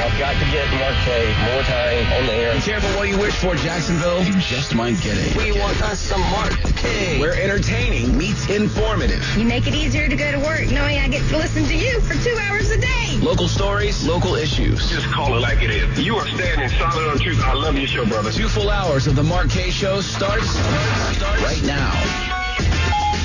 I've 0.00 0.16
got 0.18 0.32
to 0.34 0.46
get 0.52 0.70
Mark 0.78 0.94
Kaye 1.04 1.34
more 1.52 1.62
time 1.62 2.12
on 2.12 2.26
the 2.26 2.32
air. 2.32 2.54
Be 2.54 2.60
careful 2.60 2.88
what 2.90 3.08
you 3.08 3.18
wish 3.18 3.34
for, 3.34 3.56
Jacksonville. 3.56 4.22
You 4.22 4.32
just 4.38 4.74
might 4.74 5.00
get 5.00 5.16
it. 5.18 5.36
We 5.36 5.58
want 5.58 5.82
us 5.82 5.98
some 5.98 6.20
Mark 6.30 6.52
Kaye. 6.76 7.18
Where 7.18 7.34
entertaining 7.34 8.16
meets 8.16 8.48
informative. 8.48 9.24
You 9.36 9.44
make 9.44 9.66
it 9.66 9.74
easier 9.74 10.08
to 10.08 10.14
go 10.14 10.30
to 10.30 10.38
work 10.38 10.70
knowing 10.70 10.98
I 10.98 11.08
get 11.08 11.28
to 11.30 11.36
listen 11.36 11.64
to 11.64 11.74
you 11.76 12.00
for 12.02 12.14
two 12.22 12.36
hours 12.42 12.70
a 12.70 12.78
day. 12.80 13.18
Local 13.20 13.48
stories, 13.48 14.06
local 14.06 14.36
issues. 14.36 14.88
Just 14.88 15.06
call 15.06 15.36
it 15.36 15.40
like 15.40 15.62
it 15.62 15.70
is. 15.70 16.00
You 16.00 16.16
are 16.16 16.28
standing 16.28 16.68
solid 16.78 17.08
on 17.10 17.18
truth. 17.18 17.42
I 17.42 17.54
love 17.54 17.76
your 17.76 17.88
show, 17.88 18.06
brother. 18.06 18.30
Two 18.30 18.48
full 18.48 18.70
hours 18.70 19.08
of 19.08 19.16
the 19.16 19.24
Mark 19.24 19.50
Kaye 19.50 19.70
Show 19.70 20.00
starts, 20.00 20.48
starts 20.48 21.42
right 21.42 21.62
now. 21.64 21.90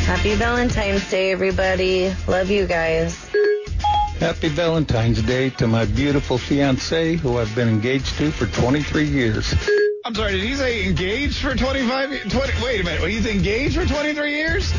Happy 0.06 0.34
Valentine's 0.36 1.10
Day, 1.10 1.32
everybody. 1.32 2.14
Love 2.28 2.50
you 2.50 2.66
guys. 2.66 3.30
Happy 4.20 4.48
Valentine's 4.48 5.22
Day 5.22 5.50
to 5.52 5.68
my 5.68 5.86
beautiful 5.86 6.38
fiance 6.38 7.16
who 7.16 7.38
I've 7.38 7.54
been 7.56 7.68
engaged 7.68 8.18
to 8.18 8.32
for 8.32 8.46
23 8.46 9.06
years. 9.06 9.54
I'm 10.06 10.16
sorry, 10.16 10.34
did 10.34 10.44
he 10.44 10.56
say 10.56 10.86
engaged 10.86 11.38
for 11.38 11.56
25 11.56 12.30
20, 12.30 12.64
wait 12.64 12.82
a 12.82 12.84
minute, 12.84 13.10
he's 13.10 13.26
engaged 13.26 13.76
for 13.76 13.86
23 13.86 14.36
years? 14.36 14.74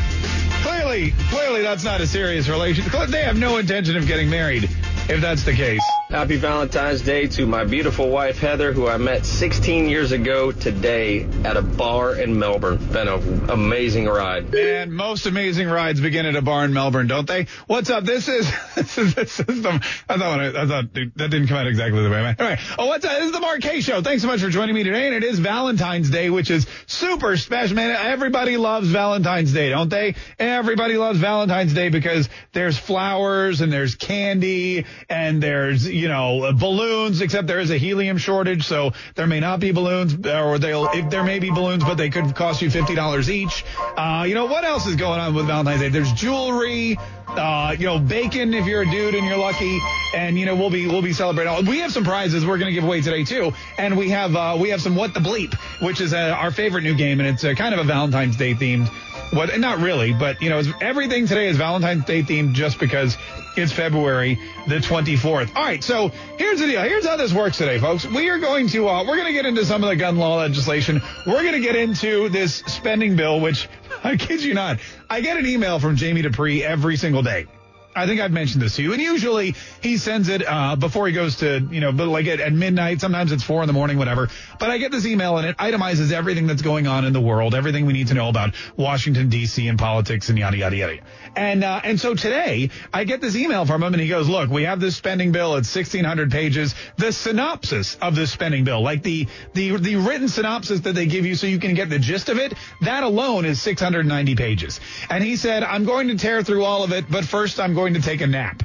Clearly, 0.63 1.13
clearly 1.29 1.61
that's 1.61 1.83
not 1.83 2.01
a 2.01 2.07
serious 2.07 2.47
relationship. 2.47 2.93
They 3.09 3.23
have 3.23 3.37
no 3.37 3.57
intention 3.57 3.97
of 3.97 4.07
getting 4.07 4.29
married 4.29 4.63
if 5.09 5.21
that's 5.21 5.43
the 5.43 5.53
case. 5.53 5.83
Happy 6.09 6.37
Valentine's 6.37 7.01
Day 7.01 7.25
to 7.29 7.47
my 7.47 7.63
beautiful 7.63 8.09
wife 8.09 8.37
Heather, 8.37 8.71
who 8.73 8.87
I 8.87 8.97
met 8.97 9.25
16 9.25 9.89
years 9.89 10.11
ago 10.11 10.51
today 10.51 11.23
at 11.43 11.57
a 11.57 11.63
bar 11.63 12.13
in 12.13 12.37
Melbourne. 12.37 12.77
Been 12.91 13.07
an 13.07 13.49
amazing 13.49 14.05
ride. 14.05 14.53
And 14.53 14.93
most 14.93 15.25
amazing 15.25 15.67
rides 15.67 15.99
begin 15.99 16.27
at 16.27 16.35
a 16.35 16.43
bar 16.43 16.63
in 16.63 16.73
Melbourne, 16.73 17.07
don't 17.07 17.27
they? 17.27 17.47
What's 17.65 17.89
up? 17.89 18.03
This 18.03 18.27
is 18.27 18.47
this 18.75 18.99
is 18.99 19.15
this 19.15 19.39
is 19.39 19.63
the 19.63 19.83
I 20.07 20.17
thought 20.17 20.39
I 20.39 20.67
thought 20.67 20.93
dude, 20.93 21.11
that 21.15 21.31
didn't 21.31 21.47
come 21.47 21.57
out 21.57 21.65
exactly 21.65 22.03
the 22.03 22.09
way 22.11 22.19
I 22.19 22.21
meant. 22.21 22.39
Anyway, 22.39 22.61
oh 22.77 22.85
what's 22.85 23.03
up? 23.03 23.11
This 23.17 23.25
is 23.25 23.31
the 23.31 23.57
Kaye 23.59 23.81
Show. 23.81 24.03
Thanks 24.03 24.21
so 24.21 24.27
much 24.27 24.41
for 24.41 24.49
joining 24.49 24.75
me 24.75 24.83
today, 24.83 25.07
and 25.07 25.15
it 25.15 25.23
is 25.23 25.39
Valentine's 25.39 26.11
Day, 26.11 26.29
which 26.29 26.51
is 26.51 26.67
super 26.85 27.35
special, 27.35 27.77
man. 27.77 27.89
Everybody 27.89 28.57
loves 28.57 28.89
Valentine's 28.89 29.53
Day, 29.53 29.69
don't 29.69 29.89
they? 29.89 30.13
Everybody 30.37 30.97
loves 30.97 31.17
Valentine's 31.17 31.73
Day 31.73 31.89
because 31.89 32.29
there's 32.53 32.77
flowers 32.77 33.61
and 33.61 33.73
there's 33.73 33.95
candy 33.95 34.85
and 35.09 35.41
there's 35.41 35.94
you 35.95 36.09
know 36.09 36.51
balloons. 36.53 37.21
Except 37.21 37.47
there 37.47 37.59
is 37.59 37.71
a 37.71 37.77
helium 37.77 38.17
shortage, 38.17 38.65
so 38.65 38.91
there 39.15 39.27
may 39.27 39.39
not 39.39 39.59
be 39.59 39.71
balloons, 39.71 40.13
or 40.13 40.59
they'll 40.59 40.89
if 40.93 41.09
there 41.09 41.23
may 41.23 41.39
be 41.39 41.49
balloons, 41.49 41.83
but 41.83 41.95
they 41.95 42.09
could 42.09 42.35
cost 42.35 42.61
you 42.61 42.69
fifty 42.69 42.95
dollars 42.95 43.29
each. 43.29 43.63
Uh, 43.97 44.25
you 44.27 44.35
know 44.35 44.45
what 44.45 44.63
else 44.63 44.85
is 44.85 44.95
going 44.95 45.19
on 45.19 45.33
with 45.33 45.47
Valentine's 45.47 45.81
Day? 45.81 45.89
There's 45.89 46.11
jewelry. 46.13 46.97
Uh, 47.27 47.75
you 47.77 47.85
know, 47.85 47.99
bacon 47.99 48.53
if 48.53 48.65
you're 48.65 48.83
a 48.83 48.89
dude 48.89 49.15
and 49.15 49.25
you're 49.25 49.37
lucky, 49.37 49.79
and 50.13 50.37
you 50.37 50.45
know 50.45 50.55
we'll 50.55 50.69
be 50.69 50.87
we'll 50.87 51.01
be 51.01 51.13
celebrating. 51.13 51.65
We 51.65 51.79
have 51.79 51.91
some 51.91 52.03
prizes 52.03 52.45
we're 52.45 52.57
going 52.57 52.69
to 52.69 52.73
give 52.73 52.83
away 52.83 53.01
today 53.01 53.23
too, 53.23 53.53
and 53.77 53.97
we 53.97 54.09
have 54.09 54.35
uh, 54.35 54.57
we 54.59 54.69
have 54.69 54.81
some 54.81 54.95
what 54.95 55.13
the 55.13 55.19
bleep, 55.19 55.53
which 55.81 56.01
is 56.01 56.13
uh, 56.13 56.35
our 56.37 56.51
favorite 56.51 56.83
new 56.83 56.95
game, 56.95 57.19
and 57.19 57.27
it's 57.27 57.43
uh, 57.43 57.53
kind 57.53 57.73
of 57.73 57.79
a 57.79 57.83
Valentine's 57.83 58.37
Day 58.37 58.53
themed. 58.53 58.87
What? 59.33 59.57
Not 59.59 59.79
really, 59.79 60.13
but 60.13 60.41
you 60.41 60.49
know, 60.49 60.61
everything 60.81 61.27
today 61.27 61.47
is 61.47 61.57
Valentine's 61.57 62.05
Day 62.05 62.21
themed 62.21 62.53
just 62.53 62.79
because 62.79 63.17
it's 63.57 63.71
February 63.71 64.39
the 64.67 64.75
24th. 64.75 65.55
All 65.55 65.63
right, 65.63 65.83
so 65.83 66.09
here's 66.37 66.59
the 66.59 66.67
deal. 66.67 66.81
Here's 66.81 67.05
how 67.05 67.17
this 67.17 67.33
works 67.33 67.57
today, 67.57 67.79
folks. 67.79 68.05
We 68.05 68.29
are 68.29 68.39
going 68.39 68.67
to 68.69 68.87
uh, 68.87 69.03
we're 69.03 69.15
going 69.15 69.27
to 69.27 69.33
get 69.33 69.45
into 69.45 69.65
some 69.65 69.83
of 69.83 69.89
the 69.89 69.95
gun 69.95 70.17
law 70.17 70.37
legislation. 70.37 71.01
We're 71.25 71.41
going 71.41 71.53
to 71.53 71.59
get 71.59 71.75
into 71.75 72.29
this 72.29 72.55
spending 72.67 73.15
bill, 73.15 73.39
which 73.39 73.67
I 74.03 74.17
kid 74.17 74.43
you 74.43 74.53
not, 74.53 74.79
I 75.09 75.21
get 75.21 75.37
an 75.37 75.45
email 75.45 75.79
from 75.79 75.95
Jamie 75.95 76.21
Dupree 76.21 76.63
every 76.63 76.97
single 76.97 77.23
day. 77.23 77.47
I 77.95 78.07
think 78.07 78.19
I've 78.19 78.31
mentioned 78.31 78.61
this 78.61 78.75
to 78.75 78.83
you, 78.83 78.91
and 78.91 79.01
usually 79.01 79.55
he 79.81 79.95
sends 79.97 80.27
it 80.27 80.43
uh, 80.45 80.75
before 80.75 81.07
he 81.07 81.13
goes 81.13 81.37
to, 81.37 81.65
you 81.71 81.79
know, 81.79 81.93
but 81.93 82.07
like 82.07 82.27
at, 82.27 82.41
at 82.41 82.51
midnight. 82.51 82.99
Sometimes 82.99 83.31
it's 83.31 83.43
four 83.43 83.63
in 83.63 83.67
the 83.67 83.73
morning, 83.73 83.97
whatever. 83.97 84.27
But 84.59 84.69
I 84.69 84.79
get 84.79 84.91
this 84.91 85.05
email, 85.05 85.37
and 85.37 85.47
it 85.47 85.57
itemizes 85.57 86.11
everything 86.11 86.45
that's 86.45 86.61
going 86.61 86.87
on 86.87 87.05
in 87.05 87.13
the 87.13 87.21
world, 87.21 87.55
everything 87.55 87.85
we 87.85 87.93
need 87.93 88.07
to 88.07 88.13
know 88.13 88.27
about 88.27 88.53
Washington 88.75 89.29
D.C. 89.29 89.65
and 89.69 89.79
politics 89.79 90.27
and 90.27 90.37
yada 90.37 90.57
yada 90.57 90.75
yada. 90.75 90.97
And 91.37 91.63
uh, 91.63 91.79
and 91.85 91.97
so 91.97 92.15
today 92.15 92.69
I 92.93 93.05
get 93.05 93.21
this 93.21 93.37
email 93.37 93.65
from 93.65 93.81
him, 93.81 93.93
and 93.93 94.01
he 94.01 94.09
goes, 94.09 94.27
"Look, 94.27 94.49
we 94.49 94.63
have 94.63 94.81
this 94.81 94.97
spending 94.97 95.31
bill. 95.31 95.55
It's 95.55 95.73
1,600 95.73 96.31
pages. 96.31 96.75
The 96.97 97.13
synopsis 97.13 97.95
of 98.01 98.13
this 98.13 98.29
spending 98.29 98.65
bill, 98.65 98.81
like 98.81 99.03
the 99.03 99.27
the 99.53 99.77
the 99.77 99.95
written 99.95 100.27
synopsis 100.27 100.81
that 100.81 100.95
they 100.95 101.05
give 101.05 101.25
you, 101.25 101.35
so 101.35 101.47
you 101.47 101.59
can 101.59 101.75
get 101.75 101.89
the 101.89 101.99
gist 101.99 102.27
of 102.27 102.39
it, 102.39 102.53
that 102.81 103.03
alone 103.03 103.45
is 103.45 103.61
690 103.61 104.35
pages." 104.35 104.81
And 105.09 105.23
he 105.23 105.37
said, 105.37 105.63
"I'm 105.63 105.85
going 105.85 106.09
to 106.09 106.17
tear 106.17 106.43
through 106.43 106.65
all 106.65 106.83
of 106.83 106.91
it, 106.91 107.05
but 107.09 107.23
first 107.23 107.57
I'm 107.57 107.73
going." 107.73 107.84
To 107.93 108.01
take 108.01 108.21
a 108.21 108.27
nap. 108.27 108.63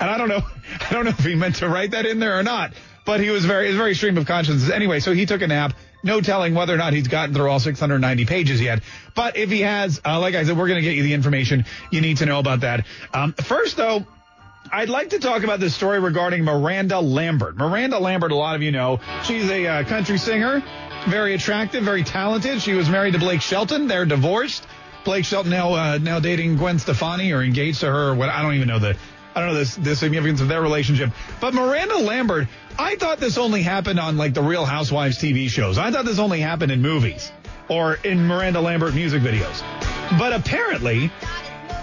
and 0.00 0.10
I 0.10 0.18
don't 0.18 0.28
know, 0.28 0.42
I 0.80 0.92
don't 0.92 1.04
know 1.04 1.10
if 1.10 1.24
he 1.24 1.34
meant 1.34 1.56
to 1.56 1.68
write 1.68 1.92
that 1.92 2.06
in 2.06 2.18
there 2.18 2.38
or 2.38 2.42
not, 2.42 2.72
but 3.04 3.20
he 3.20 3.30
was 3.30 3.44
very, 3.44 3.76
very 3.76 3.94
stream 3.94 4.16
of 4.16 4.26
consciousness. 4.26 4.70
Anyway, 4.70 5.00
so 5.00 5.12
he 5.12 5.26
took 5.26 5.42
a 5.42 5.46
nap. 5.46 5.74
No 6.02 6.22
telling 6.22 6.54
whether 6.54 6.74
or 6.74 6.78
not 6.78 6.94
he's 6.94 7.08
gotten 7.08 7.34
through 7.34 7.50
all 7.50 7.60
690 7.60 8.24
pages 8.24 8.60
yet. 8.60 8.82
But 9.14 9.36
if 9.36 9.50
he 9.50 9.60
has, 9.60 10.00
uh, 10.04 10.18
like 10.18 10.34
I 10.34 10.44
said, 10.44 10.56
we're 10.56 10.68
going 10.68 10.78
to 10.78 10.82
get 10.82 10.96
you 10.96 11.02
the 11.02 11.12
information 11.12 11.66
you 11.90 12.00
need 12.00 12.18
to 12.18 12.26
know 12.26 12.38
about 12.38 12.60
that. 12.60 12.86
Um, 13.12 13.34
first, 13.34 13.76
though, 13.76 14.06
I'd 14.72 14.88
like 14.88 15.10
to 15.10 15.18
talk 15.18 15.42
about 15.42 15.60
this 15.60 15.74
story 15.74 15.98
regarding 15.98 16.44
Miranda 16.44 17.00
Lambert. 17.00 17.56
Miranda 17.56 17.98
Lambert, 17.98 18.32
a 18.32 18.36
lot 18.36 18.56
of 18.56 18.62
you 18.62 18.70
know, 18.70 19.00
she's 19.24 19.50
a 19.50 19.66
uh, 19.66 19.84
country 19.84 20.16
singer, 20.16 20.62
very 21.08 21.34
attractive, 21.34 21.84
very 21.84 22.04
talented. 22.04 22.62
She 22.62 22.74
was 22.74 22.88
married 22.88 23.14
to 23.14 23.18
Blake 23.18 23.42
Shelton. 23.42 23.88
They're 23.88 24.06
divorced. 24.06 24.66
Blake 25.04 25.24
Shelton 25.24 25.50
now 25.50 25.74
uh, 25.74 25.98
now 26.00 26.20
dating 26.20 26.56
Gwen 26.56 26.78
Stefani 26.78 27.32
or 27.32 27.42
engaged 27.42 27.80
to 27.80 27.86
her 27.86 28.14
what 28.14 28.28
I 28.28 28.42
don't 28.42 28.54
even 28.54 28.68
know 28.68 28.78
the 28.78 28.96
I 29.34 29.40
don't 29.40 29.50
know 29.50 29.58
this 29.58 29.76
the 29.76 29.96
significance 29.96 30.40
of 30.40 30.48
their 30.48 30.60
relationship. 30.62 31.10
But 31.40 31.54
Miranda 31.54 31.98
Lambert, 31.98 32.48
I 32.78 32.96
thought 32.96 33.18
this 33.18 33.38
only 33.38 33.62
happened 33.62 34.00
on 34.00 34.16
like 34.16 34.34
the 34.34 34.42
Real 34.42 34.64
Housewives 34.64 35.18
TV 35.18 35.48
shows. 35.48 35.78
I 35.78 35.90
thought 35.90 36.04
this 36.04 36.18
only 36.18 36.40
happened 36.40 36.72
in 36.72 36.82
movies 36.82 37.30
or 37.68 37.94
in 38.04 38.26
Miranda 38.26 38.60
Lambert 38.60 38.94
music 38.94 39.22
videos. 39.22 39.62
But 40.18 40.32
apparently 40.32 41.10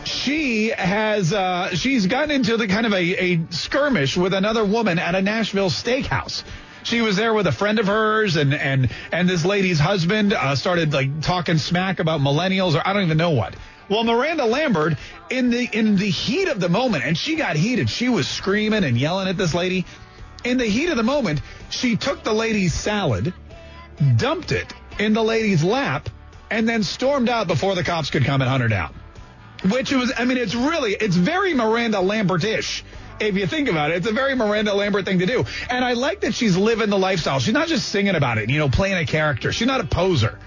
she 0.03 0.69
has 0.69 1.33
uh, 1.33 1.75
she's 1.75 2.07
gotten 2.07 2.31
into 2.31 2.57
the 2.57 2.67
kind 2.67 2.85
of 2.85 2.93
a, 2.93 3.33
a 3.33 3.39
skirmish 3.49 4.17
with 4.17 4.33
another 4.33 4.65
woman 4.65 4.99
at 4.99 5.15
a 5.15 5.21
Nashville 5.21 5.69
steakhouse 5.69 6.43
she 6.87 7.01
was 7.01 7.17
there 7.17 7.33
with 7.33 7.47
a 7.47 7.51
friend 7.51 7.79
of 7.79 7.87
hers 7.87 8.37
and 8.37 8.53
and 8.53 8.89
and 9.11 9.29
this 9.29 9.43
lady's 9.43 9.79
husband 9.79 10.33
uh, 10.33 10.55
started 10.55 10.93
like 10.93 11.21
talking 11.21 11.57
smack 11.57 11.99
about 11.99 12.21
millennials 12.21 12.75
or 12.75 12.87
I 12.87 12.93
don't 12.93 13.03
even 13.03 13.17
know 13.17 13.31
what. 13.31 13.55
Well, 13.89 14.03
Miranda 14.03 14.45
Lambert 14.45 14.97
in 15.29 15.49
the 15.49 15.67
in 15.71 15.97
the 15.97 16.09
heat 16.09 16.47
of 16.47 16.59
the 16.59 16.69
moment, 16.69 17.03
and 17.03 17.17
she 17.17 17.35
got 17.35 17.55
heated. 17.55 17.89
She 17.89 18.09
was 18.09 18.27
screaming 18.27 18.83
and 18.83 18.97
yelling 18.97 19.27
at 19.27 19.37
this 19.37 19.53
lady. 19.53 19.85
In 20.43 20.57
the 20.57 20.65
heat 20.65 20.89
of 20.89 20.97
the 20.97 21.03
moment, 21.03 21.41
she 21.69 21.97
took 21.97 22.23
the 22.23 22.33
lady's 22.33 22.73
salad, 22.73 23.33
dumped 24.17 24.51
it 24.51 24.73
in 24.99 25.13
the 25.13 25.23
lady's 25.23 25.63
lap, 25.63 26.09
and 26.49 26.67
then 26.67 26.83
stormed 26.83 27.27
out 27.27 27.47
before 27.47 27.75
the 27.75 27.83
cops 27.83 28.09
could 28.09 28.23
come 28.23 28.41
and 28.41 28.49
hunt 28.49 28.61
her 28.61 28.69
down. 28.69 28.93
Which 29.69 29.91
was, 29.91 30.13
I 30.15 30.25
mean, 30.25 30.37
it's 30.37 30.53
really, 30.53 30.93
it's 30.93 31.15
very 31.15 31.53
Miranda 31.53 31.99
Lambert-ish 31.99 32.83
if 33.19 33.35
you 33.35 33.47
think 33.47 33.69
about 33.69 33.91
it, 33.91 33.97
it's 33.97 34.07
a 34.07 34.13
very 34.13 34.35
Miranda 34.35 34.73
Lambert 34.73 35.05
thing 35.05 35.19
to 35.19 35.25
do. 35.25 35.45
And 35.69 35.83
I 35.83 35.93
like 35.93 36.21
that 36.21 36.33
she's 36.33 36.57
living 36.57 36.89
the 36.89 36.97
lifestyle. 36.97 37.39
She's 37.39 37.53
not 37.53 37.67
just 37.67 37.89
singing 37.89 38.15
about 38.15 38.37
it, 38.37 38.49
you 38.49 38.59
know, 38.59 38.69
playing 38.69 38.97
a 38.97 39.05
character. 39.05 39.51
She's 39.51 39.67
not 39.67 39.81
a 39.81 39.85
poser. 39.85 40.37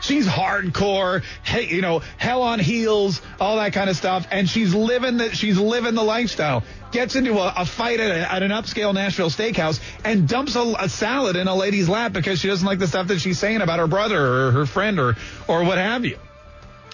She's 0.00 0.26
hardcore, 0.26 1.24
hey, 1.42 1.66
you 1.66 1.80
know, 1.80 2.00
hell 2.18 2.42
on 2.42 2.60
heels, 2.60 3.20
all 3.40 3.56
that 3.56 3.72
kind 3.72 3.90
of 3.90 3.96
stuff. 3.96 4.28
And 4.30 4.48
she's 4.48 4.74
living 4.74 5.16
the, 5.16 5.34
she's 5.34 5.58
living 5.58 5.94
the 5.94 6.04
lifestyle. 6.04 6.62
Gets 6.92 7.16
into 7.16 7.38
a, 7.38 7.52
a 7.56 7.66
fight 7.66 8.00
at, 8.00 8.10
a, 8.10 8.32
at, 8.32 8.42
an 8.42 8.50
upscale 8.50 8.94
Nashville 8.94 9.28
steakhouse 9.28 9.80
and 10.04 10.28
dumps 10.28 10.56
a, 10.56 10.74
a, 10.78 10.88
salad 10.88 11.36
in 11.36 11.48
a 11.48 11.54
lady's 11.54 11.88
lap 11.88 12.12
because 12.12 12.38
she 12.38 12.48
doesn't 12.48 12.66
like 12.66 12.78
the 12.78 12.86
stuff 12.86 13.08
that 13.08 13.18
she's 13.18 13.38
saying 13.38 13.60
about 13.60 13.78
her 13.78 13.86
brother 13.86 14.24
or 14.24 14.50
her 14.52 14.66
friend 14.66 14.98
or, 14.98 15.16
or 15.48 15.64
what 15.64 15.78
have 15.78 16.04
you. 16.04 16.18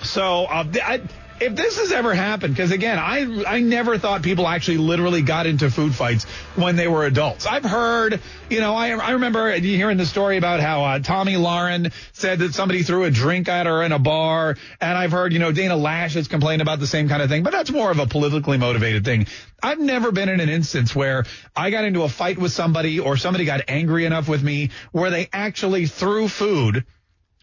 So, 0.03 0.47
uh, 0.47 0.65
I, 0.83 1.03
if 1.41 1.57
this 1.57 1.79
has 1.79 1.93
ever 1.93 2.15
happened, 2.15 2.55
because 2.55 2.71
again, 2.71 2.99
I 2.99 3.45
I 3.45 3.61
never 3.61 3.99
thought 3.99 4.23
people 4.23 4.47
actually 4.47 4.79
literally 4.79 5.23
got 5.23 5.47
into 5.47 5.71
food 5.71 5.95
fights 5.95 6.25
when 6.55 6.77
they 6.77 6.89
were 6.89 7.05
adults. 7.05 7.47
I've 7.47 7.65
heard, 7.65 8.21
you 8.49 8.61
know, 8.61 8.75
I 8.75 8.91
I 8.91 9.11
remember 9.13 9.53
hearing 9.53 9.97
the 9.97 10.07
story 10.07 10.37
about 10.37 10.61
how 10.61 10.85
uh, 10.85 10.99
Tomi 11.01 11.35
Lahren 11.35 11.93
said 12.13 12.39
that 12.39 12.55
somebody 12.55 12.83
threw 12.83 13.05
a 13.05 13.11
drink 13.11 13.49
at 13.49 13.67
her 13.67 13.83
in 13.83 13.93
a 13.93 13.99
bar, 13.99 14.57
and 14.81 14.99
I've 14.99 15.13
heard, 15.13 15.33
you 15.33 15.39
know, 15.39 15.53
Dana 15.53 15.75
Loesch 15.75 16.15
has 16.15 16.29
complained 16.29 16.63
about 16.63 16.79
the 16.79 16.87
same 16.87 17.09
kind 17.09 17.23
of 17.23 17.29
thing, 17.29 17.43
but 17.43 17.53
that's 17.53 17.71
more 17.71 17.91
of 17.91 17.99
a 17.99 18.07
politically 18.07 18.59
motivated 18.59 19.05
thing. 19.05 19.27
I've 19.63 19.81
never 19.81 20.13
been 20.13 20.29
in 20.29 20.41
an 20.41 20.49
instance 20.49 20.95
where 20.95 21.25
I 21.57 21.71
got 21.71 21.85
into 21.85 22.03
a 22.03 22.09
fight 22.09 22.39
with 22.39 22.53
somebody 22.53 23.01
or 23.01 23.17
somebody 23.17 23.45
got 23.45 23.63
angry 23.69 24.05
enough 24.05 24.29
with 24.29 24.43
me 24.43 24.71
where 24.93 25.11
they 25.11 25.29
actually 25.33 25.87
threw 25.87 26.29
food 26.29 26.85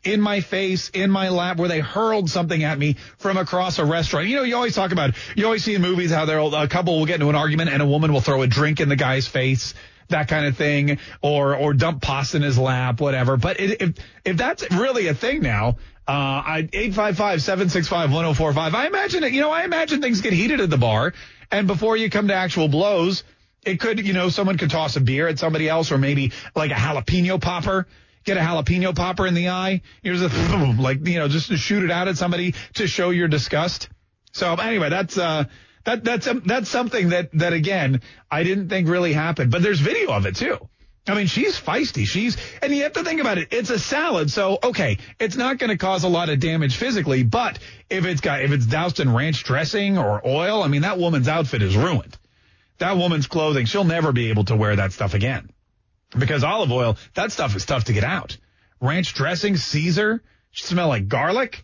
in 0.04 0.20
my 0.20 0.42
face, 0.42 0.90
in 0.90 1.12
my 1.12 1.30
lap, 1.30 1.58
where 1.58 1.70
they 1.70 1.80
hurled 1.80 2.30
something 2.30 2.64
at 2.64 2.78
me 2.78 2.96
from 3.18 3.38
across 3.38 3.78
a 3.80 3.86
restaurant. 3.86 4.28
You 4.28 4.38
know, 4.38 4.44
you 4.44 4.56
always 4.56 4.76
talk 4.76 4.92
about, 4.92 5.12
you 5.36 5.46
always 5.46 5.64
see 5.64 5.76
in 5.76 5.82
movies 5.82 6.12
how 6.12 6.26
a 6.26 6.68
couple 6.68 6.98
will 6.98 7.06
get 7.06 7.16
into 7.16 7.30
an 7.30 7.36
argument 7.36 7.70
and 7.70 7.82
a 7.82 7.86
woman 7.86 8.12
will 8.12 8.22
throw 8.22 8.42
a 8.42 8.48
drink 8.48 8.80
in 8.80 8.90
the 8.90 8.96
guy's 8.96 9.28
face, 9.28 9.74
that 10.10 10.28
kind 10.28 10.46
of 10.46 10.58
thing, 10.58 10.98
or 11.22 11.56
or 11.56 11.74
dump 11.74 12.02
pasta 12.02 12.38
in 12.38 12.44
his 12.44 12.58
lap, 12.58 13.00
whatever. 13.00 13.38
But 13.38 13.60
it, 13.60 13.82
if 13.82 13.96
if 14.26 14.38
that's 14.38 14.70
really 14.72 15.08
a 15.08 15.14
thing 15.14 15.42
now, 15.42 15.78
uh, 16.08 16.12
I 16.12 16.70
eight 16.74 16.94
five 16.94 17.16
five 17.16 17.42
seven 17.42 17.70
six 17.70 17.88
five 17.88 18.12
one 18.12 18.24
zero 18.24 18.34
four 18.34 18.54
five. 18.54 18.74
I 18.74 18.88
imagine 18.88 19.24
it. 19.24 19.34
You 19.34 19.42
know, 19.42 19.52
I 19.52 19.64
imagine 19.64 20.02
things 20.02 20.22
get 20.22 20.34
heated 20.34 20.60
at 20.62 20.70
the 20.70 20.78
bar, 20.78 21.14
and 21.52 21.68
before 21.68 21.96
you 21.96 22.10
come 22.10 22.28
to 22.30 22.36
actual 22.36 22.68
blows. 22.68 23.24
It 23.64 23.80
could, 23.80 24.04
you 24.04 24.14
know, 24.14 24.30
someone 24.30 24.58
could 24.58 24.72
toss 24.72 24.96
a 24.96 25.00
beer 25.00 25.28
at 25.28 25.38
somebody 25.38 25.70
else 25.70 25.92
or 25.92 26.00
maybe 26.00 26.32
like 26.56 26.72
a 26.72 26.74
jalapeno 26.74 27.40
popper 27.40 27.86
get 28.24 28.38
a 28.38 28.40
jalapeno 28.40 28.96
popper 28.96 29.28
in 29.28 29.34
the 29.34 29.50
eye. 29.50 29.82
Here's 30.04 30.22
a 30.22 30.28
like 30.80 31.06
you 31.08 31.20
know 31.20 31.28
just 31.28 31.50
to 31.50 31.58
shoot 31.58 31.84
it 31.84 31.92
out 31.92 32.08
at 32.08 32.18
somebody 32.18 32.56
to 32.76 32.88
show 32.88 33.10
your 33.10 33.28
disgust. 33.28 33.90
So 34.32 34.54
anyway, 34.56 34.90
that's 34.90 35.18
uh 35.18 35.46
that 35.84 36.04
that's 36.04 36.28
um, 36.28 36.44
that's 36.46 36.70
something 36.70 37.10
that 37.10 37.32
that 37.34 37.54
again 37.54 38.02
I 38.30 38.44
didn't 38.44 38.70
think 38.70 38.88
really 38.88 39.14
happened, 39.14 39.52
but 39.52 39.62
there's 39.62 39.80
video 39.80 40.12
of 40.12 40.26
it 40.26 40.36
too. 40.36 40.58
I 41.08 41.16
mean, 41.16 41.26
she's 41.26 41.60
feisty. 41.60 42.06
She's, 42.06 42.38
and 42.62 42.72
you 42.72 42.84
have 42.84 42.94
to 42.94 43.04
think 43.04 43.20
about 43.20 43.40
it. 43.40 43.48
It's 43.50 43.72
a 43.72 43.80
salad. 43.80 44.30
So, 44.30 44.60
okay, 44.64 45.00
it's 45.20 45.36
not 45.36 45.58
going 45.58 45.72
to 45.72 45.78
cause 45.78 46.04
a 46.04 46.08
lot 46.08 46.30
of 46.30 46.40
damage 46.40 46.76
physically, 46.76 47.24
but 47.24 47.58
if 47.90 48.06
it's 48.06 48.22
got, 48.22 48.44
if 48.44 48.52
it's 48.52 48.68
doused 48.68 49.00
in 49.00 49.12
ranch 49.12 49.44
dressing 49.44 49.98
or 49.98 50.22
oil, 50.24 50.62
I 50.62 50.68
mean, 50.68 50.84
that 50.84 51.00
woman's 51.00 51.28
outfit 51.28 51.64
is 51.64 51.76
ruined. 51.76 52.20
That 52.78 52.98
woman's 52.98 53.26
clothing, 53.26 53.66
she'll 53.66 53.84
never 53.84 54.12
be 54.12 54.30
able 54.30 54.46
to 54.46 54.56
wear 54.56 54.76
that 54.76 54.92
stuff 54.92 55.16
again 55.16 55.50
because 56.18 56.44
olive 56.44 56.72
oil, 56.72 56.98
that 57.14 57.32
stuff 57.32 57.56
is 57.56 57.66
tough 57.66 57.86
to 57.86 57.94
get 57.94 58.04
out. 58.04 58.38
Ranch 58.80 59.14
dressing, 59.14 59.58
Caesar, 59.58 60.24
smell 60.52 60.88
like 60.88 61.08
garlic. 61.08 61.64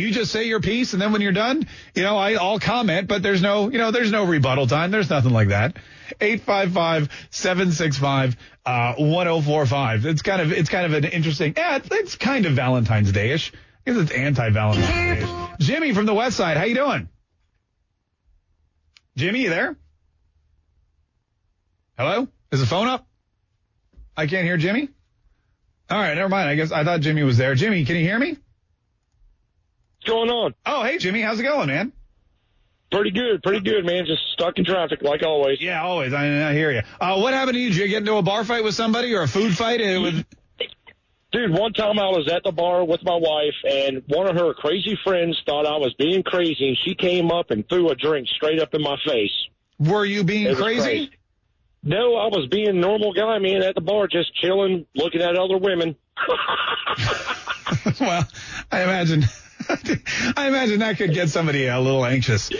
You 0.00 0.10
just 0.10 0.32
say 0.32 0.44
your 0.44 0.60
piece, 0.60 0.92
and 0.92 1.02
then 1.02 1.12
when 1.12 1.20
you're 1.20 1.32
done, 1.32 1.66
you 1.94 2.02
know, 2.02 2.16
I, 2.16 2.34
I'll 2.34 2.58
comment, 2.58 3.08
but 3.08 3.22
there's 3.22 3.42
no, 3.42 3.70
you 3.70 3.78
know, 3.78 3.90
there's 3.90 4.10
no 4.10 4.24
rebuttal 4.24 4.66
time. 4.66 4.90
There's 4.90 5.10
nothing 5.10 5.32
like 5.32 5.48
that. 5.48 5.76
855-765, 6.20 8.36
uh, 8.66 8.94
1045. 8.94 10.06
It's 10.06 10.22
kind 10.22 10.42
of, 10.42 10.52
it's 10.52 10.68
kind 10.68 10.86
of 10.86 10.94
an 10.94 11.04
interesting, 11.04 11.54
yeah, 11.56 11.78
it's, 11.90 12.16
kind 12.16 12.46
of 12.46 12.54
Valentine's 12.54 13.12
Day-ish. 13.12 13.52
I 13.86 13.90
guess 13.90 14.00
it's 14.00 14.10
anti-Valentine's 14.10 15.20
Day. 15.20 15.48
Jimmy 15.60 15.94
from 15.94 16.06
the 16.06 16.14
West 16.14 16.36
Side, 16.36 16.56
how 16.56 16.64
you 16.64 16.74
doing? 16.74 17.08
Jimmy, 19.16 19.42
you 19.42 19.50
there? 19.50 19.76
Hello? 21.98 22.28
Is 22.50 22.60
the 22.60 22.66
phone 22.66 22.88
up? 22.88 23.06
I 24.16 24.26
can't 24.26 24.44
hear 24.44 24.56
Jimmy? 24.56 24.88
All 25.90 25.98
right, 25.98 26.14
never 26.14 26.28
mind. 26.28 26.48
I 26.48 26.54
guess 26.54 26.72
I 26.72 26.84
thought 26.84 27.00
Jimmy 27.00 27.22
was 27.22 27.36
there. 27.36 27.54
Jimmy, 27.54 27.84
can 27.84 27.96
you 27.96 28.02
hear 28.02 28.18
me? 28.18 28.38
What's 30.00 30.12
going 30.12 30.30
on? 30.30 30.54
Oh, 30.64 30.82
hey, 30.82 30.96
Jimmy. 30.96 31.20
How's 31.20 31.40
it 31.40 31.42
going, 31.42 31.68
man? 31.68 31.92
Pretty 32.90 33.10
good. 33.10 33.42
Pretty 33.42 33.60
good, 33.60 33.84
man. 33.84 34.06
Just 34.06 34.22
stuck 34.32 34.56
in 34.58 34.64
traffic 34.64 35.02
like 35.02 35.22
always. 35.22 35.60
Yeah, 35.60 35.82
always. 35.82 36.14
I, 36.14 36.48
I 36.48 36.54
hear 36.54 36.70
you. 36.70 36.80
Uh, 36.98 37.18
what 37.18 37.34
happened 37.34 37.56
to 37.56 37.60
you? 37.60 37.68
Did 37.68 37.76
you 37.76 37.88
get 37.88 37.98
into 37.98 38.16
a 38.16 38.22
bar 38.22 38.44
fight 38.44 38.64
with 38.64 38.74
somebody 38.74 39.14
or 39.14 39.22
a 39.22 39.28
food 39.28 39.54
fight? 39.54 39.80
With... 39.80 40.24
Dude, 41.32 41.52
one 41.52 41.74
time 41.74 41.98
I 41.98 42.08
was 42.08 42.30
at 42.32 42.42
the 42.44 42.50
bar 42.50 42.82
with 42.82 43.02
my 43.04 43.14
wife, 43.14 43.54
and 43.68 44.02
one 44.08 44.26
of 44.26 44.36
her 44.36 44.54
crazy 44.54 44.98
friends 45.04 45.40
thought 45.44 45.66
I 45.66 45.76
was 45.76 45.94
being 45.98 46.22
crazy, 46.22 46.68
and 46.68 46.78
she 46.78 46.94
came 46.94 47.30
up 47.30 47.50
and 47.50 47.68
threw 47.68 47.90
a 47.90 47.94
drink 47.94 48.26
straight 48.28 48.58
up 48.58 48.72
in 48.72 48.82
my 48.82 48.96
face. 49.06 49.48
Were 49.78 50.06
you 50.06 50.24
being 50.24 50.54
crazy? 50.56 50.80
crazy? 50.80 51.10
No, 51.82 52.16
I 52.16 52.26
was 52.26 52.48
being 52.50 52.68
a 52.68 52.72
normal 52.72 53.12
guy, 53.12 53.38
man, 53.38 53.62
at 53.62 53.74
the 53.74 53.80
bar, 53.82 54.08
just 54.08 54.34
chilling, 54.34 54.86
looking 54.94 55.20
at 55.20 55.36
other 55.36 55.58
women. 55.58 55.94
well, 58.00 58.26
I 58.72 58.82
imagine 58.82 59.24
I 60.36 60.48
imagine 60.48 60.80
that 60.80 60.96
could 60.96 61.14
get 61.14 61.28
somebody 61.28 61.66
a 61.66 61.80
little 61.80 62.04
anxious. 62.04 62.50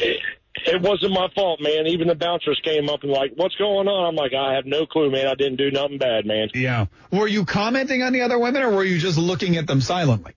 It 0.67 0.83
wasn't 0.83 1.13
my 1.13 1.29
fault, 1.35 1.61
man. 1.61 1.87
Even 1.87 2.09
the 2.09 2.15
bouncers 2.15 2.61
came 2.65 2.89
up 2.89 3.03
and 3.03 3.13
like, 3.13 3.33
"What's 3.35 3.55
going 3.57 3.89
on?" 3.89 4.09
I'm 4.09 4.17
like, 4.17 4.35
"I 4.35 4.55
have 4.55 4.67
no 4.67 4.87
clue, 4.87 5.11
man. 5.11 5.27
I 5.27 5.35
didn't 5.35 5.57
do 5.57 5.71
nothing 5.71 5.99
bad, 5.99 6.27
man." 6.27 6.49
Yeah. 6.55 6.87
Were 7.11 7.29
you 7.29 7.45
commenting 7.45 8.03
on 8.03 8.13
the 8.13 8.23
other 8.23 8.39
women, 8.39 8.63
or 8.63 8.71
were 8.71 8.85
you 8.85 8.99
just 8.99 9.17
looking 9.17 9.57
at 9.57 9.67
them 9.67 9.81
silently? 9.81 10.33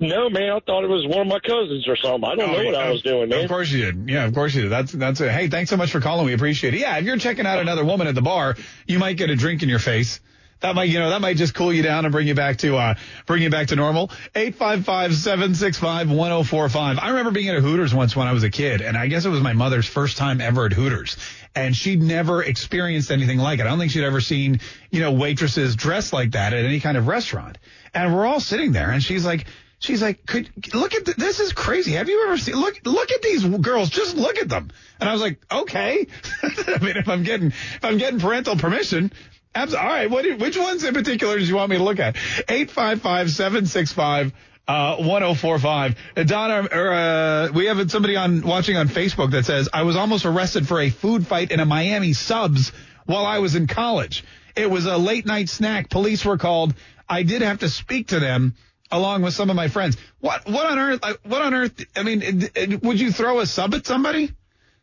No, 0.00 0.30
man. 0.30 0.50
I 0.50 0.60
thought 0.60 0.82
it 0.82 0.88
was 0.88 1.06
one 1.06 1.20
of 1.20 1.26
my 1.26 1.40
cousins 1.40 1.86
or 1.86 1.96
something. 1.96 2.24
I 2.24 2.34
don't 2.36 2.50
oh, 2.50 2.52
know 2.56 2.64
what 2.64 2.74
I 2.74 2.90
was 2.90 3.02
doing, 3.02 3.28
man. 3.28 3.44
Of 3.44 3.50
course 3.50 3.70
you 3.70 3.84
did. 3.84 4.08
Yeah, 4.08 4.24
of 4.24 4.34
course 4.34 4.54
you 4.54 4.62
did. 4.62 4.70
That's 4.70 4.92
that's 4.92 5.20
it. 5.20 5.30
Hey, 5.30 5.48
thanks 5.48 5.70
so 5.70 5.76
much 5.76 5.92
for 5.92 6.00
calling. 6.00 6.26
We 6.26 6.32
appreciate 6.32 6.74
it. 6.74 6.80
Yeah, 6.80 6.96
if 6.96 7.04
you're 7.04 7.18
checking 7.18 7.46
out 7.46 7.58
another 7.58 7.84
woman 7.84 8.06
at 8.06 8.14
the 8.14 8.22
bar, 8.22 8.56
you 8.86 8.98
might 8.98 9.16
get 9.16 9.30
a 9.30 9.36
drink 9.36 9.62
in 9.62 9.68
your 9.68 9.78
face 9.78 10.20
that 10.60 10.74
might, 10.74 10.88
you 10.88 10.98
know, 10.98 11.10
that 11.10 11.20
might 11.20 11.36
just 11.36 11.54
cool 11.54 11.70
you 11.72 11.82
down 11.82 12.04
and 12.04 12.10
bring 12.12 12.26
you 12.26 12.34
back 12.34 12.56
to, 12.58 12.76
uh, 12.76 12.94
bring 13.26 13.42
you 13.42 13.50
back 13.50 13.68
to 13.68 13.76
normal. 13.76 14.10
855-765-1045. 14.34 16.98
I 17.00 17.10
remember 17.10 17.30
being 17.32 17.48
at 17.48 17.56
a 17.56 17.60
Hooters 17.60 17.94
once 17.94 18.16
when 18.16 18.26
I 18.26 18.32
was 18.32 18.42
a 18.44 18.50
kid, 18.50 18.80
and 18.80 18.96
I 18.96 19.08
guess 19.08 19.26
it 19.26 19.30
was 19.30 19.40
my 19.40 19.52
mother's 19.52 19.86
first 19.86 20.16
time 20.16 20.40
ever 20.40 20.66
at 20.66 20.72
Hooters. 20.72 21.16
And 21.54 21.76
she'd 21.76 22.02
never 22.02 22.42
experienced 22.42 23.10
anything 23.10 23.38
like 23.38 23.60
it. 23.60 23.66
I 23.66 23.68
don't 23.68 23.78
think 23.78 23.92
she'd 23.92 24.04
ever 24.04 24.20
seen, 24.20 24.60
you 24.90 25.00
know, 25.00 25.12
waitresses 25.12 25.76
dressed 25.76 26.12
like 26.12 26.32
that 26.32 26.52
at 26.52 26.64
any 26.64 26.80
kind 26.80 26.96
of 26.96 27.06
restaurant. 27.06 27.58
And 27.92 28.12
we're 28.14 28.26
all 28.26 28.40
sitting 28.40 28.72
there, 28.72 28.90
and 28.90 29.00
she's 29.02 29.24
like, 29.24 29.46
She's 29.84 30.00
like, 30.00 30.24
could 30.24 30.48
look 30.72 30.94
at 30.94 31.04
this 31.04 31.40
is 31.40 31.52
crazy. 31.52 31.92
Have 31.92 32.08
you 32.08 32.24
ever 32.24 32.38
seen 32.38 32.54
look 32.54 32.80
look 32.86 33.12
at 33.12 33.20
these 33.20 33.44
girls? 33.44 33.90
Just 33.90 34.16
look 34.16 34.38
at 34.38 34.48
them. 34.48 34.70
And 34.98 35.10
I 35.10 35.12
was 35.12 35.20
like, 35.20 35.38
okay. 35.52 36.06
I 36.42 36.78
mean, 36.80 36.96
if 36.96 37.06
I'm 37.06 37.22
getting 37.22 37.48
if 37.48 37.84
I'm 37.84 37.98
getting 37.98 38.18
parental 38.18 38.56
permission, 38.56 39.12
all 39.54 39.84
right. 39.84 40.10
What, 40.10 40.26
which 40.38 40.58
ones 40.58 40.84
in 40.84 40.92
particular 40.94 41.38
do 41.38 41.44
you 41.44 41.56
want 41.56 41.70
me 41.70 41.78
to 41.78 41.82
look 41.82 42.00
at? 42.00 42.16
855-765- 42.16 44.32
uh, 44.66 44.96
1045. 44.96 45.96
Donna, 46.26 46.68
or, 46.72 46.92
uh, 46.92 47.52
we 47.52 47.66
have 47.66 47.90
somebody 47.90 48.16
on 48.16 48.42
watching 48.42 48.76
on 48.76 48.88
Facebook 48.88 49.32
that 49.32 49.44
says, 49.44 49.68
I 49.72 49.82
was 49.82 49.96
almost 49.96 50.24
arrested 50.24 50.66
for 50.66 50.80
a 50.80 50.90
food 50.90 51.26
fight 51.26 51.50
in 51.50 51.60
a 51.60 51.66
Miami 51.66 52.12
subs 52.12 52.72
while 53.04 53.26
I 53.26 53.38
was 53.38 53.54
in 53.54 53.66
college. 53.66 54.24
It 54.56 54.70
was 54.70 54.86
a 54.86 54.96
late 54.96 55.26
night 55.26 55.48
snack. 55.48 55.90
Police 55.90 56.24
were 56.24 56.38
called. 56.38 56.74
I 57.08 57.24
did 57.24 57.42
have 57.42 57.58
to 57.58 57.68
speak 57.68 58.08
to 58.08 58.20
them 58.20 58.54
along 58.90 59.22
with 59.22 59.34
some 59.34 59.50
of 59.50 59.56
my 59.56 59.68
friends. 59.68 59.96
What, 60.20 60.48
what 60.48 60.66
on 60.66 60.78
earth, 60.78 61.04
what 61.24 61.42
on 61.42 61.54
earth, 61.54 61.84
I 61.96 62.02
mean, 62.02 62.48
would 62.82 63.00
you 63.00 63.12
throw 63.12 63.40
a 63.40 63.46
sub 63.46 63.74
at 63.74 63.86
somebody? 63.86 64.32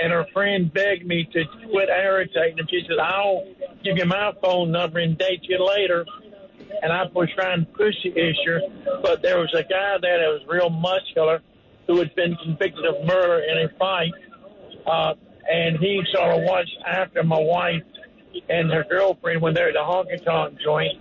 And 0.00 0.12
her 0.12 0.26
friend 0.32 0.72
begged 0.72 1.04
me 1.04 1.28
to 1.32 1.44
quit 1.70 1.88
irritating 1.88 2.58
him. 2.58 2.66
She 2.70 2.82
said, 2.88 2.98
"I'll 3.00 3.44
give 3.82 3.98
you 3.98 4.04
my 4.04 4.32
phone 4.40 4.70
number 4.70 5.00
and 5.00 5.18
date 5.18 5.40
you 5.42 5.64
later." 5.64 6.06
And 6.82 6.92
I 6.92 7.02
was 7.12 7.28
trying 7.34 7.66
to 7.66 7.72
push 7.72 7.94
the 8.04 8.12
issue, 8.12 8.60
but 9.02 9.22
there 9.22 9.38
was 9.38 9.52
a 9.54 9.64
guy 9.64 9.96
there 10.00 10.20
that 10.20 10.28
was 10.28 10.42
real 10.46 10.70
muscular 10.70 11.42
who 11.88 11.98
had 11.98 12.14
been 12.14 12.36
convicted 12.36 12.84
of 12.84 13.04
murder 13.04 13.42
in 13.42 13.64
a 13.64 13.68
fight. 13.78 14.12
Uh, 14.86 15.14
and 15.50 15.78
he 15.78 16.02
sort 16.12 16.36
of 16.36 16.42
watched 16.42 16.76
after 16.86 17.24
my 17.24 17.40
wife 17.40 17.82
and 18.48 18.70
her 18.70 18.84
girlfriend 18.88 19.40
when 19.40 19.54
they're 19.54 19.68
at 19.68 19.74
the 19.74 19.80
honky 19.80 20.22
tonk 20.22 20.60
joint. 20.60 20.94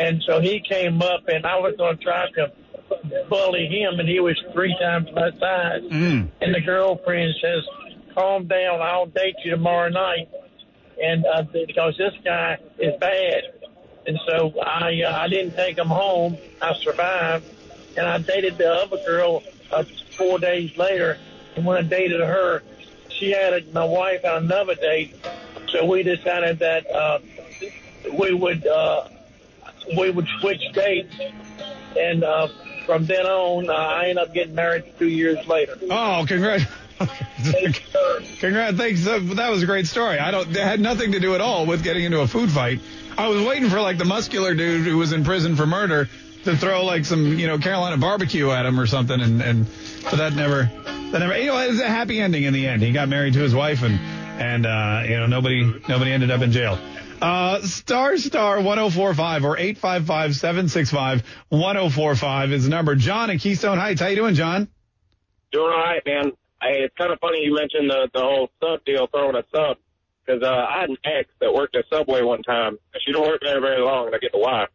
And 0.00 0.22
so 0.26 0.40
he 0.40 0.60
came 0.60 1.02
up, 1.02 1.24
and 1.28 1.44
I 1.44 1.58
was 1.58 1.74
going 1.76 1.98
to 1.98 2.02
try 2.02 2.26
to 2.36 2.52
bully 3.28 3.66
him, 3.66 3.98
and 3.98 4.08
he 4.08 4.20
was 4.20 4.40
three 4.52 4.74
times 4.80 5.08
my 5.12 5.30
size. 5.32 5.82
Mm. 5.90 6.30
And 6.40 6.54
the 6.54 6.60
girlfriend 6.60 7.34
says, 7.42 7.64
Calm 8.14 8.46
down, 8.46 8.80
I'll 8.80 9.06
date 9.06 9.34
you 9.44 9.50
tomorrow 9.50 9.88
night. 9.88 10.28
And 11.02 11.26
uh, 11.26 11.42
because 11.42 11.96
this 11.98 12.14
guy 12.24 12.58
is 12.78 12.94
bad. 13.00 13.42
And 14.06 14.18
so 14.28 14.60
I, 14.60 15.02
uh, 15.02 15.18
I 15.18 15.28
didn't 15.28 15.56
take 15.56 15.76
him 15.76 15.88
home. 15.88 16.38
I 16.62 16.74
survived. 16.74 17.44
And 17.96 18.06
I 18.06 18.18
dated 18.18 18.58
the 18.58 18.72
other 18.72 18.98
girl 19.04 19.42
uh, 19.72 19.82
four 20.16 20.38
days 20.38 20.76
later. 20.76 21.18
And 21.56 21.64
when 21.64 21.76
I 21.76 21.82
dated 21.82 22.20
her, 22.20 22.62
she 23.08 23.34
added 23.34 23.72
my 23.72 23.84
wife 23.84 24.24
on 24.24 24.44
another 24.44 24.74
date. 24.74 25.14
So 25.68 25.84
we 25.84 26.02
decided 26.02 26.58
that 26.60 26.90
uh, 26.90 27.18
we 28.12 28.32
would 28.32 28.66
uh, 28.66 29.08
we 29.96 30.10
would 30.10 30.28
switch 30.40 30.62
dates, 30.72 31.14
and 31.96 32.24
uh, 32.24 32.48
from 32.86 33.06
then 33.06 33.26
on, 33.26 33.68
uh, 33.68 33.72
I 33.72 34.08
ended 34.08 34.18
up 34.18 34.34
getting 34.34 34.54
married 34.54 34.84
two 34.98 35.08
years 35.08 35.46
later. 35.46 35.76
Oh, 35.90 36.24
congrats. 36.26 36.64
Congrats. 38.38 38.76
Thanks. 38.76 39.04
That 39.04 39.48
was 39.50 39.62
a 39.62 39.66
great 39.66 39.86
story. 39.86 40.18
I 40.18 40.30
don't, 40.30 40.48
it 40.50 40.56
had 40.56 40.80
nothing 40.80 41.12
to 41.12 41.20
do 41.20 41.34
at 41.34 41.40
all 41.40 41.66
with 41.66 41.82
getting 41.82 42.04
into 42.04 42.20
a 42.20 42.26
food 42.26 42.50
fight. 42.50 42.80
I 43.18 43.28
was 43.28 43.44
waiting 43.44 43.68
for 43.68 43.80
like 43.80 43.98
the 43.98 44.04
muscular 44.04 44.54
dude 44.54 44.86
who 44.86 44.96
was 44.96 45.12
in 45.12 45.24
prison 45.24 45.56
for 45.56 45.66
murder 45.66 46.08
to 46.44 46.56
throw 46.56 46.84
like 46.84 47.04
some, 47.04 47.38
you 47.38 47.46
know, 47.46 47.58
Carolina 47.58 47.96
barbecue 47.96 48.50
at 48.50 48.64
him 48.64 48.78
or 48.78 48.86
something. 48.86 49.20
And, 49.20 49.42
and, 49.42 49.66
but 50.04 50.16
that 50.16 50.34
never, 50.34 50.70
that 51.10 51.18
never, 51.18 51.36
you 51.38 51.46
know, 51.46 51.58
it 51.58 51.70
was 51.70 51.80
a 51.80 51.88
happy 51.88 52.20
ending 52.20 52.44
in 52.44 52.52
the 52.52 52.66
end. 52.66 52.82
He 52.82 52.92
got 52.92 53.08
married 53.08 53.34
to 53.34 53.40
his 53.40 53.54
wife 53.54 53.82
and, 53.82 53.98
and, 54.40 54.66
uh, 54.66 55.02
you 55.04 55.16
know, 55.16 55.26
nobody, 55.26 55.64
nobody 55.88 56.12
ended 56.12 56.30
up 56.30 56.42
in 56.42 56.52
jail. 56.52 56.78
Uh, 57.22 57.60
star 57.62 58.16
star 58.18 58.60
1045 58.60 59.44
or 59.44 59.56
855 59.56 60.36
765 60.36 61.22
1045 61.48 62.52
is 62.52 62.64
the 62.64 62.70
number. 62.70 62.94
John 62.94 63.30
in 63.30 63.38
Keystone 63.38 63.78
Heights. 63.78 64.00
How 64.00 64.08
you 64.08 64.16
doing, 64.16 64.34
John? 64.34 64.68
Doing 65.52 65.72
all 65.72 65.80
right, 65.80 66.02
man. 66.04 66.32
Hey, 66.60 66.82
it's 66.82 66.94
kind 66.96 67.12
of 67.12 67.20
funny 67.20 67.42
you 67.42 67.54
mentioned 67.54 67.88
the, 67.88 68.10
the 68.12 68.20
whole 68.20 68.50
sub 68.60 68.84
deal, 68.84 69.06
throwing 69.06 69.36
a 69.36 69.44
sub. 69.54 69.78
Because 70.26 70.42
uh, 70.42 70.48
I 70.48 70.80
had 70.80 70.90
an 70.90 70.96
ex 71.04 71.28
that 71.40 71.52
worked 71.52 71.76
at 71.76 71.84
Subway 71.92 72.22
one 72.22 72.42
time. 72.42 72.78
She 73.04 73.12
didn't 73.12 73.26
work 73.26 73.40
there 73.42 73.60
very 73.60 73.82
long, 73.82 74.06
and 74.06 74.14
I 74.14 74.18
get 74.18 74.32
the 74.32 74.38
why. 74.38 74.66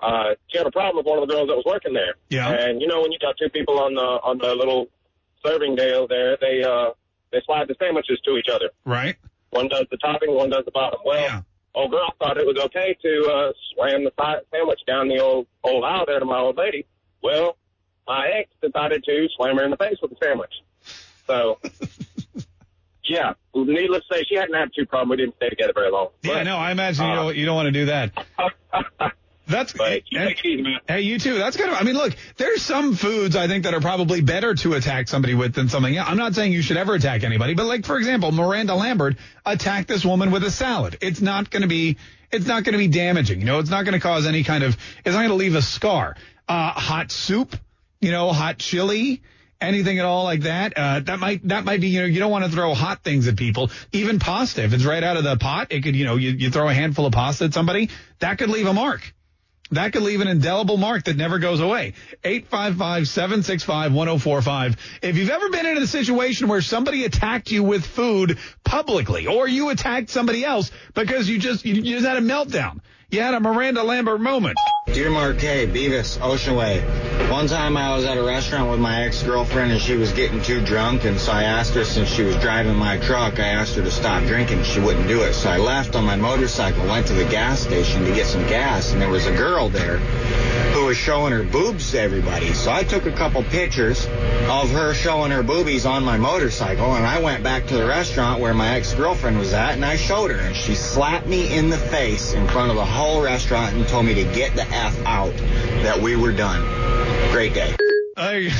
Uh, 0.00 0.34
she 0.48 0.58
had 0.58 0.66
a 0.66 0.70
problem 0.70 0.96
with 0.96 1.06
one 1.06 1.18
of 1.20 1.26
the 1.28 1.34
girls 1.34 1.48
that 1.48 1.56
was 1.56 1.64
working 1.66 1.92
there. 1.92 2.14
Yeah. 2.28 2.48
And 2.50 2.80
you 2.80 2.86
know 2.86 3.00
when 3.02 3.12
you 3.12 3.18
got 3.18 3.36
two 3.38 3.48
people 3.48 3.78
on 3.80 3.94
the 3.94 4.00
on 4.00 4.38
the 4.38 4.54
little 4.54 4.88
serving 5.44 5.74
deal 5.76 6.06
there, 6.06 6.36
they 6.40 6.62
uh 6.62 6.90
they 7.32 7.40
slide 7.44 7.68
the 7.68 7.74
sandwiches 7.78 8.20
to 8.24 8.36
each 8.36 8.48
other. 8.52 8.70
Right. 8.84 9.16
One 9.50 9.68
does 9.68 9.86
the 9.90 9.96
topping, 9.96 10.34
one 10.34 10.50
does 10.50 10.64
the 10.64 10.70
bottom. 10.70 11.00
Well, 11.04 11.20
Yeah. 11.20 11.40
old 11.74 11.90
girl 11.90 12.14
thought 12.18 12.38
it 12.38 12.46
was 12.46 12.58
okay 12.66 12.96
to 13.02 13.30
uh, 13.32 13.52
slam 13.74 14.04
the 14.04 14.12
sandwich 14.52 14.80
down 14.86 15.08
the 15.08 15.18
old 15.20 15.46
old 15.64 15.84
aisle 15.84 16.04
there 16.06 16.20
to 16.20 16.24
my 16.24 16.38
old 16.38 16.56
lady. 16.56 16.86
Well, 17.22 17.56
my 18.06 18.28
ex 18.28 18.50
decided 18.62 19.04
to 19.04 19.28
slam 19.36 19.56
her 19.56 19.64
in 19.64 19.70
the 19.70 19.76
face 19.76 19.96
with 20.00 20.10
the 20.12 20.16
sandwich. 20.22 20.52
So, 21.26 21.58
yeah, 23.04 23.34
needless 23.54 24.02
to 24.10 24.14
say, 24.16 24.24
she 24.28 24.36
had 24.36 24.48
an 24.48 24.54
attitude 24.54 24.88
problem. 24.88 25.10
We 25.10 25.16
didn't 25.16 25.36
stay 25.36 25.48
together 25.50 25.72
very 25.74 25.90
long. 25.90 26.08
Yeah, 26.22 26.42
no, 26.42 26.56
I 26.56 26.70
imagine 26.70 27.04
you 27.04 27.12
uh, 27.12 27.16
don't, 27.16 27.36
you 27.36 27.44
don't 27.44 27.56
want 27.56 27.66
to 27.66 27.72
do 27.72 27.86
that. 27.86 28.12
That's 29.48 29.72
But 29.72 30.02
you 30.12 30.20
and- 30.20 30.28
take 30.28 30.44
it 30.44 30.48
easy, 30.48 30.62
man. 30.62 30.80
Hey, 30.86 31.00
you 31.00 31.18
too. 31.18 31.38
That's 31.38 31.56
kind 31.56 31.70
of. 31.70 31.78
I 31.78 31.82
mean, 31.82 31.94
look, 31.94 32.14
there's 32.36 32.62
some 32.62 32.94
foods 32.94 33.34
I 33.34 33.46
think 33.48 33.64
that 33.64 33.72
are 33.74 33.80
probably 33.80 34.20
better 34.20 34.54
to 34.54 34.74
attack 34.74 35.08
somebody 35.08 35.34
with 35.34 35.54
than 35.54 35.68
something 35.68 35.96
else. 35.96 36.08
I'm 36.08 36.18
not 36.18 36.34
saying 36.34 36.52
you 36.52 36.62
should 36.62 36.76
ever 36.76 36.94
attack 36.94 37.24
anybody, 37.24 37.54
but 37.54 37.66
like 37.66 37.86
for 37.86 37.96
example, 37.96 38.30
Miranda 38.30 38.74
Lambert 38.74 39.16
attacked 39.46 39.88
this 39.88 40.04
woman 40.04 40.30
with 40.30 40.44
a 40.44 40.50
salad. 40.50 40.98
It's 41.00 41.20
not 41.20 41.50
going 41.50 41.62
to 41.62 41.68
be. 41.68 41.96
It's 42.30 42.46
not 42.46 42.62
going 42.64 42.74
to 42.74 42.78
be 42.78 42.88
damaging. 42.88 43.40
You 43.40 43.46
know, 43.46 43.58
it's 43.58 43.70
not 43.70 43.84
going 43.84 43.94
to 43.94 44.00
cause 44.00 44.26
any 44.26 44.44
kind 44.44 44.62
of. 44.62 44.76
It's 45.04 45.14
not 45.14 45.20
going 45.20 45.30
to 45.30 45.34
leave 45.34 45.54
a 45.54 45.62
scar. 45.62 46.14
Uh, 46.46 46.70
hot 46.72 47.10
soup. 47.10 47.56
You 48.00 48.10
know, 48.10 48.32
hot 48.32 48.58
chili. 48.58 49.22
Anything 49.60 49.98
at 49.98 50.04
all 50.04 50.22
like 50.24 50.42
that? 50.42 50.74
Uh, 50.76 51.00
that 51.00 51.18
might 51.18 51.48
that 51.48 51.64
might 51.64 51.80
be. 51.80 51.88
You 51.88 52.00
know, 52.02 52.06
you 52.06 52.20
don't 52.20 52.30
want 52.30 52.44
to 52.44 52.50
throw 52.50 52.74
hot 52.74 53.02
things 53.02 53.26
at 53.26 53.36
people. 53.36 53.70
Even 53.92 54.18
pasta, 54.18 54.62
if 54.62 54.72
it's 54.72 54.84
right 54.84 55.02
out 55.02 55.16
of 55.16 55.24
the 55.24 55.36
pot, 55.36 55.68
it 55.70 55.82
could. 55.82 55.96
You 55.96 56.04
know, 56.04 56.16
you, 56.16 56.30
you 56.30 56.50
throw 56.50 56.68
a 56.68 56.74
handful 56.74 57.06
of 57.06 57.12
pasta 57.12 57.46
at 57.46 57.54
somebody, 57.54 57.88
that 58.20 58.38
could 58.38 58.50
leave 58.50 58.66
a 58.66 58.72
mark. 58.74 59.14
That 59.70 59.92
could 59.92 60.02
leave 60.02 60.22
an 60.22 60.28
indelible 60.28 60.78
mark 60.78 61.04
that 61.04 61.16
never 61.16 61.38
goes 61.38 61.60
away. 61.60 61.92
855-765-1045. 62.24 64.76
If 65.02 65.16
you've 65.16 65.30
ever 65.30 65.50
been 65.50 65.66
in 65.66 65.78
a 65.78 65.86
situation 65.86 66.48
where 66.48 66.62
somebody 66.62 67.04
attacked 67.04 67.50
you 67.50 67.62
with 67.62 67.84
food 67.84 68.38
publicly, 68.64 69.26
or 69.26 69.46
you 69.46 69.68
attacked 69.68 70.08
somebody 70.10 70.42
else 70.44 70.70
because 70.94 71.28
you 71.28 71.38
just, 71.38 71.66
you, 71.66 71.82
just 71.82 72.06
had 72.06 72.16
a 72.16 72.22
meltdown. 72.22 72.80
You 73.10 73.22
had 73.22 73.32
a 73.32 73.40
Miranda 73.40 73.82
Lambert 73.82 74.20
moment. 74.20 74.58
Dear 74.92 75.08
Mark 75.08 75.38
Kaye, 75.38 75.66
Beavis, 75.66 76.18
Oceanway. 76.18 77.30
One 77.30 77.46
time 77.46 77.74
I 77.74 77.96
was 77.96 78.04
at 78.04 78.18
a 78.18 78.22
restaurant 78.22 78.70
with 78.70 78.80
my 78.80 79.04
ex-girlfriend 79.04 79.72
and 79.72 79.80
she 79.80 79.96
was 79.96 80.12
getting 80.12 80.42
too 80.42 80.62
drunk 80.62 81.04
and 81.04 81.18
so 81.18 81.32
I 81.32 81.44
asked 81.44 81.72
her 81.72 81.86
since 81.86 82.10
she 82.10 82.22
was 82.22 82.36
driving 82.36 82.76
my 82.76 82.98
truck, 82.98 83.40
I 83.40 83.46
asked 83.48 83.76
her 83.76 83.82
to 83.82 83.90
stop 83.90 84.24
drinking. 84.24 84.62
She 84.62 84.80
wouldn't 84.80 85.08
do 85.08 85.22
it. 85.22 85.32
So 85.32 85.48
I 85.48 85.56
left 85.56 85.96
on 85.96 86.04
my 86.04 86.16
motorcycle, 86.16 86.86
went 86.86 87.06
to 87.06 87.14
the 87.14 87.24
gas 87.24 87.60
station 87.60 88.04
to 88.04 88.12
get 88.14 88.26
some 88.26 88.46
gas 88.46 88.92
and 88.92 89.00
there 89.00 89.08
was 89.08 89.24
a 89.24 89.34
girl 89.34 89.70
there 89.70 90.00
was 90.88 90.96
showing 90.96 91.34
her 91.34 91.42
boobs 91.42 91.90
to 91.90 92.00
everybody. 92.00 92.54
So 92.54 92.72
I 92.72 92.82
took 92.82 93.04
a 93.04 93.12
couple 93.12 93.42
pictures 93.42 94.06
of 94.06 94.70
her 94.70 94.94
showing 94.94 95.30
her 95.32 95.42
boobies 95.42 95.84
on 95.84 96.02
my 96.02 96.16
motorcycle 96.16 96.94
and 96.94 97.04
I 97.04 97.20
went 97.20 97.42
back 97.42 97.66
to 97.66 97.74
the 97.76 97.84
restaurant 97.84 98.40
where 98.40 98.54
my 98.54 98.76
ex-girlfriend 98.76 99.38
was 99.38 99.52
at 99.52 99.74
and 99.74 99.84
I 99.84 99.96
showed 99.96 100.30
her 100.30 100.38
and 100.38 100.56
she 100.56 100.74
slapped 100.74 101.26
me 101.26 101.54
in 101.54 101.68
the 101.68 101.76
face 101.76 102.32
in 102.32 102.48
front 102.48 102.70
of 102.70 102.76
the 102.76 102.86
whole 102.86 103.20
restaurant 103.20 103.74
and 103.74 103.86
told 103.86 104.06
me 104.06 104.14
to 104.14 104.24
get 104.32 104.54
the 104.56 104.62
F 104.62 104.98
out, 105.04 105.36
that 105.82 106.00
we 106.00 106.16
were 106.16 106.32
done. 106.32 106.62
Great 107.32 107.52
day. 107.52 107.76
I, 108.16 108.50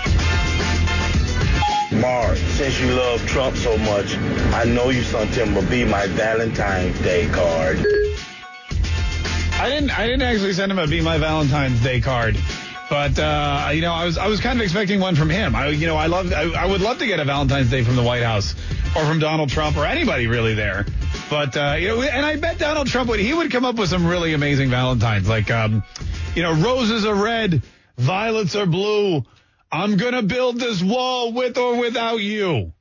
Mark, 1.91 2.37
since 2.37 2.79
you 2.79 2.93
love 2.93 3.25
Trump 3.27 3.57
so 3.57 3.77
much, 3.77 4.15
I 4.53 4.63
know 4.63 4.89
you 4.89 5.03
sent 5.03 5.31
him 5.31 5.57
a 5.57 5.61
Be 5.63 5.83
My 5.83 6.07
Valentine's 6.07 6.97
Day 7.01 7.27
card. 7.27 7.79
I 9.53 9.69
didn't. 9.69 9.91
I 9.91 10.07
didn't 10.07 10.21
actually 10.21 10.53
send 10.53 10.71
him 10.71 10.79
a 10.79 10.87
Be 10.87 11.01
My 11.01 11.17
Valentine's 11.17 11.83
Day 11.83 11.99
card, 11.99 12.37
but 12.89 13.19
uh, 13.19 13.71
you 13.73 13.81
know, 13.81 13.91
I 13.91 14.05
was 14.05 14.17
I 14.17 14.27
was 14.27 14.39
kind 14.39 14.57
of 14.57 14.63
expecting 14.63 15.01
one 15.01 15.15
from 15.15 15.29
him. 15.29 15.53
I 15.53 15.67
you 15.67 15.85
know, 15.85 15.97
I 15.97 16.07
love 16.07 16.31
I, 16.31 16.43
I 16.53 16.65
would 16.65 16.81
love 16.81 16.97
to 16.99 17.05
get 17.05 17.19
a 17.19 17.25
Valentine's 17.25 17.69
Day 17.69 17.83
from 17.83 17.97
the 17.97 18.03
White 18.03 18.23
House 18.23 18.55
or 18.95 19.05
from 19.05 19.19
Donald 19.19 19.49
Trump 19.49 19.75
or 19.75 19.85
anybody 19.85 20.27
really 20.27 20.53
there. 20.53 20.85
But 21.29 21.57
uh, 21.57 21.75
you 21.77 21.89
know, 21.89 22.01
and 22.01 22.25
I 22.25 22.37
bet 22.37 22.57
Donald 22.57 22.87
Trump 22.87 23.09
would 23.09 23.19
he 23.19 23.33
would 23.33 23.51
come 23.51 23.65
up 23.65 23.75
with 23.75 23.89
some 23.89 24.07
really 24.07 24.33
amazing 24.33 24.69
Valentines, 24.69 25.27
like 25.27 25.51
um, 25.51 25.83
you 26.35 26.41
know, 26.41 26.53
roses 26.53 27.05
are 27.05 27.15
red, 27.15 27.61
violets 27.97 28.55
are 28.55 28.65
blue. 28.65 29.25
I'm 29.71 29.97
gonna 29.97 30.21
build 30.21 30.59
this 30.59 30.83
wall 30.83 31.31
with 31.31 31.57
or 31.57 31.77
without 31.77 32.17
you. 32.17 32.73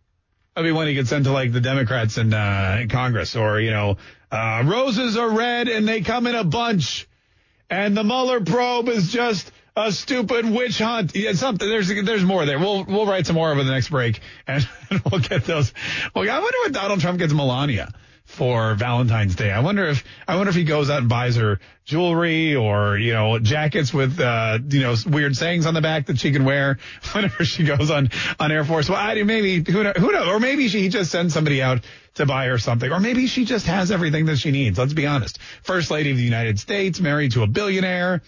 That'd 0.54 0.68
be 0.68 0.72
when 0.72 0.88
he 0.88 0.94
gets 0.94 1.10
sent 1.10 1.24
to 1.24 1.32
like 1.32 1.52
the 1.52 1.60
Democrats 1.60 2.18
in, 2.18 2.34
uh, 2.34 2.78
in 2.82 2.88
Congress, 2.88 3.36
or 3.36 3.60
you 3.60 3.70
know, 3.70 3.96
uh, 4.32 4.62
roses 4.66 5.16
are 5.16 5.30
red 5.30 5.68
and 5.68 5.86
they 5.86 6.00
come 6.00 6.26
in 6.26 6.34
a 6.34 6.44
bunch, 6.44 7.08
and 7.68 7.96
the 7.96 8.02
Mueller 8.02 8.40
probe 8.40 8.88
is 8.88 9.12
just 9.12 9.52
a 9.76 9.92
stupid 9.92 10.50
witch 10.50 10.78
hunt. 10.78 11.14
Yeah, 11.14 11.32
something. 11.34 11.68
There's 11.68 11.88
there's 11.88 12.24
more 12.24 12.44
there. 12.44 12.58
We'll 12.58 12.84
we'll 12.84 13.06
write 13.06 13.26
some 13.26 13.36
more 13.36 13.52
over 13.52 13.62
the 13.62 13.70
next 13.70 13.90
break, 13.90 14.20
and 14.46 14.68
we'll 15.10 15.20
get 15.20 15.44
those. 15.44 15.72
Well, 16.14 16.28
I 16.28 16.38
wonder 16.40 16.58
what 16.64 16.72
Donald 16.72 17.00
Trump 17.00 17.18
gets 17.18 17.32
Melania 17.32 17.92
for 18.30 18.74
Valentine's 18.74 19.34
Day. 19.34 19.50
I 19.50 19.60
wonder 19.60 19.86
if 19.86 20.04
I 20.26 20.36
wonder 20.36 20.50
if 20.50 20.56
he 20.56 20.64
goes 20.64 20.88
out 20.88 21.00
and 21.00 21.08
buys 21.08 21.36
her 21.36 21.58
jewelry 21.84 22.54
or 22.54 22.96
you 22.96 23.12
know 23.12 23.38
jackets 23.40 23.92
with 23.92 24.20
uh, 24.20 24.58
you 24.68 24.80
know 24.80 24.94
weird 25.06 25.36
sayings 25.36 25.66
on 25.66 25.74
the 25.74 25.80
back 25.80 26.06
that 26.06 26.20
she 26.20 26.30
can 26.32 26.44
wear 26.44 26.78
whenever 27.12 27.44
she 27.44 27.64
goes 27.64 27.90
on 27.90 28.10
on 28.38 28.52
Air 28.52 28.64
Force. 28.64 28.88
Well, 28.88 28.98
I 28.98 29.20
maybe 29.22 29.70
who 29.70 29.82
know, 29.82 29.92
who 29.92 30.12
knows, 30.12 30.28
or 30.28 30.38
maybe 30.38 30.68
she 30.68 30.88
just 30.88 31.10
sends 31.10 31.34
somebody 31.34 31.60
out 31.60 31.84
to 32.14 32.26
buy 32.26 32.46
her 32.46 32.58
something, 32.58 32.90
or 32.90 33.00
maybe 33.00 33.26
she 33.26 33.44
just 33.44 33.66
has 33.66 33.90
everything 33.90 34.26
that 34.26 34.36
she 34.36 34.52
needs. 34.52 34.78
Let's 34.78 34.94
be 34.94 35.06
honest. 35.06 35.38
First 35.62 35.90
Lady 35.90 36.12
of 36.12 36.16
the 36.16 36.22
United 36.22 36.60
States, 36.60 37.00
married 37.00 37.32
to 37.32 37.42
a 37.42 37.46
billionaire. 37.48 38.22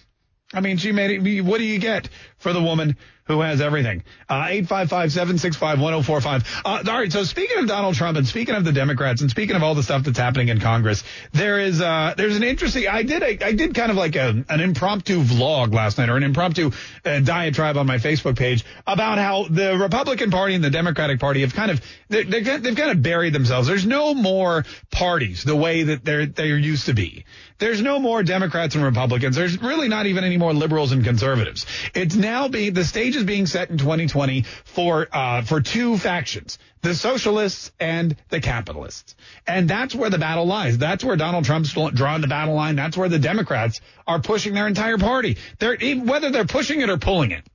I 0.53 0.59
mean, 0.59 0.77
she 0.77 0.91
made 0.91 1.11
it. 1.11 1.41
What 1.41 1.57
do 1.59 1.63
you 1.63 1.79
get 1.79 2.09
for 2.37 2.53
the 2.53 2.61
woman 2.61 2.97
who 3.25 3.41
has 3.41 3.61
everything? 3.61 4.03
Uh, 4.27 4.47
855-765-1045. 4.47 6.45
Uh, 6.65 6.83
all 6.91 6.97
right. 6.97 7.11
So 7.11 7.23
speaking 7.23 7.57
of 7.59 7.67
Donald 7.67 7.95
Trump 7.95 8.17
and 8.17 8.27
speaking 8.27 8.55
of 8.55 8.65
the 8.65 8.71
Democrats 8.71 9.21
and 9.21 9.29
speaking 9.29 9.55
of 9.55 9.63
all 9.63 9.75
the 9.75 9.83
stuff 9.83 10.03
that's 10.03 10.17
happening 10.17 10.49
in 10.49 10.59
Congress, 10.59 11.03
there 11.31 11.59
is, 11.59 11.79
uh, 11.81 12.13
there's 12.17 12.35
an 12.35 12.43
interesting, 12.43 12.87
I 12.87 13.03
did, 13.03 13.23
a, 13.23 13.45
I 13.45 13.53
did 13.53 13.75
kind 13.75 13.91
of 13.91 13.97
like 13.97 14.15
a, 14.15 14.43
an 14.49 14.59
impromptu 14.59 15.21
vlog 15.23 15.73
last 15.73 15.97
night 15.97 16.09
or 16.09 16.17
an 16.17 16.23
impromptu 16.23 16.71
uh, 17.05 17.19
diatribe 17.19 17.77
on 17.77 17.87
my 17.87 17.97
Facebook 17.97 18.37
page 18.37 18.65
about 18.85 19.17
how 19.17 19.45
the 19.49 19.77
Republican 19.77 20.29
Party 20.31 20.55
and 20.55 20.63
the 20.63 20.69
Democratic 20.69 21.19
Party 21.19 21.41
have 21.41 21.53
kind 21.53 21.71
of, 21.71 21.81
they're, 22.09 22.23
they're, 22.23 22.59
they've 22.59 22.75
kind 22.75 22.91
of 22.91 23.01
buried 23.01 23.33
themselves. 23.33 23.67
There's 23.67 23.85
no 23.85 24.13
more 24.13 24.65
parties 24.91 25.43
the 25.43 25.55
way 25.55 25.83
that 25.83 26.03
there 26.03 26.57
used 26.57 26.87
to 26.87 26.93
be. 26.93 27.25
There's 27.63 27.81
no 27.81 27.97
more 27.97 28.23
Democrats 28.23 28.75
and 28.75 28.83
Republicans. 28.83 29.37
There's 29.37 29.61
really 29.61 29.87
not 29.87 30.05
even 30.05 30.25
any 30.25 30.35
more 30.35 30.53
liberals 30.53 30.91
and 30.91 31.01
conservatives. 31.01 31.65
It's 31.95 32.13
now 32.13 32.49
being 32.49 32.73
the 32.73 32.83
stage 32.83 33.15
is 33.15 33.23
being 33.23 33.45
set 33.45 33.69
in 33.69 33.77
2020 33.77 34.41
for 34.65 35.07
uh, 35.09 35.43
for 35.43 35.61
two 35.61 35.97
factions: 35.97 36.59
the 36.81 36.93
socialists 36.93 37.71
and 37.79 38.17
the 38.27 38.41
capitalists. 38.41 39.15
And 39.47 39.69
that's 39.69 39.95
where 39.95 40.09
the 40.09 40.17
battle 40.17 40.45
lies. 40.45 40.77
That's 40.77 41.05
where 41.05 41.15
Donald 41.15 41.45
Trump's 41.45 41.71
drawing 41.71 42.19
the 42.19 42.27
battle 42.27 42.53
line. 42.53 42.75
That's 42.75 42.97
where 42.97 43.07
the 43.07 43.17
Democrats 43.17 43.79
are 44.05 44.19
pushing 44.19 44.53
their 44.53 44.67
entire 44.67 44.97
party. 44.97 45.37
They're 45.59 45.77
whether 46.01 46.31
they're 46.31 46.43
pushing 46.43 46.81
it 46.81 46.89
or 46.89 46.97
pulling 46.97 47.31
it. 47.31 47.47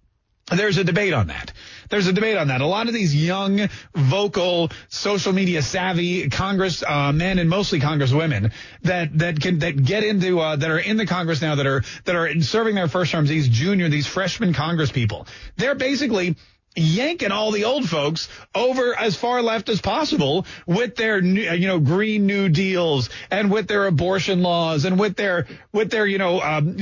There's 0.51 0.79
a 0.79 0.85
debate 0.85 1.13
on 1.13 1.27
that. 1.27 1.53
There's 1.91 2.07
a 2.07 2.13
debate 2.13 2.37
on 2.37 2.49
that. 2.49 2.61
A 2.61 2.67
lot 2.67 2.89
of 2.89 2.95
these 2.95 3.15
young, 3.15 3.69
vocal, 3.95 4.71
social 4.89 5.33
media 5.33 5.63
savvy 5.63 6.29
Congress 6.31 6.83
uh, 6.83 7.13
men 7.13 7.39
and 7.39 7.51
mostly 7.51 7.81
Congress 7.81 8.13
women 8.13 8.53
that 8.83 9.17
that 9.19 9.41
can 9.41 9.59
that 9.61 9.83
get 9.83 10.05
into 10.05 10.41
uh, 10.41 10.57
that 10.57 10.71
are 10.71 10.79
in 10.79 10.97
the 10.97 11.07
Congress 11.07 11.43
now 11.43 11.55
that 11.57 11.67
are 11.67 11.83
that 12.05 12.17
are 12.17 12.41
serving 12.41 12.75
their 12.75 12.89
first 12.89 13.13
terms. 13.13 13.29
These 13.29 13.49
junior, 13.49 13.89
these 13.89 14.07
freshman 14.07 14.55
Congress 14.55 14.91
people. 14.91 15.27
They're 15.57 15.75
basically 15.75 16.37
yanking 16.79 17.33
all 17.33 17.51
the 17.51 17.65
old 17.65 17.89
folks 17.89 18.29
over 18.55 18.95
as 18.99 19.17
far 19.17 19.43
left 19.43 19.69
as 19.69 19.81
possible 19.81 20.47
with 20.67 20.97
their 20.97 21.19
you 21.19 21.67
know 21.67 21.81
green 21.81 22.27
new 22.27 22.49
deals 22.49 23.11
and 23.31 23.51
with 23.51 23.69
their 23.69 23.87
abortion 23.87 24.43
laws 24.43 24.85
and 24.85 24.99
with 24.99 25.17
their 25.17 25.47
with 25.73 25.91
their 25.91 26.07
you 26.07 26.19
know 26.19 26.41
um, 26.41 26.77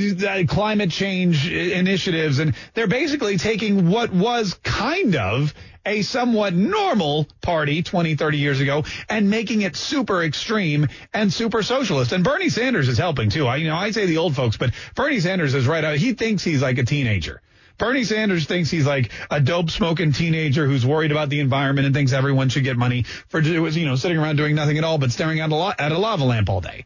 climate 0.49 0.91
change 0.91 1.49
initiatives 1.51 2.39
and 2.39 2.55
they're 2.75 2.87
basically 2.87 3.39
taking 3.39 3.89
what 3.89 4.13
was 4.13 4.55
kind 4.63 5.17
of 5.17 5.55
a 5.87 6.03
somewhat 6.03 6.53
normal 6.53 7.27
party 7.41 7.83
20, 7.83 8.17
30 8.17 8.39
years 8.39 8.61
ago 8.61 8.85
and 9.09 9.31
making 9.31 9.63
it 9.63 9.77
super 9.77 10.23
extreme 10.23 10.89
and 11.15 11.33
super 11.33 11.63
socialist. 11.63 12.13
And 12.13 12.25
Bernie 12.25 12.49
Sanders 12.49 12.89
is 12.89 12.99
helping 12.99 13.31
too. 13.31 13.47
I, 13.47 13.57
you 13.57 13.69
know, 13.69 13.77
I 13.77 13.93
say 13.93 14.07
the 14.07 14.19
old 14.19 14.35
folks, 14.35 14.57
but 14.57 14.73
Bernie 14.95 15.21
Sanders 15.21 15.55
is 15.55 15.67
right 15.67 15.85
out. 15.85 15.97
He 15.97 16.13
thinks 16.13 16.43
he's 16.43 16.61
like 16.61 16.79
a 16.79 16.85
teenager. 16.85 17.41
Bernie 17.79 18.05
Sanders 18.05 18.47
thinks 18.47 18.71
he's 18.71 18.87
like 18.87 19.11
a 19.31 19.41
dope 19.41 19.71
smoking 19.71 20.13
teenager 20.13 20.67
who's 20.67 20.87
worried 20.87 21.11
about 21.11 21.29
the 21.29 21.41
environment 21.41 21.87
and 21.87 21.95
thinks 21.95 22.13
everyone 22.13 22.49
should 22.49 22.65
get 22.65 22.77
money 22.77 23.03
for 23.29 23.41
you 23.41 23.87
know 23.87 23.97
sitting 23.97 24.19
around 24.19 24.37
doing 24.37 24.55
nothing 24.55 24.79
at 24.79 24.85
all 24.85 24.99
but 24.99 25.13
staring 25.13 25.41
at 25.41 25.51
a, 25.51 25.55
lo- 25.55 25.73
at 25.79 25.93
a 25.93 25.99
lava 25.99 26.25
lamp 26.25 26.49
all 26.49 26.61
day. 26.61 26.85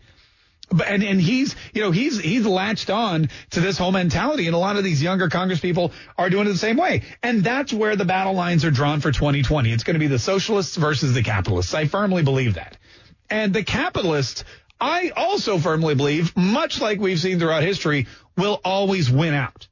But 0.73 0.87
and, 0.87 1.03
and 1.03 1.21
he's 1.21 1.57
you 1.75 1.83
know 1.83 1.91
he's 1.91 2.21
he's 2.21 2.47
latched 2.47 2.91
on 2.91 3.29
to 3.51 3.61
this 3.61 3.77
whole 3.77 3.91
mentality, 3.91 4.47
and 4.47 4.55
a 4.55 4.59
lot 4.59 4.77
of 4.77 4.85
these 4.85 5.03
younger 5.03 5.29
Congress 5.29 5.59
people 5.61 5.93
are 6.17 6.31
doing 6.31 6.47
it 6.47 6.51
the 6.51 6.59
same 6.59 6.77
way. 6.77 7.03
And 7.23 7.43
that's 7.43 7.73
where 7.73 7.97
the 7.97 8.05
battle 8.05 8.35
lines 8.35 8.65
are 8.65 8.71
drawn 8.71 9.01
for 9.01 9.11
2020. 9.11 9.73
It's 9.73 9.83
going 9.83 9.95
to 9.95 10.01
be 10.01 10.07
the 10.07 10.19
socialists 10.19 10.77
versus 10.77 11.13
the 11.13 11.23
capitalists. 11.23 11.75
I 11.75 11.87
firmly 11.87 12.23
believe 12.23 12.55
that. 12.55 12.77
And 13.29 13.53
the 13.53 13.65
capitalists, 13.65 14.45
I 14.81 15.11
also 15.17 15.59
firmly 15.59 15.95
believe, 15.97 16.37
much 16.37 16.81
like 16.81 17.01
we've 17.01 17.21
seen 17.21 17.39
throughout 17.41 17.63
history, 17.65 18.07
will 18.37 18.61
always 18.65 19.11
win 19.11 19.35
out. 19.35 19.67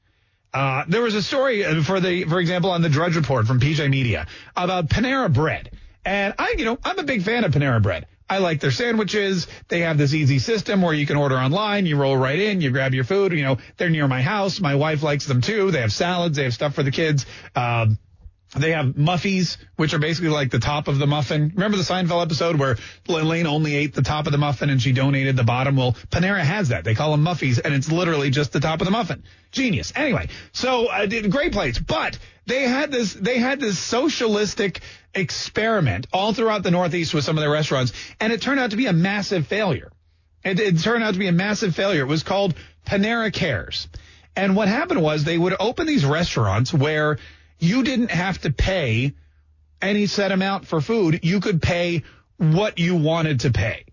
Uh, 0.53 0.85
there 0.89 1.03
was 1.03 1.15
a 1.15 1.23
story 1.23 1.65
uh, 1.65 1.83
for 1.83 2.01
the, 2.01 2.25
for 2.25 2.41
example, 2.41 2.71
on 2.71 2.83
the 2.83 2.89
Drudge 2.89 3.17
Report 3.17 3.47
from 3.47 3.61
PJ 3.61 3.89
Media 3.91 4.27
about 4.57 4.89
Panera 4.89 5.33
Bread. 5.33 5.71
And 6.05 6.35
I, 6.39 6.55
you 6.57 6.65
know, 6.65 6.79
I'm 6.85 6.99
a 6.99 7.03
big 7.03 7.23
fan 7.23 7.45
of 7.45 7.53
Panera 7.53 7.83
Bread. 7.83 8.07
I 8.31 8.39
like 8.39 8.61
their 8.61 8.71
sandwiches. 8.71 9.47
They 9.69 9.81
have 9.81 9.97
this 9.97 10.13
easy 10.13 10.39
system 10.39 10.83
where 10.83 10.93
you 10.93 11.07
can 11.07 11.17
order 11.17 11.37
online. 11.37 11.87
You 11.87 11.97
roll 11.97 12.17
right 12.17 12.39
in, 12.39 12.61
you 12.61 12.71
grab 12.71 12.93
your 12.95 13.05
food. 13.05 13.33
You 13.33 13.43
know, 13.43 13.59
they're 13.77 13.91
near 13.91 14.07
my 14.07 14.23
house. 14.23 14.61
My 14.61 14.75
wife 14.75 15.03
likes 15.03 15.27
them 15.27 15.41
too. 15.41 15.71
They 15.71 15.81
have 15.81 15.93
salads. 15.93 16.37
They 16.37 16.45
have 16.45 16.55
stuff 16.55 16.75
for 16.75 16.83
the 16.83 16.91
kids. 16.91 17.25
Um, 17.55 17.99
they 18.57 18.73
have 18.73 18.97
muffies, 18.97 19.59
which 19.77 19.93
are 19.93 19.99
basically 19.99 20.31
like 20.31 20.51
the 20.51 20.59
top 20.59 20.89
of 20.89 20.99
the 20.99 21.07
muffin. 21.07 21.53
Remember 21.55 21.77
the 21.77 21.83
Seinfeld 21.83 22.23
episode 22.23 22.57
where 22.57 22.77
Elaine 23.07 23.47
only 23.47 23.75
ate 23.75 23.95
the 23.95 24.03
top 24.03 24.27
of 24.27 24.33
the 24.33 24.39
muffin 24.39 24.71
and 24.71 24.81
she 24.81 24.93
donated 24.93 25.37
the 25.37 25.45
bottom? 25.45 25.77
Well, 25.77 25.93
Panera 26.11 26.41
has 26.41 26.69
that. 26.69 26.85
They 26.85 26.95
call 26.95 27.11
them 27.11 27.25
muffies 27.25 27.61
and 27.63 27.75
it's 27.75 27.93
literally 27.93 28.31
just 28.31 28.53
the 28.53 28.61
top 28.61 28.81
of 28.81 28.87
the 28.87 28.91
muffin. 28.91 29.25
Genius. 29.53 29.93
Anyway, 29.95 30.29
so 30.53 30.87
uh, 30.87 31.07
great 31.07 31.53
plates, 31.53 31.79
but 31.79 32.19
they 32.47 32.63
had 32.63 32.91
this, 32.91 33.13
they 33.13 33.39
had 33.39 33.61
this 33.61 33.79
socialistic 33.79 34.81
experiment 35.15 36.07
all 36.13 36.33
throughout 36.33 36.63
the 36.63 36.71
Northeast 36.71 37.13
with 37.13 37.25
some 37.25 37.37
of 37.37 37.43
their 37.43 37.51
restaurants 37.51 37.93
and 38.19 38.33
it 38.33 38.41
turned 38.41 38.61
out 38.61 38.71
to 38.71 38.77
be 38.77 38.87
a 38.87 38.93
massive 38.95 39.47
failure. 39.47 39.91
It, 40.43 40.59
it 40.59 40.79
turned 40.79 41.05
out 41.05 41.13
to 41.13 41.19
be 41.19 41.27
a 41.27 41.33
massive 41.33 41.75
failure. 41.75 42.03
It 42.03 42.09
was 42.09 42.23
called 42.23 42.55
Panera 42.87 43.31
Cares. 43.31 43.89
And 44.35 44.55
what 44.57 44.69
happened 44.69 45.03
was 45.03 45.25
they 45.25 45.37
would 45.37 45.57
open 45.59 45.87
these 45.87 46.05
restaurants 46.05 46.73
where 46.73 47.19
you 47.59 47.83
didn't 47.83 48.11
have 48.11 48.41
to 48.43 48.51
pay 48.51 49.15
any 49.81 50.07
set 50.07 50.33
amount 50.33 50.67
for 50.67 50.81
food. 50.81 51.21
You 51.23 51.41
could 51.41 51.63
pay 51.63 52.03
what 52.37 52.79
you 52.79 52.97
wanted 52.97 53.41
to 53.41 53.51
pay. 53.51 53.85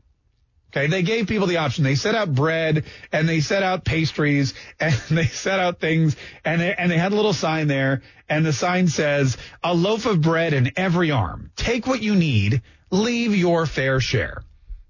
Okay. 0.75 0.87
They 0.87 1.03
gave 1.03 1.27
people 1.27 1.47
the 1.47 1.57
option. 1.57 1.85
They 1.85 1.95
set 1.95 2.15
out 2.15 2.33
bread 2.33 2.83
and 3.11 3.29
they 3.29 3.39
set 3.39 3.63
out 3.63 3.85
pastries 3.85 4.53
and 4.79 4.93
they 5.09 5.25
set 5.25 5.59
out 5.59 5.79
things 5.79 6.15
and 6.43 6.59
they, 6.59 6.75
and 6.75 6.91
they 6.91 6.97
had 6.97 7.13
a 7.13 7.15
little 7.15 7.33
sign 7.33 7.67
there 7.67 8.01
and 8.27 8.45
the 8.45 8.53
sign 8.53 8.87
says 8.87 9.37
a 9.63 9.73
loaf 9.73 10.05
of 10.05 10.21
bread 10.21 10.53
in 10.53 10.71
every 10.75 11.11
arm. 11.11 11.51
Take 11.55 11.87
what 11.87 12.01
you 12.01 12.15
need. 12.15 12.61
Leave 12.91 13.35
your 13.35 13.65
fair 13.65 13.99
share. 13.99 14.43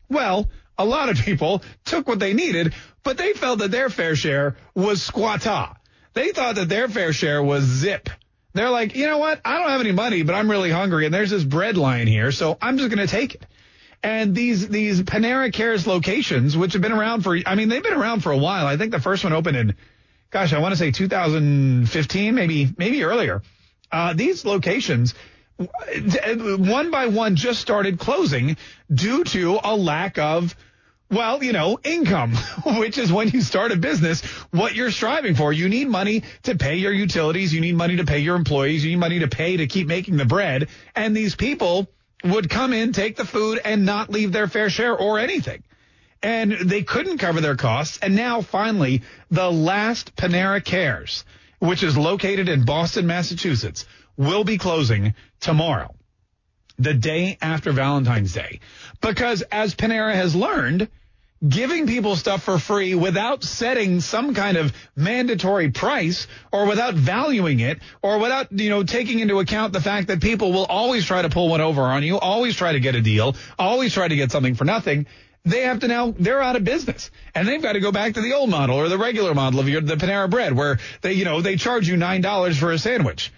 Well, 0.09 0.49
a 0.77 0.85
lot 0.85 1.09
of 1.09 1.17
people 1.17 1.63
took 1.85 2.07
what 2.07 2.19
they 2.19 2.33
needed, 2.33 2.73
but 3.03 3.17
they 3.17 3.33
felt 3.33 3.59
that 3.59 3.71
their 3.71 3.89
fair 3.89 4.15
share 4.15 4.57
was 4.73 5.07
squatta. 5.07 5.75
They 6.13 6.31
thought 6.31 6.55
that 6.55 6.69
their 6.69 6.87
fair 6.87 7.13
share 7.13 7.43
was 7.43 7.63
zip. 7.63 8.09
They're 8.55 8.69
like, 8.69 8.95
you 8.95 9.05
know 9.05 9.17
what? 9.17 9.41
I 9.43 9.59
don't 9.59 9.67
have 9.67 9.81
any 9.81 9.91
money, 9.91 10.23
but 10.23 10.33
I'm 10.33 10.49
really 10.49 10.71
hungry, 10.71 11.03
and 11.03 11.13
there's 11.13 11.29
this 11.29 11.43
bread 11.43 11.75
line 11.75 12.07
here, 12.07 12.31
so 12.31 12.57
I'm 12.61 12.77
just 12.77 12.89
going 12.89 13.05
to 13.05 13.11
take 13.11 13.35
it. 13.35 13.45
And 14.01 14.33
these 14.33 14.69
these 14.69 15.01
Panera 15.01 15.51
Cares 15.51 15.85
locations, 15.85 16.55
which 16.55 16.71
have 16.71 16.81
been 16.81 16.93
around 16.93 17.23
for, 17.23 17.37
I 17.45 17.55
mean, 17.55 17.67
they've 17.67 17.83
been 17.83 17.93
around 17.93 18.21
for 18.21 18.31
a 18.31 18.37
while. 18.37 18.65
I 18.65 18.77
think 18.77 18.93
the 18.93 19.01
first 19.01 19.25
one 19.25 19.33
opened 19.33 19.57
in, 19.57 19.75
gosh, 20.29 20.53
I 20.53 20.59
want 20.59 20.71
to 20.71 20.77
say 20.77 20.91
2015, 20.91 22.33
maybe 22.33 22.73
maybe 22.77 23.03
earlier. 23.03 23.41
Uh, 23.91 24.13
these 24.13 24.45
locations, 24.45 25.15
one 25.57 26.91
by 26.91 27.07
one, 27.07 27.35
just 27.35 27.59
started 27.59 27.99
closing 27.99 28.55
due 28.89 29.25
to 29.25 29.59
a 29.65 29.75
lack 29.75 30.17
of 30.17 30.55
well, 31.09 31.43
you 31.43 31.53
know, 31.53 31.77
income, 31.83 32.33
which 32.65 32.97
is 32.97 33.11
when 33.11 33.29
you 33.29 33.41
start 33.41 33.71
a 33.71 33.75
business, 33.75 34.21
what 34.51 34.75
you're 34.75 34.91
striving 34.91 35.35
for. 35.35 35.53
You 35.53 35.69
need 35.69 35.87
money 35.87 36.23
to 36.43 36.55
pay 36.55 36.75
your 36.75 36.91
utilities. 36.91 37.53
You 37.53 37.61
need 37.61 37.75
money 37.75 37.97
to 37.97 38.05
pay 38.05 38.19
your 38.19 38.35
employees. 38.35 38.83
You 38.83 38.91
need 38.91 38.99
money 38.99 39.19
to 39.19 39.27
pay 39.27 39.57
to 39.57 39.67
keep 39.67 39.87
making 39.87 40.17
the 40.17 40.25
bread. 40.25 40.67
And 40.95 41.15
these 41.15 41.35
people 41.35 41.87
would 42.23 42.49
come 42.49 42.73
in, 42.73 42.91
take 42.91 43.15
the 43.15 43.25
food 43.25 43.61
and 43.63 43.85
not 43.85 44.09
leave 44.09 44.31
their 44.31 44.47
fair 44.47 44.69
share 44.69 44.97
or 44.97 45.19
anything. 45.19 45.63
And 46.23 46.51
they 46.51 46.81
couldn't 46.81 47.19
cover 47.19 47.39
their 47.39 47.55
costs. 47.55 47.99
And 48.01 48.15
now 48.15 48.41
finally, 48.41 49.03
the 49.29 49.51
last 49.51 50.15
Panera 50.15 50.63
Cares, 50.63 51.23
which 51.59 51.83
is 51.83 51.95
located 51.95 52.49
in 52.49 52.65
Boston, 52.65 53.05
Massachusetts, 53.05 53.85
will 54.17 54.43
be 54.43 54.57
closing 54.57 55.13
tomorrow 55.39 55.93
the 56.77 56.93
day 56.93 57.37
after 57.41 57.71
Valentine's 57.71 58.33
Day. 58.33 58.59
Because 59.01 59.41
as 59.43 59.75
Panera 59.75 60.13
has 60.13 60.35
learned, 60.35 60.89
giving 61.47 61.85
people 61.85 62.15
stuff 62.15 62.43
for 62.43 62.57
free 62.57 62.95
without 62.95 63.43
setting 63.43 63.99
some 64.01 64.33
kind 64.33 64.57
of 64.57 64.73
mandatory 64.95 65.69
price 65.69 66.27
or 66.51 66.65
without 66.65 66.93
valuing 66.93 67.59
it 67.59 67.79
or 68.01 68.19
without, 68.19 68.51
you 68.51 68.69
know, 68.69 68.83
taking 68.83 69.19
into 69.19 69.39
account 69.39 69.73
the 69.73 69.81
fact 69.81 70.07
that 70.07 70.21
people 70.21 70.51
will 70.51 70.65
always 70.65 71.05
try 71.05 71.21
to 71.21 71.29
pull 71.29 71.49
one 71.49 71.61
over 71.61 71.81
on 71.81 72.03
you, 72.03 72.17
always 72.17 72.55
try 72.55 72.71
to 72.71 72.79
get 72.79 72.95
a 72.95 73.01
deal, 73.01 73.35
always 73.59 73.93
try 73.93 74.07
to 74.07 74.15
get 74.15 74.31
something 74.31 74.55
for 74.55 74.65
nothing. 74.65 75.05
They 75.43 75.61
have 75.61 75.81
to 75.81 75.87
now, 75.87 76.13
they're 76.17 76.41
out 76.41 76.55
of 76.55 76.63
business 76.63 77.11
and 77.35 77.47
they've 77.47 77.61
got 77.61 77.73
to 77.73 77.79
go 77.79 77.91
back 77.91 78.15
to 78.15 78.21
the 78.21 78.33
old 78.33 78.49
model 78.49 78.77
or 78.77 78.89
the 78.89 78.97
regular 78.97 79.35
model 79.35 79.59
of 79.59 79.69
your, 79.69 79.81
the 79.81 79.95
Panera 79.95 80.29
bread 80.29 80.53
where 80.53 80.79
they, 81.01 81.13
you 81.13 81.25
know, 81.25 81.41
they 81.41 81.55
charge 81.57 81.87
you 81.87 81.95
$9 81.95 82.59
for 82.59 82.71
a 82.71 82.79
sandwich 82.79 83.31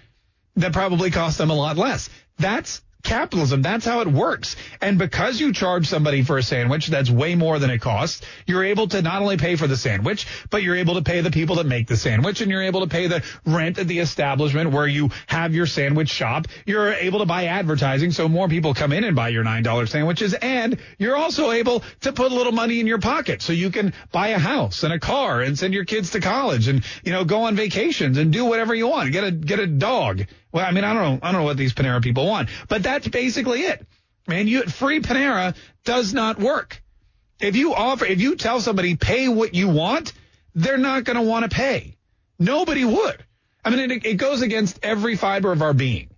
that 0.56 0.72
probably 0.72 1.12
costs 1.12 1.38
them 1.38 1.50
a 1.50 1.56
lot 1.56 1.78
less. 1.78 2.10
That's 2.38 2.82
capitalism. 3.08 3.62
That's 3.62 3.86
how 3.86 4.02
it 4.02 4.08
works. 4.08 4.58
And 4.82 5.00
because 5.00 5.40
you 5.40 5.54
charge 5.54 5.88
somebody 5.88 6.24
for 6.24 6.38
a 6.38 6.44
sandwich 6.44 6.88
that's 6.88 7.10
way 7.10 7.36
more 7.36 7.58
than 7.58 7.70
it 7.70 7.80
costs, 7.80 8.22
you're 8.46 8.66
able 8.66 8.88
to 8.90 9.02
not 9.02 9.22
only 9.22 9.38
pay 9.38 9.56
for 9.56 9.66
the 9.66 9.78
sandwich, 9.78 10.28
but 10.50 10.62
you're 10.62 10.76
able 10.76 10.96
to 10.96 11.02
pay 11.02 11.22
the 11.22 11.32
people 11.32 11.56
that 11.56 11.66
make 11.66 11.88
the 11.88 11.96
sandwich 11.96 12.42
and 12.42 12.52
you're 12.52 12.64
able 12.64 12.82
to 12.82 12.88
pay 12.88 13.08
the 13.08 13.24
rent 13.46 13.80
at 13.80 13.88
the 13.88 14.00
establishment 14.00 14.72
where 14.72 14.86
you 14.86 15.10
have 15.28 15.56
your 15.56 15.66
sandwich 15.66 16.10
shop. 16.10 16.48
You're 16.66 16.94
able 16.94 17.20
to 17.20 17.26
buy 17.26 17.46
advertising 17.46 18.12
so 18.12 18.28
more 18.28 18.50
people 18.50 18.74
come 18.74 18.92
in 18.92 19.06
and 19.06 19.16
buy 19.16 19.30
your 19.30 19.46
$9 19.46 19.88
sandwiches. 19.88 20.34
And 20.34 20.78
you're 20.98 21.16
also 21.16 21.52
able 21.52 21.84
to 22.02 22.12
put 22.12 22.32
a 22.32 22.36
little 22.36 22.52
money 22.52 22.82
in 22.82 22.88
your 22.88 23.00
pocket 23.00 23.42
so 23.42 23.54
you 23.54 23.72
can 23.72 23.94
buy 24.12 24.30
a 24.30 24.40
house 24.40 24.84
and 24.84 24.92
a 24.92 25.00
car 25.00 25.42
and 25.42 25.58
send 25.58 25.74
your 25.74 25.86
kids 25.86 26.12
to 26.12 26.20
college 26.20 26.68
and, 26.68 26.84
you 27.06 27.14
know, 27.14 27.24
go 27.24 27.44
on 27.44 27.56
vacations 27.56 28.18
and 28.18 28.34
do 28.34 28.44
whatever 28.44 28.76
you 28.76 28.90
want. 28.90 29.14
Get 29.14 29.24
a, 29.24 29.32
get 29.32 29.60
a 29.60 29.68
dog 29.68 30.26
well, 30.58 30.66
I 30.66 30.72
mean, 30.72 30.84
I 30.84 30.96
don't 30.96 31.04
know. 31.04 31.20
I 31.22 31.32
don't 31.32 31.42
know 31.42 31.46
what 31.46 31.56
these 31.56 31.74
Panera 31.74 32.02
people 32.02 32.26
want, 32.26 32.50
but 32.68 32.82
that's 32.82 33.08
basically 33.08 33.62
it. 33.62 33.86
Man, 34.28 34.48
you 34.48 34.64
free 34.64 35.02
Panera 35.02 35.56
does 35.86 36.16
not 36.16 36.40
work. 36.40 36.82
If 37.40 37.56
you 37.56 37.76
offer, 37.76 38.06
if 38.06 38.20
you 38.20 38.36
tell 38.36 38.60
somebody 38.60 38.96
pay 38.96 39.30
what 39.30 39.54
you 39.54 39.70
want, 39.70 40.14
they're 40.56 40.80
not 40.80 41.04
going 41.04 41.18
to 41.18 41.22
want 41.22 41.44
to 41.44 41.56
pay. 41.56 41.96
Nobody 42.40 42.86
would. 42.86 43.24
I 43.64 43.70
mean, 43.70 43.92
it, 43.92 44.04
it 44.04 44.14
goes 44.16 44.42
against 44.42 44.80
every 44.82 45.16
fiber 45.16 45.52
of 45.52 45.62
our 45.62 45.74
being. 45.74 46.10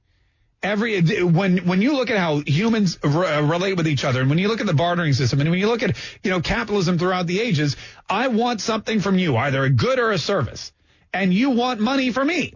Every 0.64 1.02
when 1.22 1.58
when 1.68 1.82
you 1.82 1.98
look 1.98 2.10
at 2.10 2.18
how 2.18 2.40
humans 2.40 2.98
re- 3.04 3.28
uh, 3.28 3.42
relate 3.42 3.74
with 3.74 3.90
each 3.90 4.06
other, 4.06 4.22
and 4.22 4.30
when 4.30 4.40
you 4.40 4.48
look 4.48 4.62
at 4.62 4.68
the 4.68 4.74
bartering 4.74 5.12
system, 5.12 5.42
and 5.42 5.50
when 5.50 5.60
you 5.60 5.68
look 5.68 5.84
at 5.84 5.98
you 6.24 6.32
know 6.32 6.40
capitalism 6.40 6.98
throughout 6.98 7.28
the 7.28 7.42
ages, 7.42 7.76
I 8.10 8.30
want 8.30 8.62
something 8.62 9.02
from 9.02 9.20
you, 9.20 9.36
either 9.36 9.66
a 9.66 9.70
good 9.70 10.00
or 10.00 10.12
a 10.12 10.18
service, 10.18 10.72
and 11.14 11.34
you 11.34 11.50
want 11.50 11.82
money 11.82 12.14
from 12.14 12.28
me. 12.28 12.54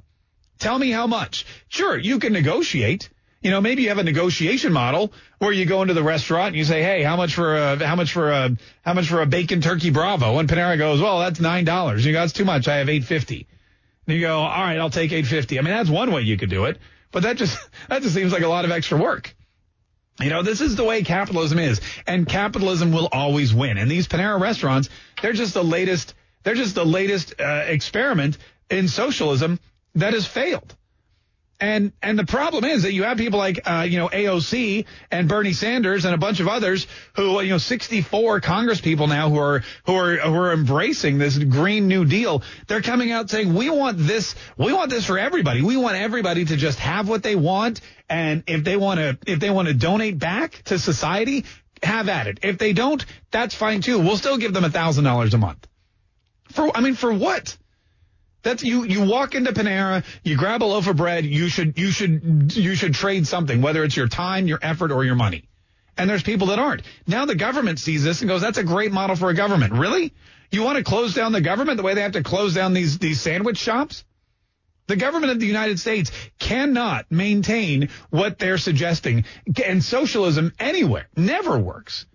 Tell 0.64 0.80
me 0.80 0.92
how 0.92 1.08
much. 1.08 1.46
Sure, 1.68 1.98
you 1.98 2.20
can 2.20 2.32
negotiate. 2.32 3.10
You 3.42 3.52
know, 3.52 3.60
maybe 3.60 3.82
you 3.82 3.90
have 3.90 3.98
a 3.98 4.04
negotiation 4.04 4.72
model 4.72 5.12
where 5.40 5.52
you 5.52 5.66
go 5.66 5.82
into 5.82 5.94
the 5.94 6.02
restaurant 6.02 6.48
and 6.48 6.56
you 6.56 6.64
say, 6.64 6.82
"Hey, 6.82 7.04
how 7.04 7.18
much 7.18 7.36
for 7.36 7.58
a 7.58 7.86
how 7.86 7.98
much 7.98 8.14
for 8.14 8.32
a 8.32 8.56
how 8.82 8.94
much 8.94 9.10
for 9.10 9.22
a 9.22 9.26
bacon 9.26 9.60
turkey 9.60 9.90
bravo?" 9.90 10.40
And 10.40 10.48
Panera 10.48 10.78
goes, 10.78 11.02
"Well, 11.02 11.20
that's 11.20 11.42
nine 11.42 11.66
dollars." 11.66 12.06
You 12.06 12.14
go, 12.14 12.22
"That's 12.22 12.32
too 12.32 12.46
much. 12.46 12.70
I 12.70 12.78
have 12.78 12.88
eight 12.88 13.04
fifty. 13.04 13.46
And 14.08 14.16
you 14.16 14.22
go, 14.22 14.38
"All 14.40 14.64
right, 14.64 14.78
I'll 14.78 14.90
take 14.90 15.12
eight 15.12 15.28
fifty. 15.28 15.60
I 15.60 15.64
mean, 15.64 15.74
that's 15.74 15.90
one 15.90 16.14
way 16.14 16.22
you 16.22 16.38
could 16.38 16.50
do 16.50 16.64
it, 16.64 16.78
but 17.12 17.24
that 17.24 17.36
just 17.36 17.58
that 17.90 18.02
just 18.02 18.16
seems 18.16 18.32
like 18.32 18.44
a 18.44 18.48
lot 18.48 18.64
of 18.64 18.72
extra 18.72 18.98
work. 18.98 19.36
You 20.22 20.30
know, 20.30 20.44
this 20.44 20.62
is 20.62 20.78
the 20.78 20.86
way 20.86 21.04
capitalism 21.04 21.60
is, 21.60 21.82
and 22.08 22.26
capitalism 22.26 22.94
will 22.94 23.10
always 23.12 23.54
win. 23.54 23.78
And 23.78 23.92
these 23.92 24.08
Panera 24.08 24.40
restaurants, 24.40 24.88
they're 25.22 25.34
just 25.34 25.54
the 25.54 25.64
latest. 25.64 26.14
They're 26.44 26.56
just 26.56 26.74
the 26.74 26.86
latest 26.86 27.34
uh, 27.38 27.66
experiment 27.68 28.38
in 28.70 28.88
socialism 28.88 29.60
that 29.96 30.14
has 30.14 30.26
failed. 30.28 30.76
And 31.60 31.94
and 32.02 32.20
the 32.20 32.26
problem 32.26 32.66
is 32.66 32.84
that 32.84 32.92
you 32.92 33.04
have 33.04 33.18
people 33.18 33.40
like 33.40 33.62
uh, 33.66 33.86
you 33.90 33.98
know 33.98 34.10
AOC 34.10 34.86
and 35.10 35.30
Bernie 35.30 35.54
Sanders 35.54 36.04
and 36.04 36.14
a 36.14 36.18
bunch 36.18 36.42
of 36.42 36.50
others 36.50 36.88
who 37.16 37.40
you 37.42 37.52
know 37.52 37.58
64 37.58 38.42
Congress 38.42 38.82
people 38.82 39.08
now 39.08 39.30
who 39.30 39.38
are 39.38 39.64
who 39.86 39.96
are 39.96 40.18
who 40.18 40.36
are 40.36 40.52
embracing 40.52 41.20
this 41.20 41.38
Green 41.38 41.88
New 41.88 42.04
Deal. 42.04 42.44
They're 42.68 42.82
coming 42.82 43.14
out 43.14 43.30
saying 43.30 43.54
we 43.54 43.70
want 43.70 43.98
this 43.98 44.36
we 44.58 44.74
want 44.74 44.90
this 44.90 45.06
for 45.06 45.18
everybody. 45.18 45.62
We 45.62 45.78
want 45.78 45.96
everybody 45.96 46.44
to 46.44 46.58
just 46.58 46.80
have 46.80 47.08
what 47.08 47.24
they 47.24 47.38
want, 47.38 47.80
and 48.10 48.44
if 48.46 48.66
they 48.66 48.76
want 48.76 49.00
to 49.00 49.18
if 49.26 49.40
they 49.40 49.50
want 49.50 49.70
to 49.70 49.74
donate 49.74 50.20
back 50.20 50.64
to 50.66 50.78
society, 50.78 51.46
have 51.82 52.10
at 52.10 52.28
it. 52.28 52.40
If 52.42 52.58
they 52.58 52.74
don't, 52.74 53.06
that's 53.32 53.56
fine 53.56 53.82
too. 53.82 54.00
We'll 54.00 54.18
still 54.18 54.38
give 54.38 54.54
them 54.54 54.66
a 54.66 54.70
thousand 54.70 55.06
dollars 55.06 55.34
a 55.34 55.38
month. 55.38 55.66
For 56.50 56.76
I 56.76 56.82
mean, 56.82 56.96
for 56.96 57.14
what? 57.14 57.56
That's 58.44 58.62
you. 58.62 58.84
You 58.84 59.06
walk 59.06 59.36
into 59.36 59.54
Panera, 59.54 60.04
you 60.24 60.38
grab 60.38 60.62
a 60.62 60.66
loaf 60.66 60.88
of 60.88 60.98
bread. 60.98 61.26
You 61.26 61.48
should, 61.48 61.78
you 61.78 61.92
should, 61.92 62.54
you 62.56 62.76
should 62.76 62.94
trade 62.94 63.26
something, 63.26 63.62
whether 63.62 63.84
it's 63.84 63.96
your 63.96 64.10
time, 64.10 64.48
your 64.48 64.60
effort, 64.62 64.92
or 64.92 65.04
your 65.06 65.16
money. 65.16 65.48
And 65.98 66.10
there's 66.10 66.24
people 66.24 66.48
that 66.48 66.60
aren't. 66.60 66.82
Now 67.08 67.26
the 67.26 67.36
government 67.36 67.80
sees 67.80 68.04
this 68.04 68.22
and 68.22 68.28
goes, 68.28 68.42
"That's 68.42 68.58
a 68.58 68.64
great 68.64 68.92
model 68.92 69.16
for 69.16 69.30
a 69.30 69.34
government." 69.34 69.74
Really? 69.74 70.14
You 70.52 70.64
want 70.64 70.78
to 70.78 70.84
close 70.84 71.14
down 71.14 71.32
the 71.32 71.42
government 71.42 71.78
the 71.78 71.84
way 71.84 71.94
they 71.94 72.02
have 72.02 72.14
to 72.14 72.24
close 72.24 72.54
down 72.54 72.74
these 72.74 72.98
these 72.98 73.22
sandwich 73.22 73.58
shops? 73.58 74.04
The 74.88 74.96
government 74.98 75.32
of 75.32 75.40
the 75.40 75.46
United 75.46 75.80
States 75.80 76.12
cannot 76.40 77.10
maintain 77.10 77.90
what 78.10 78.40
they're 78.40 78.58
suggesting, 78.58 79.26
and 79.64 79.84
socialism 79.84 80.52
anywhere 80.60 81.08
never 81.16 81.58
works. 81.58 82.06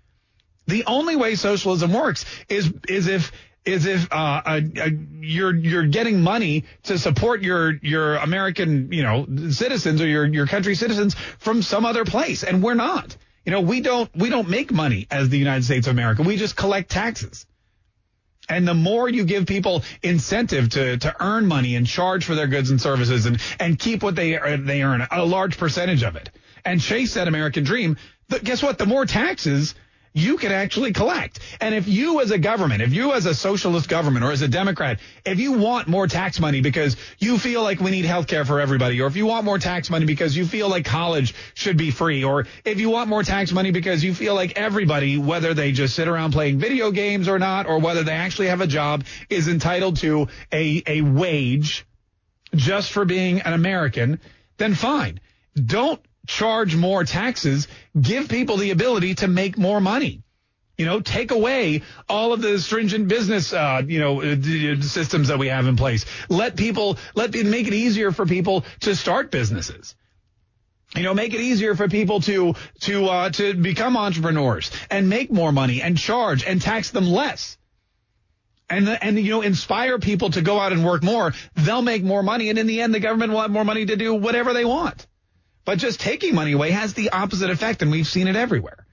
The 0.66 0.84
only 0.84 1.16
way 1.16 1.34
socialism 1.34 1.92
works 1.92 2.26
is 2.48 2.70
is 2.86 3.06
if 3.06 3.32
is 3.68 3.86
if 3.86 4.12
uh, 4.12 4.42
a, 4.44 4.56
a, 4.56 4.90
you're 5.20 5.54
you're 5.54 5.86
getting 5.86 6.20
money 6.22 6.64
to 6.84 6.98
support 6.98 7.42
your 7.42 7.72
your 7.82 8.16
American 8.16 8.90
you 8.92 9.02
know 9.02 9.26
citizens 9.50 10.00
or 10.00 10.06
your 10.06 10.26
your 10.26 10.46
country 10.46 10.74
citizens 10.74 11.14
from 11.38 11.62
some 11.62 11.84
other 11.84 12.04
place, 12.04 12.42
and 12.44 12.62
we're 12.62 12.74
not. 12.74 13.16
You 13.44 13.52
know, 13.52 13.60
we 13.60 13.80
don't 13.80 14.10
we 14.16 14.30
don't 14.30 14.48
make 14.48 14.72
money 14.72 15.06
as 15.10 15.28
the 15.28 15.38
United 15.38 15.64
States 15.64 15.86
of 15.86 15.92
America. 15.92 16.22
We 16.22 16.36
just 16.36 16.56
collect 16.56 16.90
taxes. 16.90 17.46
And 18.50 18.66
the 18.66 18.74
more 18.74 19.10
you 19.10 19.24
give 19.24 19.46
people 19.46 19.82
incentive 20.02 20.70
to, 20.70 20.96
to 20.96 21.14
earn 21.20 21.46
money 21.46 21.76
and 21.76 21.86
charge 21.86 22.24
for 22.24 22.34
their 22.34 22.46
goods 22.46 22.70
and 22.70 22.80
services 22.80 23.26
and, 23.26 23.38
and 23.60 23.78
keep 23.78 24.02
what 24.02 24.14
they, 24.14 24.38
they 24.56 24.82
earn, 24.82 25.06
a 25.10 25.22
large 25.22 25.58
percentage 25.58 26.02
of 26.02 26.16
it, 26.16 26.30
and 26.64 26.80
chase 26.80 27.12
that 27.12 27.28
American 27.28 27.64
dream, 27.64 27.98
but 28.26 28.42
guess 28.44 28.62
what? 28.62 28.78
The 28.78 28.86
more 28.86 29.04
taxes 29.04 29.74
you 30.18 30.36
can 30.36 30.52
actually 30.52 30.92
collect. 30.92 31.40
And 31.60 31.74
if 31.74 31.88
you 31.88 32.20
as 32.20 32.30
a 32.30 32.38
government, 32.38 32.82
if 32.82 32.92
you 32.92 33.12
as 33.12 33.26
a 33.26 33.34
socialist 33.34 33.88
government 33.88 34.24
or 34.24 34.32
as 34.32 34.42
a 34.42 34.48
Democrat, 34.48 35.00
if 35.24 35.38
you 35.38 35.52
want 35.52 35.88
more 35.88 36.06
tax 36.06 36.40
money 36.40 36.60
because 36.60 36.96
you 37.18 37.38
feel 37.38 37.62
like 37.62 37.80
we 37.80 37.90
need 37.90 38.04
health 38.04 38.26
care 38.26 38.44
for 38.44 38.60
everybody, 38.60 39.00
or 39.00 39.06
if 39.06 39.16
you 39.16 39.26
want 39.26 39.44
more 39.44 39.58
tax 39.58 39.90
money 39.90 40.06
because 40.06 40.36
you 40.36 40.46
feel 40.46 40.68
like 40.68 40.84
college 40.84 41.34
should 41.54 41.76
be 41.76 41.90
free, 41.90 42.24
or 42.24 42.46
if 42.64 42.80
you 42.80 42.90
want 42.90 43.08
more 43.08 43.22
tax 43.22 43.52
money 43.52 43.70
because 43.70 44.02
you 44.02 44.14
feel 44.14 44.34
like 44.34 44.58
everybody, 44.58 45.18
whether 45.18 45.54
they 45.54 45.72
just 45.72 45.94
sit 45.94 46.08
around 46.08 46.32
playing 46.32 46.58
video 46.58 46.90
games 46.90 47.28
or 47.28 47.38
not, 47.38 47.66
or 47.66 47.78
whether 47.78 48.02
they 48.02 48.12
actually 48.12 48.48
have 48.48 48.60
a 48.60 48.66
job, 48.66 49.04
is 49.30 49.48
entitled 49.48 49.96
to 49.98 50.28
a, 50.52 50.82
a 50.86 51.00
wage 51.02 51.86
just 52.54 52.92
for 52.92 53.04
being 53.04 53.40
an 53.40 53.52
American, 53.52 54.20
then 54.56 54.74
fine. 54.74 55.20
Don't 55.54 56.00
charge 56.28 56.76
more 56.76 57.02
taxes, 57.02 57.66
give 58.00 58.28
people 58.28 58.58
the 58.58 58.70
ability 58.70 59.16
to 59.16 59.26
make 59.26 59.58
more 59.58 59.80
money. 59.80 60.22
You 60.76 60.86
know, 60.86 61.00
take 61.00 61.32
away 61.32 61.82
all 62.08 62.32
of 62.32 62.40
the 62.40 62.60
stringent 62.60 63.08
business, 63.08 63.52
uh, 63.52 63.82
you 63.84 63.98
know, 63.98 64.22
uh, 64.22 64.80
systems 64.80 65.26
that 65.26 65.38
we 65.40 65.48
have 65.48 65.66
in 65.66 65.74
place. 65.74 66.04
Let 66.28 66.54
people, 66.54 66.98
let 67.16 67.34
make 67.34 67.66
it 67.66 67.74
easier 67.74 68.12
for 68.12 68.26
people 68.26 68.64
to 68.80 68.94
start 68.94 69.32
businesses. 69.32 69.96
You 70.94 71.02
know, 71.02 71.14
make 71.14 71.34
it 71.34 71.40
easier 71.40 71.74
for 71.74 71.88
people 71.88 72.20
to 72.20 72.54
to 72.82 73.06
uh, 73.06 73.30
to 73.30 73.54
become 73.54 73.96
entrepreneurs 73.96 74.70
and 74.90 75.08
make 75.08 75.32
more 75.32 75.52
money 75.52 75.82
and 75.82 75.98
charge 75.98 76.44
and 76.44 76.62
tax 76.62 76.90
them 76.90 77.06
less. 77.06 77.58
And 78.70 78.88
and 78.88 79.18
you 79.18 79.30
know, 79.30 79.42
inspire 79.42 79.98
people 79.98 80.30
to 80.30 80.42
go 80.42 80.60
out 80.60 80.72
and 80.72 80.84
work 80.84 81.02
more. 81.02 81.34
They'll 81.56 81.82
make 81.82 82.04
more 82.04 82.22
money, 82.22 82.48
and 82.50 82.58
in 82.58 82.66
the 82.66 82.80
end, 82.80 82.94
the 82.94 83.00
government 83.00 83.32
will 83.32 83.40
have 83.40 83.50
more 83.50 83.64
money 83.64 83.84
to 83.84 83.96
do 83.96 84.14
whatever 84.14 84.54
they 84.54 84.64
want. 84.64 85.06
But 85.68 85.76
just 85.76 86.00
taking 86.00 86.34
money 86.34 86.52
away 86.52 86.70
has 86.70 86.94
the 86.94 87.10
opposite 87.10 87.50
effect, 87.50 87.82
and 87.82 87.90
we've 87.90 88.06
seen 88.06 88.26
it 88.26 88.36
everywhere. 88.36 88.86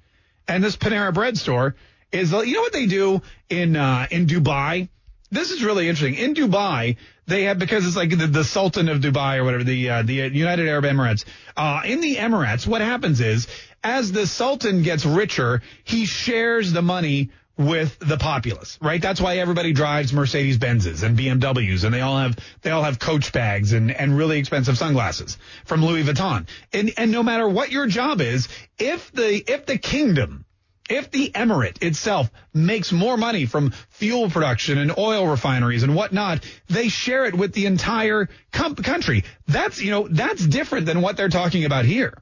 And 0.46 0.62
this 0.62 0.76
Panera 0.76 1.14
Bread 1.14 1.38
store 1.38 1.78
is, 2.12 2.34
you 2.34 2.54
know 2.54 2.60
what 2.60 2.74
they 2.74 2.86
do 2.86 3.22
in 3.48 3.78
uh, 3.78 4.08
in 4.12 4.26
Dubai? 4.28 4.90
This 5.32 5.52
is 5.52 5.64
really 5.64 5.88
interesting. 5.88 6.16
In 6.16 6.34
Dubai, 6.34 6.98
they 7.28 7.44
have 7.44 7.60
because 7.60 7.88
it's 7.88 7.96
like 7.96 8.10
the, 8.10 8.28
the 8.28 8.44
Sultan 8.44 8.90
of 8.90 9.00
Dubai 9.00 9.38
or 9.38 9.46
whatever, 9.46 9.64
the 9.64 9.90
uh, 9.90 10.02
the 10.02 10.16
United 10.16 10.68
Arab 10.68 10.84
Emirates. 10.84 11.24
Uh, 11.56 11.84
in 11.86 12.02
the 12.02 12.18
Emirates, 12.18 12.68
what 12.68 12.82
happens 12.82 13.22
is 13.22 13.48
as 13.82 14.12
the 14.12 14.28
Sultan 14.28 14.84
gets 14.84 15.06
richer, 15.06 15.62
he 15.86 16.06
shares 16.06 16.74
the 16.74 16.82
money 16.82 17.30
with 17.58 17.98
the 18.00 18.18
populace, 18.18 18.78
right? 18.82 19.02
That's 19.02 19.22
why 19.22 19.38
everybody 19.38 19.72
drives 19.72 20.12
Mercedes 20.12 20.58
Benzes 20.58 21.04
and 21.04 21.18
BMWs 21.18 21.84
and 21.84 21.94
they 21.94 22.02
all 22.02 22.18
have, 22.18 22.38
they 22.62 22.72
all 22.72 22.84
have 22.84 23.00
coach 23.00 23.32
bags 23.32 23.72
and, 23.72 23.92
and 23.92 24.18
really 24.18 24.40
expensive 24.40 24.78
sunglasses 24.78 25.38
from 25.64 25.84
Louis 25.84 26.04
Vuitton. 26.04 26.48
And, 26.74 26.92
and 26.98 27.12
no 27.12 27.24
matter 27.24 27.48
what 27.48 27.72
your 27.72 27.88
job 27.88 28.20
is, 28.20 28.50
if 28.78 29.12
the, 29.14 29.52
if 29.52 29.66
the 29.66 29.78
kingdom, 29.78 30.46
if 30.90 31.12
the 31.12 31.32
emirate 31.32 31.82
itself 31.82 32.30
makes 32.54 32.92
more 32.92 33.16
money 33.16 33.46
from 33.46 33.72
fuel 33.90 34.30
production 34.30 34.78
and 34.78 34.98
oil 34.98 35.26
refineries 35.26 35.84
and 35.84 35.96
whatnot, 35.96 36.46
they 36.68 36.90
share 36.90 37.26
it 37.26 37.36
with 37.36 37.54
the 37.54 37.66
entire 37.68 38.28
com- 38.52 38.76
country. 38.76 39.24
That's, 39.48 39.82
you 39.82 39.92
know, 39.92 40.08
that's 40.10 40.46
different 40.46 40.88
than 40.88 41.02
what 41.02 41.16
they're 41.16 41.30
talking 41.30 41.64
about 41.64 41.86
here. 41.86 42.14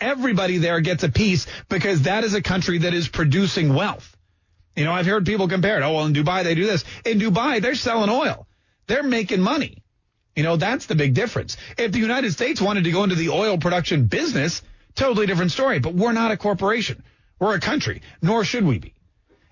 Everybody 0.00 0.58
there 0.58 0.80
gets 0.80 1.02
a 1.02 1.10
piece 1.10 1.46
because 1.68 2.02
that 2.02 2.24
is 2.24 2.34
a 2.34 2.40
country 2.40 2.78
that 2.78 2.94
is 2.94 3.08
producing 3.08 3.74
wealth. 3.74 4.16
You 4.76 4.84
know, 4.84 4.92
I've 4.92 5.06
heard 5.06 5.26
people 5.26 5.48
compare 5.48 5.78
it. 5.78 5.82
Oh, 5.82 5.94
well, 5.94 6.06
in 6.06 6.14
Dubai, 6.14 6.44
they 6.44 6.54
do 6.54 6.66
this. 6.66 6.84
In 7.04 7.18
Dubai, 7.18 7.60
they're 7.60 7.74
selling 7.74 8.10
oil. 8.10 8.46
They're 8.86 9.02
making 9.02 9.40
money. 9.40 9.82
You 10.36 10.44
know, 10.44 10.56
that's 10.56 10.86
the 10.86 10.94
big 10.94 11.14
difference. 11.14 11.56
If 11.76 11.90
the 11.92 11.98
United 11.98 12.32
States 12.32 12.60
wanted 12.60 12.84
to 12.84 12.92
go 12.92 13.02
into 13.04 13.16
the 13.16 13.30
oil 13.30 13.56
production 13.58 14.06
business, 14.06 14.62
totally 14.94 15.26
different 15.26 15.52
story. 15.52 15.80
But 15.80 15.94
we're 15.94 16.12
not 16.12 16.30
a 16.30 16.36
corporation. 16.36 17.02
We're 17.38 17.56
a 17.56 17.60
country, 17.60 18.02
nor 18.22 18.44
should 18.44 18.64
we 18.64 18.78
be. 18.78 18.94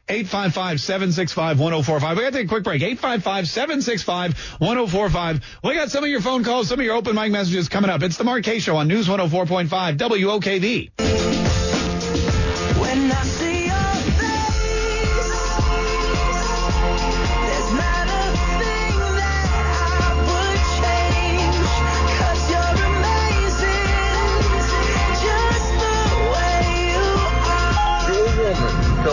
855-765-1045. 0.09 2.17
We 2.17 2.23
got 2.23 2.25
to 2.31 2.31
take 2.31 2.47
a 2.47 2.49
quick 2.49 2.65
break. 2.65 2.81
855-765-1045. 2.83 5.43
We 5.63 5.75
got 5.75 5.91
some 5.91 6.03
of 6.05 6.11
your 6.11 6.23
phone 6.23 6.45
calls, 6.45 6.69
some 6.69 6.81
of 6.81 6.85
your 6.85 6.95
open 6.95 7.15
mic 7.15 7.31
messages 7.31 7.69
coming 7.69 7.91
up. 7.91 8.03
It's 8.03 8.17
the 8.17 8.25
Mark 8.25 8.43
Kaye 8.45 8.61
Show 8.61 8.77
on 8.77 8.89
News 8.89 9.07
104.5 9.09 9.99
WOKV. 9.99 11.18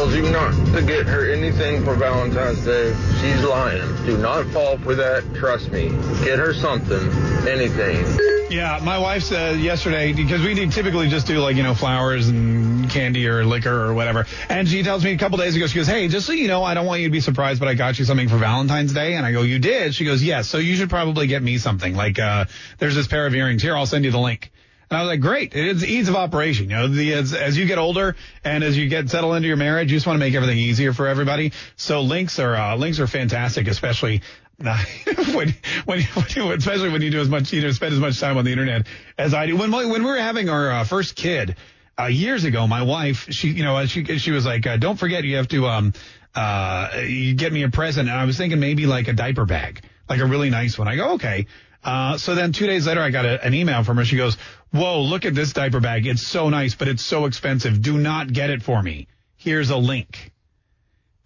Tells 0.05 0.15
you 0.17 0.31
not 0.31 0.53
to 0.75 0.83
get 0.83 1.07
her 1.07 1.31
anything 1.31 1.83
for 1.83 1.95
Valentine's 1.95 2.63
Day, 2.63 2.93
she's 3.21 3.43
lying. 3.43 4.05
Do 4.05 4.17
not 4.19 4.45
fall 4.47 4.77
for 4.77 4.93
that. 4.93 5.23
Trust 5.33 5.71
me. 5.71 5.89
Get 6.23 6.37
her 6.37 6.53
something, 6.53 7.09
anything. 7.47 8.05
Yeah, 8.51 8.79
my 8.83 8.99
wife 8.99 9.23
said 9.23 9.59
yesterday 9.59 10.13
because 10.13 10.43
we 10.43 10.53
typically 10.69 11.09
just 11.09 11.25
do 11.25 11.39
like 11.39 11.55
you 11.55 11.63
know 11.63 11.73
flowers 11.73 12.27
and 12.27 12.87
candy 12.91 13.27
or 13.27 13.43
liquor 13.43 13.85
or 13.85 13.95
whatever, 13.95 14.27
and 14.47 14.69
she 14.69 14.83
tells 14.83 15.03
me 15.03 15.13
a 15.13 15.17
couple 15.17 15.39
days 15.39 15.55
ago 15.55 15.65
she 15.65 15.79
goes, 15.79 15.87
"Hey, 15.87 16.07
just 16.07 16.27
so 16.27 16.33
you 16.33 16.47
know, 16.47 16.63
I 16.63 16.75
don't 16.75 16.85
want 16.85 17.01
you 17.01 17.07
to 17.07 17.11
be 17.11 17.21
surprised, 17.21 17.59
but 17.59 17.67
I 17.67 17.73
got 17.73 17.97
you 17.97 18.05
something 18.05 18.29
for 18.29 18.37
Valentine's 18.37 18.93
Day." 18.93 19.15
And 19.15 19.25
I 19.25 19.31
go, 19.31 19.41
"You 19.41 19.57
did?" 19.57 19.95
She 19.95 20.05
goes, 20.05 20.21
"Yes." 20.21 20.47
So 20.47 20.59
you 20.59 20.75
should 20.75 20.91
probably 20.91 21.25
get 21.25 21.41
me 21.41 21.57
something. 21.57 21.95
Like 21.95 22.19
uh, 22.19 22.45
there's 22.77 22.93
this 22.93 23.07
pair 23.07 23.25
of 23.25 23.33
earrings 23.33 23.63
here. 23.63 23.75
I'll 23.75 23.87
send 23.87 24.05
you 24.05 24.11
the 24.11 24.19
link. 24.19 24.51
And 24.89 24.97
I 24.97 25.01
was 25.01 25.09
like, 25.09 25.21
great. 25.21 25.55
It's 25.55 25.83
ease 25.83 26.09
of 26.09 26.15
operation. 26.15 26.69
You 26.69 26.75
know, 26.75 26.87
the, 26.87 27.13
as, 27.13 27.33
as 27.33 27.57
you 27.57 27.65
get 27.65 27.77
older 27.77 28.15
and 28.43 28.63
as 28.63 28.77
you 28.77 28.87
get 28.87 29.09
settled 29.09 29.35
into 29.35 29.47
your 29.47 29.57
marriage, 29.57 29.91
you 29.91 29.97
just 29.97 30.05
want 30.05 30.15
to 30.15 30.19
make 30.19 30.35
everything 30.35 30.57
easier 30.57 30.93
for 30.93 31.07
everybody. 31.07 31.53
So 31.75 32.01
links 32.01 32.39
are, 32.39 32.55
uh, 32.55 32.75
links 32.75 32.99
are 32.99 33.07
fantastic, 33.07 33.67
especially 33.67 34.21
when, 34.57 35.55
when, 35.85 36.01
when, 36.01 36.57
especially 36.57 36.89
when 36.89 37.01
you 37.01 37.11
do 37.11 37.19
as 37.19 37.29
much, 37.29 37.51
you 37.51 37.61
know, 37.61 37.71
spend 37.71 37.93
as 37.93 37.99
much 37.99 38.19
time 38.19 38.37
on 38.37 38.45
the 38.45 38.51
internet 38.51 38.87
as 39.17 39.33
I 39.33 39.47
do. 39.47 39.57
When, 39.57 39.71
when 39.71 39.89
we 39.89 39.99
were 40.09 40.17
having 40.17 40.49
our 40.49 40.71
uh, 40.71 40.83
first 40.83 41.15
kid, 41.15 41.55
uh, 41.97 42.05
years 42.05 42.43
ago, 42.43 42.67
my 42.67 42.83
wife, 42.83 43.27
she, 43.31 43.49
you 43.49 43.63
know, 43.63 43.85
she, 43.85 44.03
she 44.17 44.31
was 44.31 44.45
like, 44.45 44.67
uh, 44.67 44.77
don't 44.77 44.97
forget 44.97 45.23
you 45.23 45.37
have 45.37 45.47
to, 45.47 45.65
um, 45.67 45.93
uh, 46.35 47.01
you 47.07 47.33
get 47.33 47.53
me 47.53 47.63
a 47.63 47.69
present. 47.69 48.09
And 48.09 48.17
I 48.17 48.25
was 48.25 48.37
thinking 48.37 48.59
maybe 48.59 48.85
like 48.85 49.07
a 49.07 49.13
diaper 49.13 49.45
bag, 49.45 49.81
like 50.09 50.19
a 50.19 50.25
really 50.25 50.49
nice 50.49 50.77
one. 50.77 50.87
I 50.87 50.95
go, 50.95 51.13
okay. 51.13 51.47
Uh, 51.83 52.17
so 52.17 52.35
then 52.35 52.51
two 52.51 52.65
days 52.65 52.87
later, 52.87 53.01
I 53.01 53.11
got 53.11 53.25
a, 53.25 53.45
an 53.45 53.53
email 53.53 53.83
from 53.83 53.97
her. 53.97 54.05
She 54.05 54.17
goes, 54.17 54.37
whoa, 54.75 55.01
look 55.01 55.25
at 55.25 55.33
this 55.33 55.53
diaper 55.53 55.79
bag. 55.79 56.05
It's 56.05 56.21
so 56.21 56.49
nice, 56.49 56.75
but 56.75 56.87
it's 56.87 57.03
so 57.03 57.25
expensive. 57.25 57.81
Do 57.81 57.97
not 57.97 58.31
get 58.31 58.49
it 58.49 58.61
for 58.61 58.81
me. 58.81 59.07
Here's 59.37 59.69
a 59.69 59.77
link. 59.77 60.31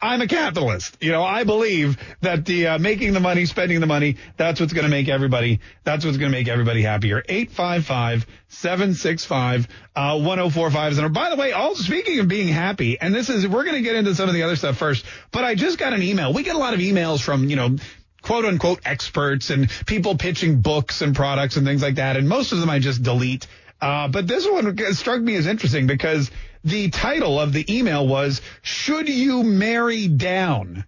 I'm 0.00 0.20
a 0.20 0.26
capitalist. 0.26 0.96
You 1.00 1.12
know, 1.12 1.22
I 1.22 1.44
believe 1.44 1.96
that 2.20 2.44
the 2.44 2.66
uh, 2.66 2.78
making 2.78 3.12
the 3.12 3.20
money, 3.20 3.46
spending 3.46 3.80
the 3.80 3.86
money, 3.86 4.16
that's 4.36 4.60
what's 4.60 4.72
going 4.72 4.84
to 4.84 4.90
make 4.90 5.08
everybody, 5.08 5.60
that's 5.84 6.04
what's 6.04 6.16
going 6.16 6.30
to 6.30 6.36
make 6.36 6.48
everybody 6.48 6.82
happier. 6.82 7.22
855-765-1045. 7.22 9.68
Uh, 9.96 11.02
and 11.02 11.14
by 11.14 11.30
the 11.30 11.36
way, 11.36 11.52
all 11.52 11.74
speaking 11.74 12.20
of 12.20 12.28
being 12.28 12.48
happy, 12.48 13.00
and 13.00 13.14
this 13.14 13.30
is, 13.30 13.46
we're 13.46 13.64
going 13.64 13.76
to 13.76 13.82
get 13.82 13.96
into 13.96 14.14
some 14.14 14.28
of 14.28 14.34
the 14.34 14.42
other 14.42 14.56
stuff 14.56 14.76
first, 14.76 15.04
but 15.30 15.44
I 15.44 15.54
just 15.54 15.78
got 15.78 15.92
an 15.92 16.02
email. 16.02 16.32
We 16.32 16.42
get 16.42 16.56
a 16.56 16.58
lot 16.58 16.74
of 16.74 16.80
emails 16.80 17.22
from, 17.22 17.48
you 17.48 17.56
know, 17.56 17.76
quote 18.24 18.44
unquote 18.44 18.80
experts 18.84 19.50
and 19.50 19.70
people 19.86 20.16
pitching 20.16 20.60
books 20.60 21.02
and 21.02 21.14
products 21.14 21.56
and 21.56 21.66
things 21.66 21.82
like 21.82 21.96
that. 21.96 22.16
And 22.16 22.28
most 22.28 22.52
of 22.52 22.60
them 22.60 22.70
I 22.70 22.78
just 22.78 23.02
delete. 23.02 23.46
Uh, 23.80 24.08
but 24.08 24.26
this 24.26 24.48
one 24.48 24.76
struck 24.94 25.20
me 25.20 25.36
as 25.36 25.46
interesting 25.46 25.86
because 25.86 26.30
the 26.64 26.88
title 26.90 27.38
of 27.38 27.52
the 27.52 27.76
email 27.76 28.06
was, 28.06 28.40
Should 28.62 29.08
You 29.08 29.42
Marry 29.42 30.08
Down? 30.08 30.84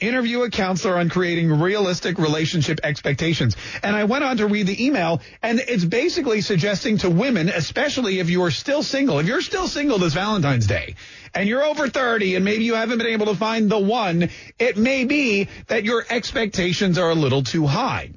Interview 0.00 0.42
a 0.42 0.50
counselor 0.50 0.96
on 0.96 1.08
creating 1.08 1.60
realistic 1.60 2.18
relationship 2.18 2.78
expectations. 2.84 3.56
And 3.82 3.96
I 3.96 4.04
went 4.04 4.22
on 4.22 4.36
to 4.36 4.46
read 4.46 4.68
the 4.68 4.86
email, 4.86 5.20
and 5.42 5.58
it's 5.58 5.84
basically 5.84 6.40
suggesting 6.40 6.98
to 6.98 7.10
women, 7.10 7.48
especially 7.48 8.20
if 8.20 8.30
you 8.30 8.44
are 8.44 8.52
still 8.52 8.84
single, 8.84 9.18
if 9.18 9.26
you're 9.26 9.40
still 9.40 9.66
single 9.66 9.98
this 9.98 10.14
Valentine's 10.14 10.68
Day, 10.68 10.94
and 11.34 11.48
you're 11.48 11.64
over 11.64 11.88
30 11.88 12.36
and 12.36 12.44
maybe 12.44 12.64
you 12.64 12.74
haven't 12.74 12.98
been 12.98 13.08
able 13.08 13.26
to 13.26 13.34
find 13.34 13.68
the 13.68 13.78
one, 13.78 14.30
it 14.58 14.76
may 14.76 15.04
be 15.04 15.48
that 15.66 15.84
your 15.84 16.04
expectations 16.08 16.96
are 16.96 17.10
a 17.10 17.14
little 17.16 17.42
too 17.42 17.66
high. 17.66 18.12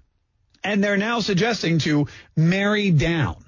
And 0.63 0.83
they're 0.83 0.97
now 0.97 1.19
suggesting 1.19 1.79
to 1.79 2.07
marry 2.35 2.91
down. 2.91 3.43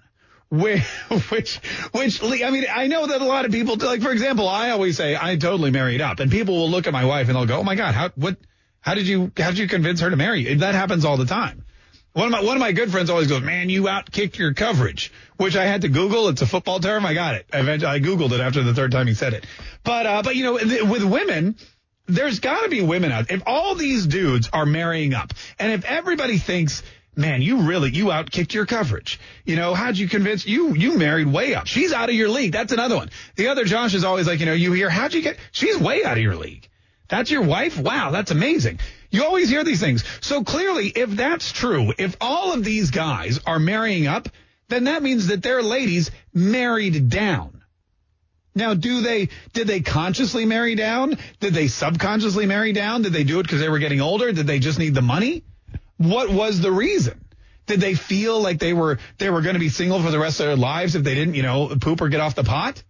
Which, 1.30 1.56
which, 1.94 2.22
I 2.22 2.52
mean, 2.52 2.66
I 2.72 2.86
know 2.86 3.08
that 3.08 3.22
a 3.22 3.26
lot 3.26 3.46
of 3.46 3.52
people, 3.52 3.76
like, 3.78 4.04
for 4.04 4.12
example, 4.12 4.48
I 4.48 4.70
always 4.70 4.98
say 4.98 5.18
I 5.20 5.36
totally 5.36 5.72
married 5.72 6.00
up 6.00 6.20
and 6.20 6.30
people 6.30 6.56
will 6.56 6.70
look 6.70 6.86
at 6.86 6.94
my 6.94 7.06
wife 7.06 7.28
and 7.28 7.36
they'll 7.36 7.48
go, 7.48 7.60
Oh 7.60 7.64
my 7.64 7.74
God, 7.74 7.96
how, 7.96 8.12
what, 8.16 8.38
how 8.80 8.94
did 8.94 9.08
you, 9.08 9.32
how 9.36 9.50
did 9.50 9.58
you 9.58 9.68
convince 9.68 10.02
her 10.02 10.12
to 10.12 10.16
marry 10.16 10.42
you? 10.42 10.58
That 10.58 10.76
happens 10.76 11.06
all 11.06 11.18
the 11.18 11.26
time. 11.26 11.66
One 12.12 12.28
of 12.28 12.32
my, 12.32 12.44
one 12.44 12.56
of 12.56 12.60
my 12.60 12.72
good 12.72 12.92
friends 12.92 13.10
always 13.10 13.28
goes, 13.28 13.42
man, 13.42 13.72
you 13.72 13.84
outkicked 13.84 14.38
your 14.38 14.54
coverage, 14.54 15.12
which 15.38 15.56
I 15.56 15.66
had 15.66 15.82
to 15.82 15.90
Google. 15.90 16.28
It's 16.28 16.44
a 16.44 16.46
football 16.46 16.80
term. 16.80 17.04
I 17.04 17.16
got 17.16 17.34
it. 17.34 17.48
Eventually, 17.52 17.92
I 17.92 18.00
Googled 18.00 18.32
it 18.34 18.40
after 18.40 18.62
the 18.62 18.76
third 18.76 18.92
time 18.92 19.08
he 19.08 19.16
said 19.16 19.34
it. 19.34 19.48
But, 19.84 20.06
uh, 20.06 20.22
but 20.22 20.36
you 20.36 20.44
know, 20.44 20.54
with 20.86 21.04
women, 21.04 21.56
there's 22.06 22.40
gotta 22.40 22.70
be 22.70 22.82
women 22.82 23.12
out. 23.12 23.32
If 23.32 23.42
all 23.48 23.74
these 23.74 24.06
dudes 24.06 24.50
are 24.54 24.68
marrying 24.68 25.16
up 25.16 25.34
and 25.58 25.72
if 25.72 25.86
everybody 25.86 26.38
thinks, 26.38 26.84
man, 27.16 27.42
you 27.42 27.62
really, 27.62 27.92
you 27.92 28.06
outkicked 28.06 28.54
your 28.54 28.66
coverage. 28.66 29.20
You 29.46 29.56
know, 29.56 29.74
how'd 29.74 29.98
you 29.98 30.08
convince 30.08 30.46
you, 30.46 30.74
you 30.74 30.98
married 30.98 31.28
way 31.28 31.56
up. 31.56 31.68
She's 31.68 31.94
out 31.94 32.10
of 32.10 32.16
your 32.16 32.30
league. 32.30 32.52
That's 32.52 32.74
another 32.74 32.96
one. 32.96 33.10
The 33.36 33.48
other 33.48 33.66
Josh 33.66 33.94
is 33.94 34.04
always 34.04 34.28
like, 34.28 34.40
you 34.40 34.46
know, 34.46 34.54
you 34.54 34.74
hear, 34.74 34.90
how'd 34.90 35.14
you 35.14 35.22
get, 35.22 35.38
she's 35.52 35.78
way 35.78 36.04
out 36.04 36.18
of 36.18 36.24
your 36.24 36.36
league. 36.36 36.68
That's 37.10 37.30
your 37.30 37.44
wife? 37.44 37.78
Wow, 37.78 38.12
that's 38.12 38.32
amazing. 38.32 38.80
You 39.12 39.26
always 39.26 39.50
hear 39.50 39.64
these 39.64 39.80
things. 39.80 40.04
So 40.22 40.44
clearly, 40.44 40.88
if 40.88 41.12
that's 41.12 41.52
true, 41.52 41.94
if 41.98 42.16
all 42.20 42.54
of 42.54 42.64
these 42.64 42.90
guys 42.90 43.40
are 43.46 43.60
marrying 43.60 44.08
up, 44.08 44.30
then 44.70 44.86
that 44.86 45.04
means 45.04 45.28
that 45.28 45.44
their 45.44 45.62
ladies 45.62 46.10
married 46.34 47.10
down. 47.10 47.64
Now, 48.56 48.74
do 48.74 49.02
they, 49.02 49.30
did 49.54 49.68
they 49.68 49.82
consciously 49.82 50.46
marry 50.46 50.76
down? 50.76 51.18
Did 51.40 51.54
they 51.54 51.68
subconsciously 51.68 52.46
marry 52.46 52.72
down? 52.72 53.02
Did 53.02 53.14
they 53.14 53.24
do 53.24 53.40
it 53.40 53.44
because 53.44 53.60
they 53.60 53.70
were 53.70 53.80
getting 53.80 54.02
older? 54.02 54.32
Did 54.32 54.48
they 54.48 54.60
just 54.60 54.80
need 54.80 54.94
the 54.94 55.02
money? 55.02 55.44
What 56.04 56.30
was 56.30 56.60
the 56.60 56.72
reason? 56.72 57.24
Did 57.66 57.80
they 57.80 57.94
feel 57.94 58.42
like 58.42 58.60
they 58.60 58.74
were 58.74 59.00
they 59.18 59.30
were 59.30 59.42
going 59.42 59.54
to 59.54 59.60
be 59.60 59.70
single 59.70 60.02
for 60.02 60.12
the 60.12 60.20
rest 60.20 60.42
of 60.42 60.48
their 60.48 60.58
lives 60.58 60.96
if 60.96 61.04
they 61.04 61.16
didn't, 61.16 61.36
you 61.36 61.44
know, 61.44 61.74
poop 61.80 62.02
or 62.02 62.10
get 62.10 62.20
off 62.20 62.36
the 62.36 62.44
pot? 62.44 62.84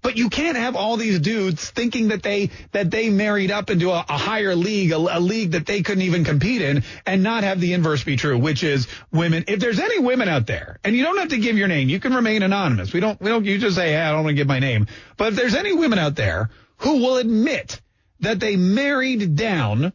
But 0.00 0.16
you 0.16 0.30
can't 0.30 0.56
have 0.56 0.76
all 0.76 0.96
these 0.96 1.18
dudes 1.18 1.68
thinking 1.68 2.08
that 2.08 2.22
they 2.22 2.50
that 2.72 2.90
they 2.90 3.10
married 3.10 3.50
up 3.50 3.68
into 3.68 3.90
a, 3.90 4.04
a 4.08 4.16
higher 4.16 4.54
league, 4.54 4.92
a, 4.92 4.96
a, 4.96 5.20
league 5.20 5.50
that 5.50 5.66
they 5.66 5.82
couldn't 5.82 6.02
even 6.02 6.24
compete 6.24 6.62
in, 6.62 6.84
and 7.04 7.22
not 7.22 7.44
have 7.44 7.60
the 7.60 7.74
inverse 7.74 8.04
be 8.04 8.16
true, 8.16 8.38
which 8.38 8.62
is 8.62 8.86
women. 9.12 9.44
If 9.48 9.60
there's 9.60 9.80
any 9.80 9.98
women 9.98 10.28
out 10.28 10.46
there, 10.46 10.78
and 10.84 10.94
you 10.96 11.02
don't 11.02 11.18
have 11.18 11.30
to 11.30 11.38
give 11.38 11.58
your 11.58 11.68
name, 11.68 11.88
you 11.88 12.00
can 12.00 12.14
remain 12.14 12.42
anonymous. 12.42 12.92
We 12.92 13.00
don't 13.00 13.20
we 13.20 13.28
don't 13.28 13.44
you 13.44 13.58
just 13.58 13.76
say, 13.76 13.90
hey, 13.90 14.00
I 14.00 14.12
don't 14.12 14.24
want 14.24 14.28
to 14.28 14.40
give 14.40 14.46
my 14.46 14.60
name. 14.60 14.86
But 15.16 15.28
if 15.28 15.34
there's 15.36 15.54
any 15.54 15.74
women 15.74 15.98
out 15.98 16.14
there 16.14 16.48
who 16.78 17.02
will 17.02 17.16
admit 17.18 17.80
that 18.20 18.40
they 18.40 18.56
married 18.56 19.36
down 19.36 19.92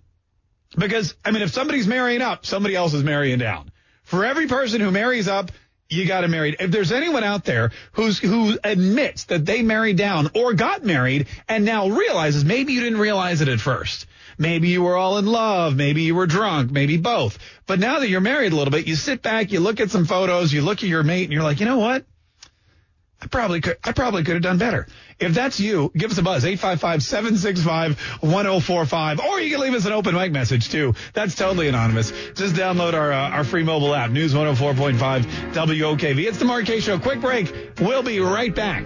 because, 0.76 1.16
I 1.24 1.32
mean, 1.32 1.42
if 1.42 1.52
somebody's 1.52 1.88
marrying 1.88 2.22
up, 2.22 2.46
somebody 2.46 2.76
else 2.76 2.94
is 2.94 3.04
marrying 3.04 3.40
down. 3.40 3.72
For 4.04 4.26
every 4.26 4.48
person 4.48 4.82
who 4.82 4.92
marries 4.92 5.28
up, 5.28 5.52
you 5.90 6.06
got 6.06 6.22
to 6.22 6.28
marry. 6.28 6.56
If 6.60 6.72
there's 6.72 6.92
anyone 6.92 7.24
out 7.24 7.46
there 7.46 7.72
who's 7.94 8.18
who 8.18 8.58
admits 8.64 9.26
that 9.26 9.46
they 9.46 9.62
married 9.62 9.98
down 9.98 10.30
or 10.36 10.54
got 10.54 10.84
married 10.84 11.28
and 11.48 11.66
now 11.66 11.90
realizes 11.90 12.44
maybe 12.44 12.74
you 12.74 12.82
didn't 12.82 13.00
realize 13.00 13.42
it 13.42 13.48
at 13.48 13.60
first. 13.60 14.08
Maybe 14.38 14.70
you 14.70 14.82
were 14.82 14.98
all 14.98 15.20
in 15.20 15.26
love. 15.28 15.76
Maybe 15.76 16.04
you 16.04 16.16
were 16.16 16.26
drunk. 16.26 16.72
Maybe 16.72 16.98
both. 16.98 17.38
But 17.68 17.80
now 17.80 18.00
that 18.00 18.10
you're 18.10 18.22
married 18.22 18.54
a 18.54 18.56
little 18.56 18.72
bit, 18.72 18.88
you 18.88 18.96
sit 18.96 19.22
back, 19.22 19.52
you 19.52 19.60
look 19.60 19.80
at 19.80 19.92
some 19.92 20.06
photos, 20.06 20.52
you 20.52 20.62
look 20.62 20.80
at 20.80 20.90
your 20.90 21.04
mate, 21.04 21.26
and 21.26 21.34
you're 21.34 21.44
like, 21.44 21.60
you 21.60 21.66
know 21.68 21.78
what? 21.78 22.06
I 23.24 23.28
probably 23.28 23.62
could. 23.62 23.78
I 23.84 23.94
probably 23.94 24.24
could 24.24 24.34
have 24.34 24.44
done 24.44 24.58
better. 24.58 24.86
If 25.18 25.34
that's 25.34 25.58
you, 25.60 25.92
give 25.96 26.12
us 26.12 26.18
a 26.18 26.22
buzz, 26.22 26.44
855-765-1045, 26.44 29.20
or 29.20 29.40
you 29.40 29.52
can 29.52 29.62
leave 29.62 29.74
us 29.74 29.86
an 29.86 29.94
open 29.94 30.14
mic 30.14 30.34
message 30.34 30.70
too. 30.70 30.94
That's 31.14 31.36
totally 31.36 31.70
anonymous. 31.70 32.12
Just 32.34 32.56
download 32.56 32.94
our, 32.94 33.14
uh, 33.14 33.30
our 33.30 33.46
free 33.46 33.64
mobile 33.64 33.96
app, 33.96 34.12
News 34.12 34.34
104.5 34.34 35.24
WOKV. 35.54 36.28
It's 36.28 36.40
the 36.40 36.46
Mark 36.46 36.66
Kaye 36.66 36.82
Show. 36.82 37.00
Quick 37.00 37.22
break. 37.22 37.56
We'll 37.80 38.04
be 38.04 38.20
right 38.20 38.54
back. 38.54 38.86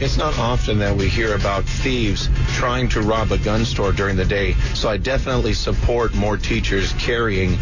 It's 0.00 0.16
not 0.16 0.38
often 0.38 0.78
that 0.78 0.96
we 0.96 1.08
hear 1.08 1.34
about 1.34 1.64
thieves 1.64 2.28
trying 2.54 2.88
to 2.90 3.00
rob 3.00 3.32
a 3.32 3.38
gun 3.38 3.64
store 3.64 3.92
during 3.92 4.16
the 4.16 4.24
day, 4.24 4.54
so 4.74 4.88
I 4.88 4.96
definitely 4.96 5.54
support 5.54 6.14
more 6.14 6.36
teachers 6.36 6.92
carrying. 6.94 7.58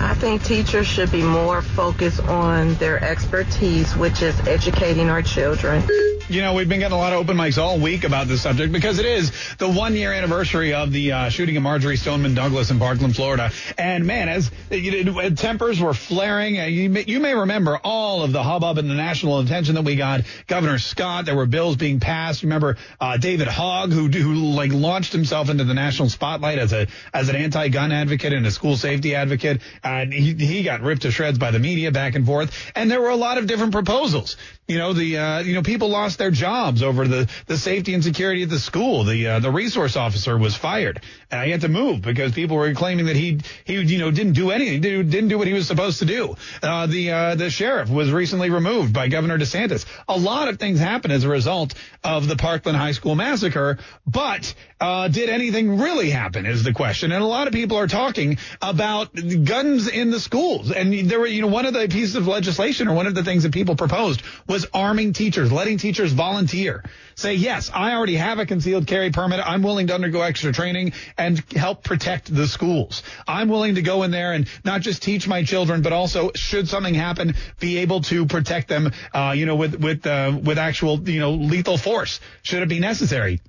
I 0.00 0.14
think 0.14 0.42
teachers 0.42 0.86
should 0.86 1.12
be 1.12 1.22
more 1.22 1.62
focused 1.62 2.20
on 2.24 2.74
their 2.74 3.02
expertise, 3.02 3.94
which 3.96 4.22
is 4.22 4.38
educating 4.46 5.08
our 5.08 5.22
children. 5.22 5.82
You 6.26 6.40
know, 6.40 6.54
we've 6.54 6.66
been 6.66 6.78
getting 6.78 6.96
a 6.96 6.98
lot 6.98 7.12
of 7.12 7.18
open 7.18 7.36
mics 7.36 7.58
all 7.62 7.78
week 7.78 8.02
about 8.02 8.28
this 8.28 8.40
subject 8.40 8.72
because 8.72 8.98
it 8.98 9.04
is 9.04 9.30
the 9.58 9.68
one 9.68 9.94
year 9.94 10.10
anniversary 10.10 10.72
of 10.72 10.90
the 10.90 11.12
uh, 11.12 11.28
shooting 11.28 11.54
of 11.58 11.62
Marjory 11.62 11.98
Stoneman 11.98 12.34
Douglas 12.34 12.70
in 12.70 12.78
Parkland, 12.78 13.14
Florida. 13.14 13.52
And 13.76 14.06
man, 14.06 14.30
as 14.30 14.50
you 14.70 15.30
tempers 15.32 15.82
were 15.82 15.92
flaring, 15.92 16.58
uh, 16.58 16.64
you 16.64 16.88
may, 16.88 17.04
you 17.06 17.20
may 17.20 17.34
remember 17.34 17.78
all 17.84 18.22
of 18.22 18.32
the 18.32 18.42
hubbub 18.42 18.78
and 18.78 18.88
the 18.88 18.94
national 18.94 19.40
attention 19.40 19.74
that 19.74 19.84
we 19.84 19.96
got. 19.96 20.22
Governor 20.46 20.78
Scott, 20.78 21.26
there 21.26 21.36
were 21.36 21.44
bills 21.44 21.76
being 21.76 22.00
passed. 22.00 22.42
Remember 22.42 22.78
uh, 22.98 23.18
David 23.18 23.46
Hogg, 23.46 23.92
who 23.92 24.08
who 24.08 24.34
like 24.34 24.72
launched 24.72 25.12
himself 25.12 25.50
into 25.50 25.64
the 25.64 25.74
national 25.74 26.08
spotlight 26.08 26.58
as 26.58 26.72
a 26.72 26.86
as 27.12 27.28
an 27.28 27.36
anti-gun 27.36 27.92
advocate 27.92 28.32
and 28.32 28.46
a 28.46 28.50
school 28.50 28.78
safety 28.78 29.14
advocate. 29.14 29.60
And 29.82 30.10
he 30.10 30.32
he 30.32 30.62
got 30.62 30.80
ripped 30.80 31.02
to 31.02 31.10
shreds 31.10 31.38
by 31.38 31.50
the 31.50 31.58
media 31.58 31.92
back 31.92 32.14
and 32.14 32.24
forth. 32.24 32.72
And 32.74 32.90
there 32.90 33.02
were 33.02 33.10
a 33.10 33.16
lot 33.16 33.36
of 33.36 33.46
different 33.46 33.72
proposals. 33.72 34.38
You 34.66 34.78
know, 34.78 34.94
the 34.94 35.18
uh, 35.18 35.38
you 35.40 35.52
know 35.52 35.62
people 35.62 35.90
lost 35.90 36.13
their 36.16 36.30
jobs 36.30 36.82
over 36.82 37.06
the 37.06 37.30
the 37.46 37.56
safety 37.56 37.94
and 37.94 38.02
security 38.02 38.42
at 38.42 38.50
the 38.50 38.58
school. 38.58 39.04
The 39.04 39.26
uh, 39.26 39.40
the 39.40 39.50
resource 39.50 39.96
officer 39.96 40.36
was 40.36 40.54
fired. 40.54 41.00
And 41.30 41.44
he 41.44 41.50
had 41.50 41.62
to 41.62 41.68
move 41.68 42.02
because 42.02 42.32
people 42.32 42.56
were 42.56 42.72
claiming 42.74 43.06
that 43.06 43.16
he 43.16 43.40
he 43.64 43.80
you 43.80 43.98
know 43.98 44.10
didn't 44.10 44.34
do 44.34 44.50
anything, 44.50 44.80
didn't 44.80 45.28
do 45.28 45.38
what 45.38 45.46
he 45.46 45.52
was 45.52 45.66
supposed 45.66 45.98
to 46.00 46.04
do. 46.04 46.36
Uh, 46.62 46.86
the 46.86 47.10
uh, 47.10 47.34
the 47.34 47.50
sheriff 47.50 47.90
was 47.90 48.10
recently 48.12 48.50
removed 48.50 48.92
by 48.92 49.08
Governor 49.08 49.38
DeSantis. 49.38 49.84
A 50.08 50.18
lot 50.18 50.48
of 50.48 50.58
things 50.58 50.78
happened 50.78 51.12
as 51.12 51.24
a 51.24 51.28
result 51.28 51.74
of 52.02 52.28
the 52.28 52.36
Parkland 52.36 52.76
High 52.76 52.92
School 52.92 53.14
massacre, 53.14 53.78
but 54.06 54.54
uh, 54.84 55.08
did 55.08 55.30
anything 55.30 55.78
really 55.78 56.10
happen 56.10 56.44
is 56.44 56.62
the 56.62 56.74
question. 56.74 57.10
And 57.10 57.22
a 57.22 57.26
lot 57.26 57.46
of 57.46 57.54
people 57.54 57.78
are 57.78 57.86
talking 57.86 58.36
about 58.60 59.14
guns 59.14 59.88
in 59.88 60.10
the 60.10 60.20
schools. 60.20 60.70
And 60.70 61.08
there 61.08 61.20
were, 61.20 61.26
you 61.26 61.40
know, 61.40 61.48
one 61.48 61.64
of 61.64 61.72
the 61.72 61.88
pieces 61.88 62.16
of 62.16 62.26
legislation 62.26 62.88
or 62.88 62.94
one 62.94 63.06
of 63.06 63.14
the 63.14 63.24
things 63.24 63.44
that 63.44 63.52
people 63.52 63.76
proposed 63.76 64.22
was 64.46 64.66
arming 64.74 65.14
teachers, 65.14 65.50
letting 65.50 65.78
teachers 65.78 66.03
volunteer. 66.12 66.84
Say, 67.14 67.34
yes, 67.34 67.70
I 67.72 67.94
already 67.94 68.16
have 68.16 68.38
a 68.38 68.46
concealed 68.46 68.86
carry 68.86 69.10
permit. 69.10 69.40
I'm 69.44 69.62
willing 69.62 69.86
to 69.88 69.94
undergo 69.94 70.22
extra 70.22 70.52
training 70.52 70.92
and 71.16 71.38
help 71.52 71.84
protect 71.84 72.34
the 72.34 72.46
schools. 72.46 73.02
I'm 73.26 73.48
willing 73.48 73.76
to 73.76 73.82
go 73.82 74.02
in 74.02 74.10
there 74.10 74.32
and 74.32 74.48
not 74.64 74.80
just 74.80 75.02
teach 75.02 75.28
my 75.28 75.44
children, 75.44 75.82
but 75.82 75.92
also, 75.92 76.30
should 76.34 76.68
something 76.68 76.94
happen, 76.94 77.34
be 77.60 77.78
able 77.78 78.00
to 78.02 78.26
protect 78.26 78.68
them, 78.68 78.92
uh, 79.12 79.34
you 79.36 79.46
know, 79.46 79.56
with, 79.56 79.76
with, 79.76 80.06
uh, 80.06 80.38
with 80.42 80.58
actual, 80.58 81.08
you 81.08 81.20
know, 81.20 81.32
lethal 81.32 81.78
force, 81.78 82.20
should 82.42 82.62
it 82.62 82.68
be 82.68 82.80
necessary. 82.80 83.40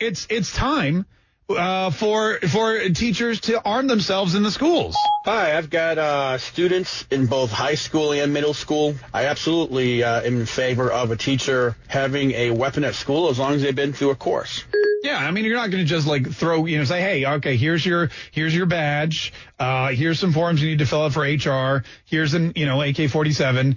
it's 0.00 0.26
it's 0.28 0.52
time 0.52 1.06
uh, 1.48 1.90
for 1.90 2.38
for 2.40 2.88
teachers 2.88 3.40
to 3.42 3.62
arm 3.64 3.86
themselves 3.86 4.34
in 4.34 4.42
the 4.42 4.50
schools. 4.50 4.96
Hi, 5.24 5.56
I've 5.56 5.70
got 5.70 5.98
uh, 5.98 6.38
students 6.38 7.06
in 7.10 7.26
both 7.26 7.50
high 7.50 7.74
school 7.74 8.12
and 8.12 8.32
middle 8.32 8.54
school. 8.54 8.94
I 9.12 9.26
absolutely 9.26 10.02
uh, 10.02 10.22
am 10.22 10.40
in 10.40 10.46
favor 10.46 10.90
of 10.90 11.10
a 11.10 11.16
teacher 11.16 11.76
having 11.88 12.32
a 12.32 12.50
weapon 12.50 12.84
at 12.84 12.94
school 12.94 13.28
as 13.28 13.38
long 13.38 13.54
as 13.54 13.62
they've 13.62 13.74
been 13.74 13.92
through 13.92 14.10
a 14.10 14.16
course. 14.16 14.64
Yeah, 15.02 15.18
I 15.18 15.30
mean, 15.32 15.44
you're 15.44 15.56
not 15.56 15.70
going 15.70 15.84
to 15.84 15.88
just 15.88 16.06
like 16.06 16.30
throw, 16.30 16.64
you 16.64 16.78
know, 16.78 16.84
say, 16.84 17.00
hey, 17.00 17.26
okay, 17.26 17.56
here's 17.58 17.84
your 17.84 18.08
here's 18.32 18.54
your 18.54 18.66
badge. 18.66 19.34
Uh, 19.58 19.88
here's 19.88 20.18
some 20.18 20.32
forms 20.32 20.62
you 20.62 20.70
need 20.70 20.78
to 20.78 20.86
fill 20.86 21.02
out 21.02 21.12
for 21.12 21.22
HR. 21.22 21.84
Here's 22.06 22.32
an, 22.32 22.54
you 22.56 22.64
know, 22.64 22.80
AK-47. 22.80 23.76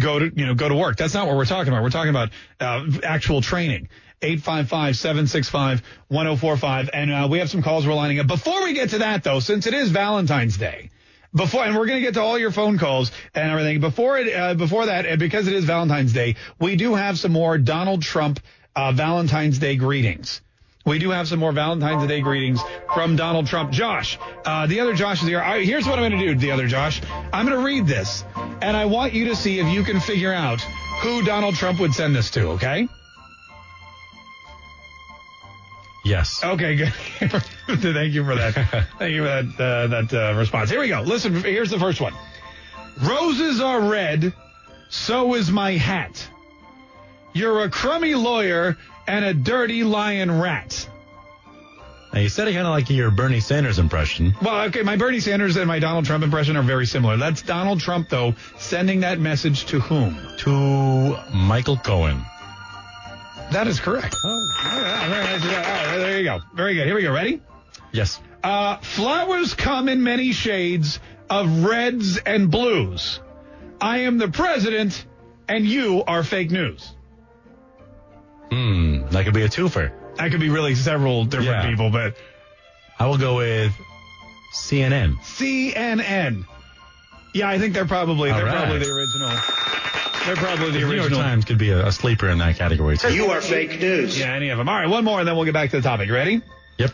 Go 0.00 0.18
to, 0.18 0.32
you 0.34 0.46
know, 0.46 0.54
go 0.54 0.68
to 0.68 0.74
work. 0.74 0.96
That's 0.96 1.14
not 1.14 1.26
what 1.26 1.36
we're 1.36 1.44
talking 1.44 1.72
about. 1.72 1.82
We're 1.82 1.90
talking 1.90 2.10
about 2.10 2.30
uh, 2.60 2.86
actual 3.02 3.42
training. 3.42 3.88
855-765-1045. 4.24 6.90
And 6.92 7.12
uh, 7.12 7.28
we 7.30 7.38
have 7.38 7.50
some 7.50 7.62
calls 7.62 7.86
we're 7.86 7.94
lining 7.94 8.18
up. 8.18 8.26
Before 8.26 8.64
we 8.64 8.72
get 8.72 8.90
to 8.90 8.98
that, 8.98 9.22
though, 9.22 9.38
since 9.40 9.66
it 9.66 9.74
is 9.74 9.90
Valentine's 9.90 10.56
Day, 10.56 10.90
before, 11.34 11.64
and 11.64 11.76
we're 11.76 11.86
going 11.86 11.98
to 11.98 12.06
get 12.06 12.14
to 12.14 12.22
all 12.22 12.38
your 12.38 12.52
phone 12.52 12.78
calls 12.78 13.10
and 13.34 13.50
everything. 13.50 13.80
Before 13.80 14.18
it, 14.18 14.32
uh, 14.32 14.54
before 14.54 14.86
that, 14.86 15.04
and 15.04 15.18
because 15.18 15.48
it 15.48 15.54
is 15.54 15.64
Valentine's 15.64 16.12
Day, 16.12 16.36
we 16.60 16.76
do 16.76 16.94
have 16.94 17.18
some 17.18 17.32
more 17.32 17.58
Donald 17.58 18.02
Trump 18.02 18.38
uh, 18.76 18.92
Valentine's 18.92 19.58
Day 19.58 19.76
greetings. 19.76 20.40
We 20.86 20.98
do 20.98 21.10
have 21.10 21.26
some 21.26 21.38
more 21.38 21.52
Valentine's 21.52 22.06
Day 22.06 22.20
greetings 22.20 22.60
from 22.92 23.16
Donald 23.16 23.46
Trump. 23.46 23.72
Josh, 23.72 24.18
uh, 24.44 24.66
the 24.66 24.80
other 24.80 24.94
Josh 24.94 25.22
is 25.22 25.28
here. 25.28 25.40
I, 25.40 25.64
here's 25.64 25.86
what 25.86 25.98
I'm 25.98 26.10
going 26.10 26.20
to 26.20 26.34
do, 26.34 26.38
the 26.38 26.52
other 26.52 26.66
Josh. 26.66 27.00
I'm 27.32 27.46
going 27.46 27.58
to 27.58 27.64
read 27.64 27.86
this, 27.86 28.22
and 28.36 28.76
I 28.76 28.84
want 28.84 29.14
you 29.14 29.26
to 29.26 29.36
see 29.36 29.58
if 29.58 29.66
you 29.66 29.82
can 29.82 29.98
figure 29.98 30.32
out 30.32 30.60
who 30.60 31.24
Donald 31.24 31.54
Trump 31.54 31.80
would 31.80 31.94
send 31.94 32.14
this 32.14 32.30
to, 32.32 32.48
okay? 32.50 32.86
Yes. 36.04 36.44
Okay, 36.44 36.76
good. 36.76 36.92
Thank 37.66 38.12
you 38.12 38.24
for 38.24 38.34
that. 38.34 38.86
Thank 38.98 39.14
you 39.14 39.22
for 39.22 39.28
that 39.28 39.60
uh, 39.60 39.86
that 39.86 40.12
uh, 40.12 40.38
response. 40.38 40.70
Here 40.70 40.80
we 40.80 40.88
go. 40.88 41.00
Listen, 41.00 41.34
here's 41.42 41.70
the 41.70 41.78
first 41.78 42.00
one. 42.00 42.14
Roses 43.02 43.60
are 43.60 43.80
red, 43.80 44.32
so 44.90 45.34
is 45.34 45.50
my 45.50 45.72
hat. 45.72 46.28
You're 47.32 47.64
a 47.64 47.70
crummy 47.70 48.14
lawyer 48.14 48.76
and 49.08 49.24
a 49.24 49.34
dirty 49.34 49.82
lion 49.82 50.40
rat. 50.40 50.88
Now 52.12 52.20
you 52.20 52.28
said 52.28 52.46
it 52.46 52.52
kind 52.52 52.64
of 52.64 52.70
like 52.70 52.88
your 52.90 53.10
Bernie 53.10 53.40
Sanders 53.40 53.80
impression. 53.80 54.36
Well, 54.40 54.66
okay, 54.68 54.82
my 54.82 54.96
Bernie 54.96 55.18
Sanders 55.18 55.56
and 55.56 55.66
my 55.66 55.80
Donald 55.80 56.04
Trump 56.04 56.22
impression 56.22 56.56
are 56.56 56.62
very 56.62 56.86
similar. 56.86 57.16
That's 57.16 57.42
Donald 57.42 57.80
Trump, 57.80 58.08
though, 58.08 58.36
sending 58.56 59.00
that 59.00 59.18
message 59.18 59.64
to 59.66 59.80
whom? 59.80 60.16
To 60.38 61.18
Michael 61.34 61.76
Cohen. 61.76 62.24
That 63.52 63.66
is 63.68 63.78
correct. 63.80 64.14
Oh, 64.24 64.28
all 64.28 64.80
right. 64.80 65.02
all 65.04 65.10
right, 65.10 65.98
there 65.98 66.18
you 66.18 66.24
go. 66.24 66.40
Very 66.54 66.74
good. 66.74 66.86
Here 66.86 66.94
we 66.96 67.02
go. 67.02 67.12
Ready? 67.12 67.40
Yes. 67.92 68.20
Uh, 68.42 68.78
flowers 68.78 69.54
come 69.54 69.88
in 69.88 70.02
many 70.02 70.32
shades 70.32 70.98
of 71.30 71.64
reds 71.64 72.18
and 72.18 72.50
blues. 72.50 73.20
I 73.80 73.98
am 74.00 74.18
the 74.18 74.28
president, 74.28 75.04
and 75.48 75.64
you 75.64 76.02
are 76.06 76.22
fake 76.24 76.50
news. 76.50 76.92
Hmm, 78.50 79.06
that 79.10 79.24
could 79.24 79.34
be 79.34 79.42
a 79.42 79.48
twofer. 79.48 79.92
That 80.16 80.30
could 80.30 80.40
be 80.40 80.48
really 80.50 80.74
several 80.74 81.24
different 81.24 81.64
Yeah. 81.64 81.68
people, 81.70 81.90
but 81.90 82.16
I 82.98 83.06
will 83.06 83.18
go 83.18 83.36
with 83.36 83.72
CNN. 84.54 85.16
CNN. 85.22 86.44
Yeah, 87.34 87.48
I 87.48 87.58
think 87.58 87.74
they're 87.74 87.84
probably 87.86 88.30
All 88.30 88.36
they're 88.36 88.46
right. 88.46 88.56
probably 88.56 88.78
the 88.78 88.92
original. 88.92 89.30
They're 90.26 90.36
probably 90.36 90.70
the 90.70 90.72
The 90.72 90.78
New 90.80 90.86
York 90.92 91.04
original. 91.06 91.20
Times 91.20 91.44
could 91.44 91.58
be 91.58 91.70
a, 91.70 91.86
a 91.86 91.92
sleeper 91.92 92.28
in 92.28 92.38
that 92.38 92.56
category 92.56 92.96
too. 92.96 93.14
You 93.14 93.26
are 93.26 93.40
fake 93.40 93.78
news. 93.80 94.18
Yeah, 94.18 94.32
any 94.34 94.48
of 94.50 94.58
them. 94.58 94.68
All 94.68 94.74
right, 94.74 94.88
one 94.88 95.04
more, 95.04 95.18
and 95.18 95.28
then 95.28 95.36
we'll 95.36 95.44
get 95.44 95.54
back 95.54 95.70
to 95.70 95.76
the 95.76 95.82
topic. 95.82 96.08
You 96.08 96.14
ready? 96.14 96.40
Yep. 96.78 96.92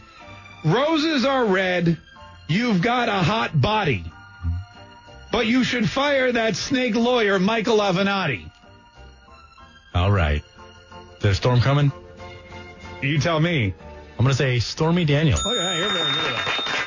Roses 0.65 1.25
are 1.25 1.45
red. 1.45 1.99
You've 2.49 2.83
got 2.83 3.09
a 3.09 3.23
hot 3.23 3.59
body. 3.59 4.05
But 5.33 5.47
you 5.47 5.63
should 5.63 5.89
fire 5.89 6.33
that 6.33 6.57
snake 6.57 6.97
lawyer, 6.97 7.39
Michael 7.39 7.79
Avenatti. 7.79 8.51
All 9.95 10.11
right. 10.11 10.43
There's 11.21 11.35
a 11.35 11.37
storm 11.37 11.61
coming. 11.61 11.93
You 13.01 13.19
tell 13.19 13.39
me. 13.39 13.73
I'm 14.19 14.25
going 14.25 14.33
to 14.33 14.37
say 14.37 14.59
Stormy 14.59 15.05
Daniel. 15.05 15.39
Look 15.43 15.57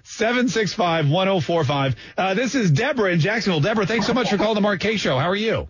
855-765-1045. 0.06 1.96
Uh, 2.18 2.34
this 2.34 2.56
is 2.56 2.72
Deborah 2.72 3.12
in 3.12 3.20
Jacksonville. 3.20 3.62
Deborah, 3.62 3.86
thanks 3.86 4.08
so 4.08 4.14
much 4.14 4.30
for 4.30 4.38
calling 4.38 4.56
the 4.56 4.62
Mark 4.62 4.80
Kaye 4.80 4.98
Show. 4.98 5.18
How 5.18 5.30
are 5.30 5.36
you? 5.36 5.68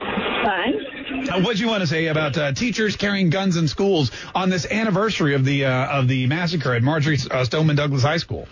Fine. 0.00 0.74
Uh, 1.30 1.40
what 1.42 1.56
do 1.56 1.62
you 1.62 1.68
want 1.68 1.80
to 1.80 1.86
say 1.86 2.06
about 2.06 2.36
uh, 2.38 2.52
teachers 2.52 2.96
carrying 2.96 3.30
guns 3.30 3.56
in 3.56 3.66
schools 3.68 4.10
on 4.34 4.50
this 4.50 4.66
anniversary 4.66 5.34
of 5.34 5.44
the 5.44 5.64
uh, 5.64 5.98
of 5.98 6.08
the 6.08 6.26
massacre 6.26 6.74
at 6.74 6.82
Marjory 6.82 7.18
uh, 7.30 7.44
Stoneman 7.44 7.76
Douglas 7.76 8.02
High 8.02 8.18
School? 8.18 8.46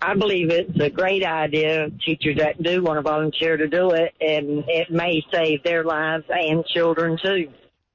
I 0.00 0.14
believe 0.14 0.50
it's 0.50 0.80
a 0.80 0.88
great 0.88 1.24
idea. 1.24 1.90
Teachers 2.04 2.36
that 2.38 2.62
do 2.62 2.82
want 2.82 2.96
to 2.98 3.02
volunteer 3.02 3.56
to 3.56 3.68
do 3.68 3.90
it, 3.90 4.14
and 4.20 4.64
it 4.66 4.90
may 4.90 5.22
save 5.32 5.62
their 5.62 5.84
lives 5.84 6.24
and 6.28 6.64
children 6.66 7.18
too. 7.22 7.50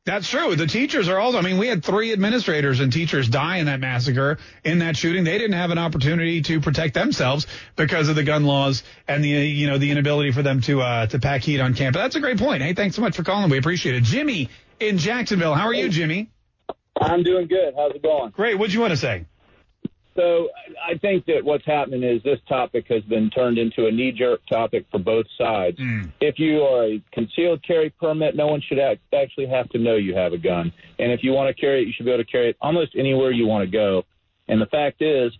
That's 0.05 0.27
true. 0.27 0.55
The 0.55 0.65
teachers 0.65 1.07
are 1.07 1.19
also. 1.19 1.37
I 1.37 1.41
mean, 1.41 1.57
we 1.57 1.67
had 1.67 1.83
three 1.83 2.11
administrators 2.13 2.79
and 2.79 2.91
teachers 2.91 3.29
die 3.29 3.57
in 3.57 3.67
that 3.67 3.79
massacre, 3.79 4.39
in 4.63 4.79
that 4.79 4.97
shooting. 4.97 5.23
They 5.23 5.37
didn't 5.37 5.53
have 5.53 5.69
an 5.69 5.77
opportunity 5.77 6.41
to 6.43 6.61
protect 6.61 6.95
themselves 6.95 7.45
because 7.75 8.09
of 8.09 8.15
the 8.15 8.23
gun 8.23 8.45
laws 8.45 8.81
and 9.07 9.23
the 9.23 9.27
you 9.27 9.67
know 9.67 9.77
the 9.77 9.91
inability 9.91 10.31
for 10.31 10.41
them 10.41 10.61
to 10.61 10.81
uh, 10.81 11.05
to 11.07 11.19
pack 11.19 11.41
heat 11.41 11.59
on 11.59 11.75
campus. 11.75 11.99
That's 12.01 12.15
a 12.15 12.21
great 12.21 12.39
point. 12.39 12.63
Hey, 12.63 12.73
thanks 12.73 12.95
so 12.95 13.01
much 13.01 13.15
for 13.15 13.23
calling. 13.23 13.51
We 13.51 13.59
appreciate 13.59 13.95
it. 13.95 14.03
Jimmy 14.03 14.49
in 14.79 14.97
Jacksonville. 14.97 15.53
How 15.53 15.67
are 15.67 15.73
you, 15.73 15.89
Jimmy? 15.89 16.31
I'm 16.99 17.23
doing 17.23 17.47
good. 17.47 17.73
How's 17.75 17.93
it 17.93 18.01
going? 18.01 18.31
Great. 18.31 18.57
What'd 18.57 18.73
you 18.73 18.81
want 18.81 18.91
to 18.91 18.97
say? 18.97 19.25
So 20.15 20.49
I 20.85 20.97
think 20.97 21.25
that 21.27 21.43
what's 21.43 21.65
happening 21.65 22.03
is 22.03 22.21
this 22.23 22.39
topic 22.47 22.85
has 22.89 23.03
been 23.03 23.29
turned 23.29 23.57
into 23.57 23.85
a 23.85 23.91
knee-jerk 23.91 24.41
topic 24.47 24.85
for 24.91 24.99
both 24.99 25.25
sides. 25.37 25.77
If 26.19 26.39
you 26.39 26.61
are 26.63 26.85
a 26.85 27.01
concealed 27.13 27.63
carry 27.63 27.89
permit, 27.91 28.35
no 28.35 28.47
one 28.47 28.61
should 28.67 28.79
act, 28.79 29.01
actually 29.13 29.47
have 29.47 29.69
to 29.69 29.77
know 29.77 29.95
you 29.95 30.15
have 30.15 30.33
a 30.33 30.37
gun. 30.37 30.73
And 30.97 31.11
if 31.11 31.23
you 31.23 31.31
want 31.31 31.55
to 31.55 31.59
carry 31.59 31.83
it, 31.83 31.87
you 31.87 31.93
should 31.95 32.05
be 32.05 32.11
able 32.11 32.23
to 32.23 32.29
carry 32.29 32.49
it 32.49 32.57
almost 32.59 32.95
anywhere 32.97 33.31
you 33.31 33.47
want 33.47 33.63
to 33.63 33.71
go. 33.71 34.03
And 34.47 34.59
the 34.59 34.65
fact 34.65 35.01
is, 35.01 35.31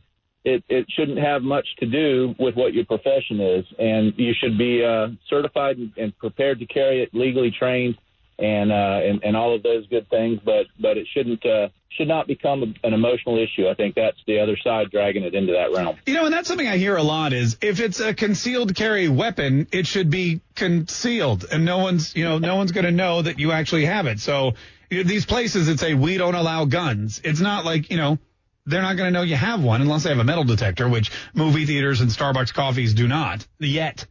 it, 0.46 0.64
it 0.70 0.86
shouldn't 0.96 1.20
have 1.20 1.42
much 1.42 1.68
to 1.80 1.86
do 1.86 2.34
with 2.40 2.56
what 2.56 2.74
your 2.74 2.86
profession 2.86 3.42
is. 3.42 3.66
And 3.78 4.14
you 4.18 4.34
should 4.40 4.58
be 4.58 4.86
uh, 4.86 5.10
certified 5.30 5.78
and, 5.78 5.92
and 5.98 6.18
prepared 6.18 6.60
to 6.60 6.66
carry 6.66 7.04
it, 7.04 7.14
legally 7.14 7.52
trained, 7.52 7.98
and, 8.40 8.72
uh, 8.72 9.00
and 9.04 9.24
and 9.24 9.36
all 9.36 9.56
of 9.56 9.64
those 9.64 9.86
good 9.88 10.10
things. 10.10 10.40
But 10.44 10.68
but 10.80 10.98
it 10.98 11.08
shouldn't 11.14 11.46
uh, 11.46 11.70
should 12.00 12.08
not 12.08 12.28
become 12.28 12.76
an 12.84 12.94
emotional 12.94 13.38
issue. 13.38 13.68
I 13.68 13.74
think 13.74 13.96
that's 13.96 14.18
the 14.26 14.40
other 14.40 14.58
side 14.58 14.90
dragging 14.92 15.24
it 15.24 15.34
into 15.36 15.54
that 15.54 15.72
realm. 15.76 15.98
You 16.06 16.14
know, 16.14 16.26
and 16.26 16.34
that's 16.34 16.48
something 16.48 16.68
I 16.68 16.78
hear 16.78 16.96
a 16.96 17.04
lot 17.04 17.34
is 17.34 17.58
if 17.62 17.80
it's 17.80 18.00
a 18.00 18.14
concealed 18.14 18.76
carry 18.76 19.10
weapon, 19.10 19.68
it 19.72 19.86
should 19.86 20.10
be 20.10 20.42
concealed 20.56 21.46
and 21.52 21.66
no 21.66 21.80
one's, 21.80 22.16
you 22.16 22.24
know, 22.24 22.38
no 22.38 22.56
one's 22.56 22.72
going 22.72 22.86
to 22.86 22.92
know 22.92 23.22
that 23.22 23.40
you 23.40 23.52
actually 23.52 23.86
have 23.86 24.06
it. 24.06 24.20
So 24.20 24.54
these 24.90 25.26
places 25.26 25.68
that 25.68 25.80
say 25.80 25.94
we 25.94 26.18
don't 26.18 26.36
allow 26.36 26.66
guns, 26.66 27.22
it's 27.24 27.40
not 27.40 27.66
like, 27.66 27.90
you 27.92 27.98
know, 27.98 28.18
they're 28.66 28.82
not 28.82 28.98
going 28.98 29.12
to 29.12 29.12
know 29.12 29.24
you 29.24 29.36
have 29.36 29.64
one 29.64 29.82
unless 29.82 30.04
they 30.04 30.10
have 30.10 30.20
a 30.20 30.24
metal 30.24 30.44
detector, 30.44 30.88
which 30.88 31.12
movie 31.34 31.66
theaters 31.66 32.02
and 32.02 32.10
Starbucks 32.10 32.54
coffees 32.54 32.94
do 32.94 33.08
not 33.08 33.46
yet. 33.60 34.06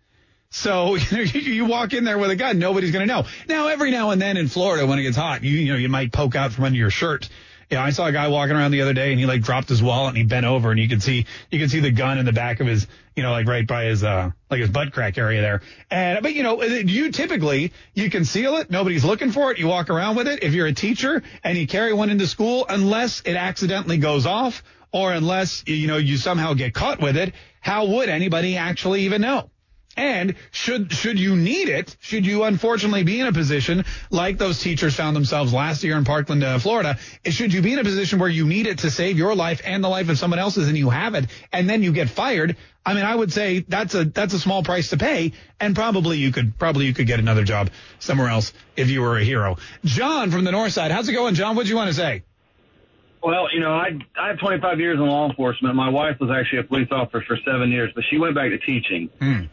So 0.50 0.94
you 1.10 1.66
walk 1.66 1.92
in 1.92 2.04
there 2.04 2.18
with 2.18 2.30
a 2.30 2.36
gun, 2.36 2.58
nobody's 2.58 2.90
going 2.90 3.06
to 3.06 3.12
know. 3.12 3.26
Now, 3.48 3.68
every 3.68 3.90
now 3.90 4.10
and 4.10 4.20
then 4.20 4.36
in 4.36 4.48
Florida, 4.48 4.86
when 4.86 4.98
it 4.98 5.02
gets 5.02 5.16
hot, 5.16 5.44
you 5.44 5.52
you 5.52 5.72
know 5.72 5.78
you 5.78 5.88
might 5.88 6.12
poke 6.12 6.34
out 6.34 6.52
from 6.52 6.64
under 6.64 6.78
your 6.78 6.90
shirt. 6.90 7.28
Yeah, 7.70 7.84
I 7.84 7.90
saw 7.90 8.06
a 8.06 8.12
guy 8.12 8.28
walking 8.28 8.56
around 8.56 8.70
the 8.70 8.80
other 8.80 8.94
day, 8.94 9.10
and 9.10 9.20
he 9.20 9.26
like 9.26 9.42
dropped 9.42 9.68
his 9.68 9.82
wallet, 9.82 10.10
and 10.10 10.16
he 10.16 10.24
bent 10.24 10.46
over, 10.46 10.70
and 10.70 10.80
you 10.80 10.88
could 10.88 11.02
see 11.02 11.26
you 11.50 11.58
could 11.58 11.70
see 11.70 11.80
the 11.80 11.90
gun 11.90 12.16
in 12.16 12.24
the 12.24 12.32
back 12.32 12.60
of 12.60 12.66
his, 12.66 12.86
you 13.14 13.22
know, 13.22 13.30
like 13.30 13.46
right 13.46 13.66
by 13.66 13.84
his 13.84 14.02
uh 14.02 14.30
like 14.50 14.60
his 14.60 14.70
butt 14.70 14.92
crack 14.92 15.18
area 15.18 15.42
there. 15.42 15.60
And 15.90 16.22
but 16.22 16.32
you 16.32 16.42
know, 16.42 16.62
you 16.62 17.12
typically 17.12 17.74
you 17.92 18.08
conceal 18.08 18.56
it, 18.56 18.70
nobody's 18.70 19.04
looking 19.04 19.32
for 19.32 19.52
it, 19.52 19.58
you 19.58 19.66
walk 19.66 19.90
around 19.90 20.16
with 20.16 20.28
it. 20.28 20.42
If 20.42 20.54
you're 20.54 20.66
a 20.66 20.72
teacher 20.72 21.22
and 21.44 21.58
you 21.58 21.66
carry 21.66 21.92
one 21.92 22.08
into 22.08 22.26
school, 22.26 22.64
unless 22.66 23.20
it 23.26 23.36
accidentally 23.36 23.98
goes 23.98 24.24
off, 24.24 24.62
or 24.92 25.12
unless 25.12 25.62
you 25.66 25.88
know 25.88 25.98
you 25.98 26.16
somehow 26.16 26.54
get 26.54 26.72
caught 26.72 27.02
with 27.02 27.18
it, 27.18 27.34
how 27.60 27.84
would 27.84 28.08
anybody 28.08 28.56
actually 28.56 29.02
even 29.02 29.20
know? 29.20 29.50
And 29.98 30.36
should 30.52 30.92
should 30.92 31.18
you 31.18 31.34
need 31.34 31.68
it, 31.68 31.96
should 31.98 32.24
you 32.24 32.44
unfortunately 32.44 33.02
be 33.02 33.18
in 33.18 33.26
a 33.26 33.32
position 33.32 33.84
like 34.10 34.38
those 34.38 34.60
teachers 34.60 34.94
found 34.94 35.16
themselves 35.16 35.52
last 35.52 35.82
year 35.82 35.96
in 35.98 36.04
Parkland, 36.04 36.44
uh, 36.44 36.60
Florida, 36.60 36.98
should 37.24 37.52
you 37.52 37.62
be 37.62 37.72
in 37.72 37.80
a 37.80 37.84
position 37.84 38.20
where 38.20 38.28
you 38.28 38.46
need 38.46 38.68
it 38.68 38.78
to 38.78 38.92
save 38.92 39.18
your 39.18 39.34
life 39.34 39.60
and 39.64 39.82
the 39.82 39.88
life 39.88 40.08
of 40.08 40.16
someone 40.16 40.38
else's, 40.38 40.68
and 40.68 40.78
you 40.78 40.88
have 40.88 41.16
it, 41.16 41.26
and 41.52 41.68
then 41.68 41.82
you 41.82 41.90
get 41.90 42.08
fired? 42.08 42.56
I 42.86 42.94
mean, 42.94 43.04
I 43.04 43.12
would 43.12 43.32
say 43.32 43.64
that's 43.66 43.96
a 43.96 44.04
that's 44.04 44.34
a 44.34 44.38
small 44.38 44.62
price 44.62 44.90
to 44.90 44.96
pay, 44.96 45.32
and 45.58 45.74
probably 45.74 46.18
you 46.18 46.30
could 46.30 46.56
probably 46.56 46.86
you 46.86 46.94
could 46.94 47.08
get 47.08 47.18
another 47.18 47.42
job 47.42 47.70
somewhere 47.98 48.28
else 48.28 48.52
if 48.76 48.90
you 48.90 49.00
were 49.00 49.18
a 49.18 49.24
hero. 49.24 49.56
John 49.84 50.30
from 50.30 50.44
the 50.44 50.52
north 50.52 50.74
side, 50.74 50.92
how's 50.92 51.08
it 51.08 51.12
going, 51.12 51.34
John? 51.34 51.56
What 51.56 51.64
do 51.64 51.70
you 51.70 51.76
want 51.76 51.88
to 51.88 51.94
say? 51.94 52.22
Well, 53.22 53.48
you 53.52 53.60
know, 53.60 53.72
I 53.72 53.98
I 54.16 54.28
have 54.28 54.38
25 54.38 54.78
years 54.80 54.98
in 54.98 55.06
law 55.06 55.28
enforcement. 55.28 55.74
My 55.74 55.88
wife 55.88 56.20
was 56.20 56.30
actually 56.30 56.60
a 56.60 56.64
police 56.64 56.88
officer 56.90 57.22
for 57.26 57.36
seven 57.44 57.70
years, 57.70 57.90
but 57.94 58.04
she 58.08 58.18
went 58.18 58.34
back 58.34 58.50
to 58.50 58.58
teaching. 58.58 59.10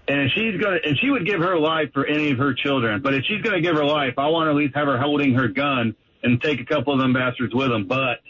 And 0.07 0.31
she's 0.31 0.59
gonna 0.61 0.77
and 0.85 0.97
she 0.99 1.09
would 1.09 1.25
give 1.25 1.39
her 1.39 1.57
life 1.57 1.91
for 1.93 2.05
any 2.05 2.31
of 2.31 2.37
her 2.37 2.53
children. 2.53 3.01
But 3.01 3.15
if 3.15 3.25
she's 3.25 3.41
gonna 3.41 3.61
give 3.61 3.75
her 3.75 3.85
life, 3.85 4.15
I 4.17 4.27
want 4.27 4.47
to 4.47 4.51
at 4.51 4.55
least 4.55 4.75
have 4.75 4.87
her 4.87 4.99
holding 4.99 5.33
her 5.33 5.47
gun 5.47 5.95
and 6.23 6.41
take 6.41 6.59
a 6.61 6.65
couple 6.65 6.93
of 6.93 6.99
them 6.99 7.13
bastards 7.13 7.53
with 7.53 7.69
them. 7.69 7.87
But 7.87 8.21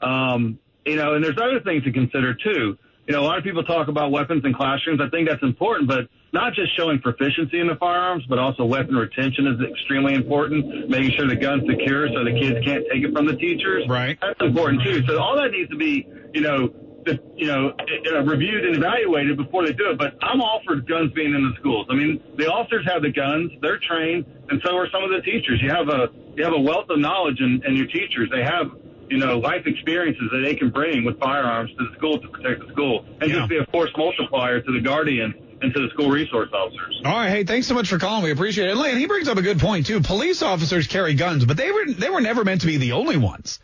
um, 0.00 0.58
you 0.86 0.96
know, 0.96 1.14
and 1.14 1.24
there's 1.24 1.38
other 1.38 1.60
things 1.60 1.84
to 1.84 1.92
consider 1.92 2.34
too. 2.34 2.78
You 3.08 3.14
know, 3.14 3.22
a 3.22 3.24
lot 3.24 3.38
of 3.38 3.44
people 3.44 3.64
talk 3.64 3.88
about 3.88 4.10
weapons 4.10 4.44
in 4.44 4.52
classrooms. 4.52 5.00
I 5.00 5.08
think 5.08 5.30
that's 5.30 5.42
important, 5.42 5.88
but 5.88 6.08
not 6.34 6.52
just 6.52 6.76
showing 6.76 7.00
proficiency 7.00 7.58
in 7.58 7.66
the 7.66 7.76
firearms, 7.76 8.26
but 8.28 8.38
also 8.38 8.66
weapon 8.66 8.96
retention 8.96 9.46
is 9.46 9.58
extremely 9.66 10.12
important. 10.12 10.90
Making 10.90 11.12
sure 11.16 11.26
the 11.26 11.34
gun's 11.34 11.64
secure 11.66 12.08
so 12.08 12.22
the 12.22 12.38
kids 12.38 12.62
can't 12.66 12.84
take 12.92 13.02
it 13.02 13.14
from 13.14 13.26
the 13.26 13.36
teachers. 13.36 13.88
Right. 13.88 14.18
That's 14.20 14.38
important 14.42 14.82
too. 14.82 15.06
So 15.06 15.18
all 15.18 15.36
that 15.36 15.52
needs 15.52 15.70
to 15.70 15.76
be, 15.76 16.06
you 16.34 16.42
know, 16.42 16.68
the, 17.06 17.18
you 17.34 17.46
know, 17.46 17.72
uh, 18.12 18.22
reviewed 18.24 18.66
and 18.66 18.76
evaluated 18.76 19.38
before 19.38 19.64
they 19.64 19.72
do 19.72 19.88
it. 19.88 19.96
But 19.96 20.18
I'm 20.20 20.42
all 20.42 20.60
for 20.66 20.76
guns 20.76 21.10
being 21.14 21.34
in 21.34 21.42
the 21.48 21.56
schools. 21.58 21.86
I 21.88 21.94
mean, 21.94 22.22
the 22.36 22.52
officers 22.52 22.86
have 22.92 23.00
the 23.00 23.10
guns, 23.10 23.52
they're 23.62 23.78
trained, 23.78 24.26
and 24.50 24.60
so 24.66 24.76
are 24.76 24.88
some 24.92 25.02
of 25.02 25.08
the 25.10 25.22
teachers. 25.22 25.60
You 25.62 25.70
have 25.70 25.88
a 25.88 26.08
you 26.36 26.44
have 26.44 26.52
a 26.52 26.60
wealth 26.60 26.90
of 26.90 26.98
knowledge 26.98 27.40
in, 27.40 27.62
in 27.66 27.74
your 27.74 27.86
teachers. 27.86 28.28
They 28.30 28.44
have 28.44 28.68
you 29.10 29.18
know 29.18 29.38
life 29.38 29.66
experiences 29.66 30.28
that 30.32 30.40
they 30.44 30.54
can 30.54 30.70
bring 30.70 31.04
with 31.04 31.18
firearms 31.18 31.70
to 31.78 31.88
the 31.88 31.96
school 31.96 32.20
to 32.20 32.28
protect 32.28 32.66
the 32.66 32.72
school, 32.72 33.04
and 33.20 33.30
just 33.30 33.48
be 33.48 33.58
a 33.58 33.66
force 33.66 33.90
multiplier 33.96 34.60
to 34.60 34.72
the 34.72 34.80
guardian 34.80 35.34
and 35.60 35.74
to 35.74 35.80
the 35.80 35.88
school 35.90 36.10
resource 36.10 36.50
officers. 36.52 37.02
All 37.04 37.12
right, 37.12 37.30
hey, 37.30 37.44
thanks 37.44 37.66
so 37.66 37.74
much 37.74 37.88
for 37.88 37.98
calling. 37.98 38.22
We 38.24 38.30
appreciate 38.30 38.68
it. 38.68 38.70
And 38.72 38.80
Lane, 38.80 38.96
he 38.96 39.06
brings 39.06 39.28
up 39.28 39.38
a 39.38 39.42
good 39.42 39.58
point 39.58 39.86
too. 39.86 40.00
Police 40.00 40.42
officers 40.42 40.86
carry 40.86 41.14
guns, 41.14 41.44
but 41.44 41.56
they 41.56 41.70
were 41.70 41.92
they 41.92 42.10
were 42.10 42.20
never 42.20 42.44
meant 42.44 42.62
to 42.62 42.66
be 42.66 42.76
the 42.76 42.92
only 42.92 43.16
ones 43.16 43.58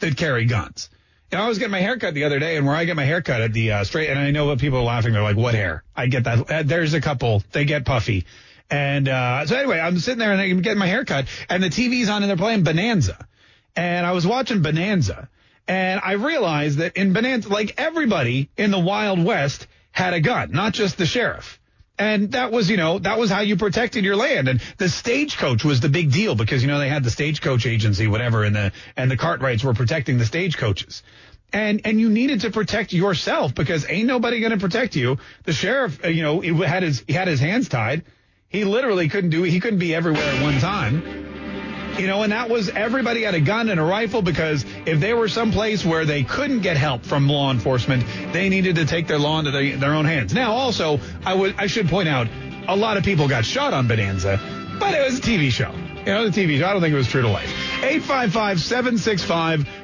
that 0.00 0.16
carry 0.16 0.44
guns. 0.44 0.90
You 1.30 1.36
know, 1.36 1.44
I 1.44 1.48
was 1.48 1.58
getting 1.58 1.72
my 1.72 1.80
haircut 1.80 2.14
the 2.14 2.24
other 2.24 2.38
day, 2.38 2.56
and 2.56 2.66
where 2.66 2.74
I 2.74 2.84
get 2.86 2.96
my 2.96 3.04
haircut 3.04 3.42
at 3.42 3.52
the 3.52 3.72
uh, 3.72 3.84
straight, 3.84 4.08
and 4.08 4.18
I 4.18 4.30
know 4.30 4.46
what 4.46 4.58
people 4.58 4.78
are 4.78 4.84
laughing. 4.84 5.12
They're 5.12 5.22
like, 5.22 5.36
"What 5.36 5.54
hair?" 5.54 5.84
I 5.94 6.06
get 6.06 6.24
that. 6.24 6.50
Uh, 6.50 6.62
there's 6.64 6.94
a 6.94 7.00
couple. 7.00 7.42
They 7.52 7.66
get 7.66 7.84
puffy, 7.84 8.24
and 8.70 9.08
uh, 9.08 9.46
so 9.46 9.56
anyway, 9.56 9.78
I'm 9.78 9.98
sitting 9.98 10.18
there 10.18 10.32
and 10.32 10.40
I'm 10.40 10.62
getting 10.62 10.78
my 10.78 10.86
haircut, 10.86 11.26
and 11.48 11.62
the 11.62 11.68
TV's 11.68 12.08
on, 12.08 12.22
and 12.22 12.30
they're 12.30 12.36
playing 12.36 12.64
Bonanza, 12.64 13.26
and 13.78 14.04
I 14.04 14.10
was 14.10 14.26
watching 14.26 14.60
Bonanza, 14.60 15.28
and 15.68 16.00
I 16.02 16.12
realized 16.12 16.78
that 16.78 16.96
in 16.96 17.12
Bonanza, 17.12 17.48
like 17.48 17.74
everybody 17.78 18.50
in 18.56 18.72
the 18.72 18.78
Wild 18.78 19.22
West 19.24 19.68
had 19.92 20.14
a 20.14 20.20
gun, 20.20 20.50
not 20.50 20.72
just 20.72 20.98
the 20.98 21.06
sheriff. 21.06 21.60
And 21.96 22.32
that 22.32 22.50
was, 22.50 22.68
you 22.68 22.76
know, 22.76 22.98
that 22.98 23.20
was 23.20 23.30
how 23.30 23.40
you 23.40 23.56
protected 23.56 24.04
your 24.04 24.16
land. 24.16 24.48
And 24.48 24.60
the 24.78 24.88
stagecoach 24.88 25.64
was 25.64 25.80
the 25.80 25.88
big 25.88 26.10
deal 26.10 26.34
because, 26.34 26.62
you 26.62 26.68
know, 26.68 26.80
they 26.80 26.88
had 26.88 27.04
the 27.04 27.10
stagecoach 27.10 27.66
agency, 27.66 28.08
whatever, 28.08 28.42
and 28.42 28.56
the, 28.56 28.72
and 28.96 29.08
the 29.08 29.16
Cartwrights 29.16 29.62
were 29.62 29.74
protecting 29.74 30.18
the 30.18 30.24
stagecoaches. 30.24 31.04
And, 31.52 31.82
and 31.84 32.00
you 32.00 32.10
needed 32.10 32.40
to 32.42 32.50
protect 32.50 32.92
yourself 32.92 33.54
because 33.54 33.88
ain't 33.88 34.08
nobody 34.08 34.40
going 34.40 34.52
to 34.52 34.58
protect 34.58 34.96
you. 34.96 35.18
The 35.44 35.52
sheriff, 35.52 36.04
uh, 36.04 36.08
you 36.08 36.22
know, 36.22 36.40
he 36.40 36.52
had 36.64 36.82
his, 36.82 37.04
he 37.06 37.12
had 37.12 37.28
his 37.28 37.38
hands 37.38 37.68
tied. 37.68 38.04
He 38.48 38.64
literally 38.64 39.08
couldn't 39.08 39.30
do, 39.30 39.44
he 39.44 39.60
couldn't 39.60 39.78
be 39.78 39.94
everywhere 39.94 40.22
at 40.22 40.42
one 40.42 40.58
time. 40.58 41.37
You 41.98 42.06
know, 42.06 42.22
and 42.22 42.32
that 42.32 42.48
was 42.48 42.68
everybody 42.68 43.22
had 43.22 43.34
a 43.34 43.40
gun 43.40 43.68
and 43.68 43.80
a 43.80 43.82
rifle 43.82 44.22
because 44.22 44.64
if 44.86 45.00
they 45.00 45.14
were 45.14 45.28
someplace 45.28 45.84
where 45.84 46.04
they 46.04 46.22
couldn't 46.22 46.60
get 46.60 46.76
help 46.76 47.04
from 47.04 47.28
law 47.28 47.50
enforcement, 47.50 48.04
they 48.32 48.48
needed 48.48 48.76
to 48.76 48.86
take 48.86 49.08
their 49.08 49.18
law 49.18 49.40
into 49.40 49.50
their, 49.50 49.76
their 49.76 49.94
own 49.94 50.04
hands. 50.04 50.32
Now, 50.32 50.52
also, 50.52 51.00
I 51.24 51.34
would 51.34 51.56
I 51.58 51.66
should 51.66 51.88
point 51.88 52.08
out, 52.08 52.28
a 52.68 52.76
lot 52.76 52.98
of 52.98 53.04
people 53.04 53.26
got 53.26 53.44
shot 53.44 53.72
on 53.72 53.88
Bonanza, 53.88 54.38
but 54.78 54.94
it 54.94 55.04
was 55.04 55.18
a 55.18 55.22
TV 55.22 55.50
show. 55.50 55.72
You 55.72 56.14
know, 56.14 56.28
the 56.28 56.40
TV 56.40 56.58
show. 56.58 56.66
I 56.66 56.72
don't 56.72 56.80
think 56.80 56.94
it 56.94 56.96
was 56.96 57.08
true 57.08 57.22
to 57.22 57.28
life. 57.28 57.52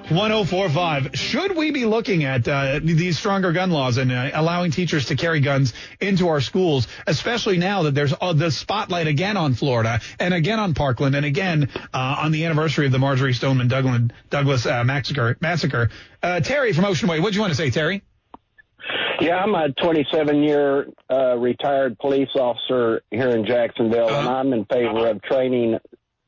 855-765-1045. 0.04 1.16
Should 1.16 1.56
we 1.56 1.70
be 1.70 1.86
looking 1.86 2.24
at 2.24 2.46
uh, 2.46 2.80
these 2.82 3.18
stronger 3.18 3.52
gun 3.52 3.70
laws 3.70 3.96
and 3.96 4.12
uh, 4.12 4.30
allowing 4.34 4.70
teachers 4.70 5.06
to 5.06 5.16
carry 5.16 5.40
guns 5.40 5.72
into 6.00 6.28
our 6.28 6.40
schools, 6.40 6.86
especially 7.06 7.56
now 7.56 7.84
that 7.84 7.94
there's 7.94 8.12
uh, 8.20 8.32
the 8.32 8.50
spotlight 8.50 9.06
again 9.06 9.36
on 9.36 9.54
Florida 9.54 10.00
and 10.18 10.34
again 10.34 10.58
on 10.58 10.74
Parkland 10.74 11.14
and 11.14 11.24
again 11.24 11.70
uh, 11.92 12.16
on 12.20 12.32
the 12.32 12.44
anniversary 12.44 12.86
of 12.86 12.92
the 12.92 12.98
Marjory 12.98 13.32
Stoneman 13.32 13.68
Douglas, 13.68 14.02
Douglas 14.28 14.66
uh, 14.66 14.84
massacre? 14.84 15.36
massacre. 15.40 15.90
Uh, 16.22 16.40
Terry 16.40 16.72
from 16.72 16.84
Ocean 16.84 17.08
Way, 17.08 17.20
what 17.20 17.32
do 17.32 17.36
you 17.36 17.40
want 17.40 17.52
to 17.52 17.56
say, 17.56 17.70
Terry? 17.70 18.02
Yeah, 19.20 19.36
I'm 19.36 19.54
a 19.54 19.72
27 19.72 20.42
year 20.42 20.88
uh, 21.10 21.36
retired 21.36 21.98
police 21.98 22.28
officer 22.34 23.02
here 23.10 23.30
in 23.30 23.46
Jacksonville, 23.46 24.08
and 24.08 24.28
I'm 24.28 24.52
in 24.52 24.66
favor 24.66 25.08
of 25.08 25.22
training 25.22 25.78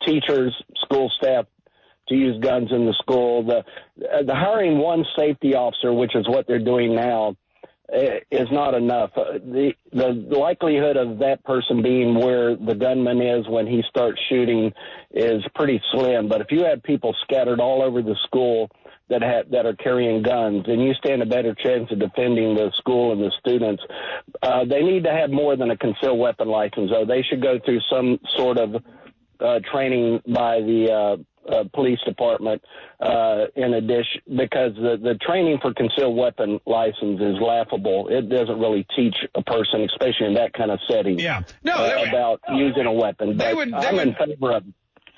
teachers, 0.02 0.54
school 0.84 1.10
staff 1.18 1.46
to 2.08 2.14
use 2.14 2.38
guns 2.42 2.70
in 2.72 2.86
the 2.86 2.94
school. 2.94 3.44
The 3.44 3.58
uh, 3.58 4.22
the 4.22 4.34
hiring 4.34 4.78
one 4.78 5.04
safety 5.16 5.54
officer, 5.54 5.92
which 5.92 6.14
is 6.14 6.28
what 6.28 6.46
they're 6.46 6.58
doing 6.58 6.94
now, 6.94 7.36
uh, 7.92 8.18
is 8.30 8.48
not 8.50 8.74
enough. 8.74 9.10
Uh, 9.16 9.34
the 9.34 9.72
the 9.92 10.36
likelihood 10.36 10.96
of 10.96 11.18
that 11.18 11.44
person 11.44 11.82
being 11.82 12.14
where 12.14 12.56
the 12.56 12.74
gunman 12.74 13.20
is 13.20 13.46
when 13.48 13.66
he 13.66 13.82
starts 13.88 14.20
shooting 14.28 14.72
is 15.12 15.42
pretty 15.54 15.80
slim. 15.92 16.28
But 16.28 16.40
if 16.40 16.48
you 16.50 16.64
have 16.64 16.82
people 16.82 17.14
scattered 17.22 17.60
all 17.60 17.82
over 17.82 18.02
the 18.02 18.16
school 18.24 18.70
that 19.08 19.22
have 19.22 19.50
that 19.50 19.66
are 19.66 19.76
carrying 19.76 20.22
guns, 20.22 20.64
and 20.66 20.82
you 20.82 20.94
stand 20.94 21.22
a 21.22 21.26
better 21.26 21.54
chance 21.54 21.90
of 21.92 22.00
defending 22.00 22.54
the 22.56 22.72
school 22.76 23.12
and 23.12 23.22
the 23.22 23.30
students. 23.38 23.82
Uh, 24.42 24.64
they 24.64 24.82
need 24.82 25.04
to 25.04 25.12
have 25.12 25.30
more 25.30 25.56
than 25.56 25.70
a 25.70 25.76
concealed 25.76 26.18
weapon 26.18 26.48
license, 26.48 26.90
though. 26.90 27.04
They 27.04 27.22
should 27.22 27.42
go 27.42 27.58
through 27.64 27.80
some 27.88 28.18
sort 28.36 28.58
of 28.58 28.82
uh, 29.38 29.60
training 29.70 30.22
by 30.26 30.60
the 30.60 30.90
uh, 31.48 31.64
police 31.74 31.98
department 32.04 32.62
uh, 33.00 33.46
in 33.56 33.74
addition 33.74 34.20
because 34.36 34.74
the, 34.76 34.98
the 35.02 35.14
training 35.26 35.58
for 35.62 35.72
concealed 35.74 36.16
weapon 36.16 36.60
license 36.66 37.20
is 37.20 37.36
laughable. 37.40 38.08
It 38.08 38.28
doesn't 38.28 38.58
really 38.58 38.86
teach 38.96 39.16
a 39.34 39.42
person, 39.42 39.82
especially 39.82 40.26
in 40.26 40.34
that 40.34 40.52
kind 40.52 40.70
of 40.70 40.78
setting, 40.88 41.18
yeah. 41.18 41.42
no, 41.62 41.74
uh, 41.74 42.04
about 42.08 42.40
using 42.54 42.86
a 42.86 42.92
weapon. 42.92 43.36
They 43.36 43.44
But 43.52 43.56
would- 43.56 43.72
they 43.72 43.76
I'm 43.88 43.98
in 43.98 44.14
favor 44.14 44.52
of 44.52 44.64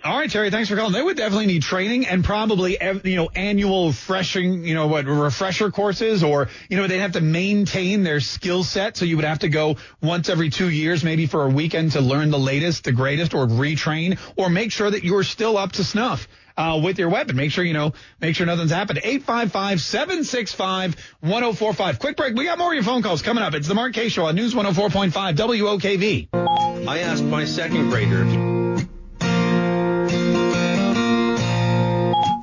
All 0.04 0.16
right, 0.16 0.30
Terry, 0.30 0.50
thanks 0.50 0.68
for 0.68 0.76
calling. 0.76 0.92
They 0.92 1.02
would 1.02 1.16
definitely 1.16 1.46
need 1.46 1.62
training 1.62 2.06
and 2.06 2.24
probably 2.24 2.78
you 3.02 3.16
know 3.16 3.30
annual 3.34 3.88
refreshing, 3.88 4.64
you 4.64 4.74
know 4.74 4.86
what 4.86 5.06
refresher 5.06 5.72
courses, 5.72 6.22
or 6.22 6.50
you 6.70 6.76
know 6.76 6.86
they'd 6.86 7.00
have 7.00 7.10
to 7.12 7.20
maintain 7.20 8.04
their 8.04 8.20
skill 8.20 8.62
set. 8.62 8.96
So 8.96 9.04
you 9.04 9.16
would 9.16 9.24
have 9.24 9.40
to 9.40 9.48
go 9.48 9.76
once 10.00 10.28
every 10.28 10.50
two 10.50 10.70
years, 10.70 11.02
maybe 11.02 11.26
for 11.26 11.42
a 11.42 11.48
weekend, 11.48 11.90
to 11.92 12.00
learn 12.00 12.30
the 12.30 12.38
latest, 12.38 12.84
the 12.84 12.92
greatest, 12.92 13.34
or 13.34 13.48
retrain, 13.48 14.20
or 14.36 14.48
make 14.48 14.70
sure 14.70 14.88
that 14.88 15.02
you're 15.02 15.24
still 15.24 15.58
up 15.58 15.72
to 15.72 15.82
snuff. 15.82 16.28
Uh, 16.56 16.80
with 16.82 16.98
your 16.98 17.08
weapon, 17.08 17.36
make 17.36 17.52
sure 17.52 17.62
you 17.62 17.72
know, 17.72 17.92
make 18.20 18.34
sure 18.34 18.44
nothing's 18.44 18.72
happened. 18.72 18.98
855-765-1045. 19.04 21.98
Quick 22.00 22.16
break. 22.16 22.34
We 22.34 22.46
got 22.46 22.58
more 22.58 22.70
of 22.70 22.74
your 22.74 22.82
phone 22.82 23.02
calls 23.02 23.22
coming 23.22 23.44
up. 23.44 23.54
It's 23.54 23.68
the 23.68 23.76
Mark 23.76 23.94
Kaye 23.94 24.08
Show 24.08 24.26
on 24.26 24.34
News 24.34 24.54
104.5 24.54 25.36
WOKV. 25.36 26.88
I 26.88 26.98
asked 26.98 27.22
my 27.22 27.44
second 27.44 27.90
grader 27.90 28.24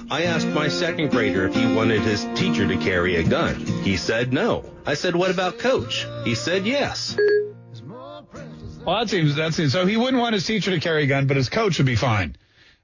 I 0.09 0.23
asked 0.23 0.47
my 0.47 0.67
second 0.67 1.09
grader 1.09 1.47
if 1.47 1.55
he 1.55 1.65
wanted 1.65 2.01
his 2.01 2.23
teacher 2.35 2.67
to 2.67 2.77
carry 2.77 3.15
a 3.15 3.23
gun. 3.23 3.55
He 3.55 3.97
said 3.97 4.31
no. 4.31 4.63
I 4.85 4.93
said, 4.93 5.15
what 5.15 5.31
about 5.31 5.57
coach? 5.57 6.05
He 6.23 6.35
said 6.35 6.67
yes. 6.67 7.17
Well, 8.85 8.99
that 8.99 9.09
seems 9.09 9.35
that 9.35 9.55
seems 9.55 9.73
so. 9.73 9.87
He 9.87 9.97
wouldn't 9.97 10.21
want 10.21 10.33
his 10.33 10.45
teacher 10.45 10.69
to 10.69 10.79
carry 10.79 11.05
a 11.05 11.07
gun, 11.07 11.25
but 11.25 11.37
his 11.37 11.49
coach 11.49 11.79
would 11.79 11.87
be 11.87 11.95
fine. 11.95 12.35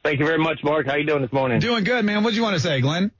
Thank 0.03 0.19
you 0.19 0.25
very 0.25 0.39
much, 0.39 0.63
Mark. 0.63 0.87
How 0.87 0.95
you 0.95 1.05
doing 1.05 1.21
this 1.21 1.31
morning? 1.31 1.59
Doing 1.59 1.83
good, 1.83 2.03
man. 2.03 2.23
What 2.23 2.31
do 2.31 2.35
you 2.35 2.41
want 2.43 2.55
to 2.55 2.59
say, 2.59 2.81
Glenn? 2.81 3.11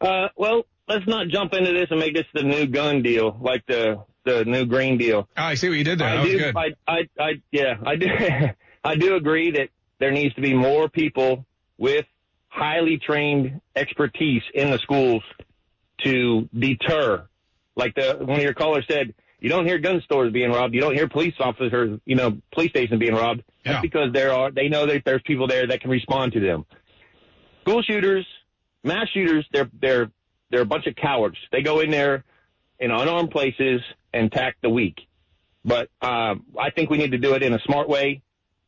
Uh, 0.00 0.28
well, 0.36 0.64
let's 0.88 1.06
not 1.06 1.28
jump 1.28 1.54
into 1.54 1.72
this 1.72 1.88
and 1.90 2.00
make 2.00 2.14
this 2.14 2.26
the 2.34 2.42
new 2.42 2.66
gun 2.66 3.02
deal, 3.02 3.36
like 3.40 3.64
the 3.66 4.04
the 4.24 4.44
new 4.44 4.66
green 4.66 4.98
deal. 4.98 5.28
Oh, 5.36 5.42
I 5.42 5.54
see 5.54 5.68
what 5.68 5.78
you 5.78 5.84
did 5.84 5.98
there. 5.98 6.08
I 6.08 6.16
that 6.16 6.22
was 6.22 6.30
do, 6.30 6.38
good. 6.38 6.56
I, 6.56 6.66
I, 6.86 7.08
I, 7.18 7.30
yeah, 7.50 7.74
I 7.84 7.96
do. 7.96 8.06
I 8.84 8.96
do 8.96 9.14
agree 9.16 9.50
that 9.52 9.68
there 9.98 10.10
needs 10.10 10.34
to 10.34 10.40
be 10.40 10.54
more 10.54 10.88
people 10.88 11.44
with 11.78 12.06
highly 12.48 12.98
trained 12.98 13.60
expertise 13.76 14.42
in 14.54 14.70
the 14.70 14.78
schools 14.78 15.22
to 16.04 16.48
deter. 16.56 17.26
Like 17.76 17.94
the 17.94 18.18
one 18.20 18.38
of 18.38 18.42
your 18.42 18.54
callers 18.54 18.84
said, 18.88 19.14
you 19.40 19.48
don't 19.48 19.66
hear 19.66 19.78
gun 19.78 20.02
stores 20.04 20.32
being 20.32 20.50
robbed. 20.50 20.74
You 20.74 20.80
don't 20.80 20.94
hear 20.94 21.08
police 21.08 21.34
officers, 21.40 21.98
you 22.04 22.16
know, 22.16 22.38
police 22.52 22.70
stations 22.70 22.98
being 22.98 23.14
robbed. 23.14 23.42
That's 23.64 23.82
because 23.82 24.12
there 24.12 24.32
are 24.32 24.50
they 24.50 24.68
know 24.68 24.86
that 24.86 25.02
there's 25.04 25.22
people 25.22 25.46
there 25.46 25.66
that 25.66 25.80
can 25.80 25.90
respond 25.90 26.32
to 26.32 26.40
them. 26.40 26.66
School 27.62 27.82
shooters, 27.82 28.26
mass 28.84 29.08
shooters, 29.12 29.46
they're 29.52 29.70
they're 29.80 30.10
they're 30.50 30.62
a 30.62 30.66
bunch 30.66 30.86
of 30.86 30.96
cowards. 30.96 31.36
They 31.52 31.62
go 31.62 31.80
in 31.80 31.90
there 31.90 32.24
in 32.78 32.90
unarmed 32.90 33.30
places 33.30 33.80
and 34.12 34.30
tack 34.32 34.56
the 34.62 34.70
weak. 34.70 34.96
But 35.64 35.90
uh, 36.00 36.36
I 36.58 36.70
think 36.74 36.90
we 36.90 36.98
need 36.98 37.12
to 37.12 37.18
do 37.18 37.34
it 37.34 37.42
in 37.42 37.52
a 37.52 37.60
smart 37.60 37.88
way. 37.88 38.22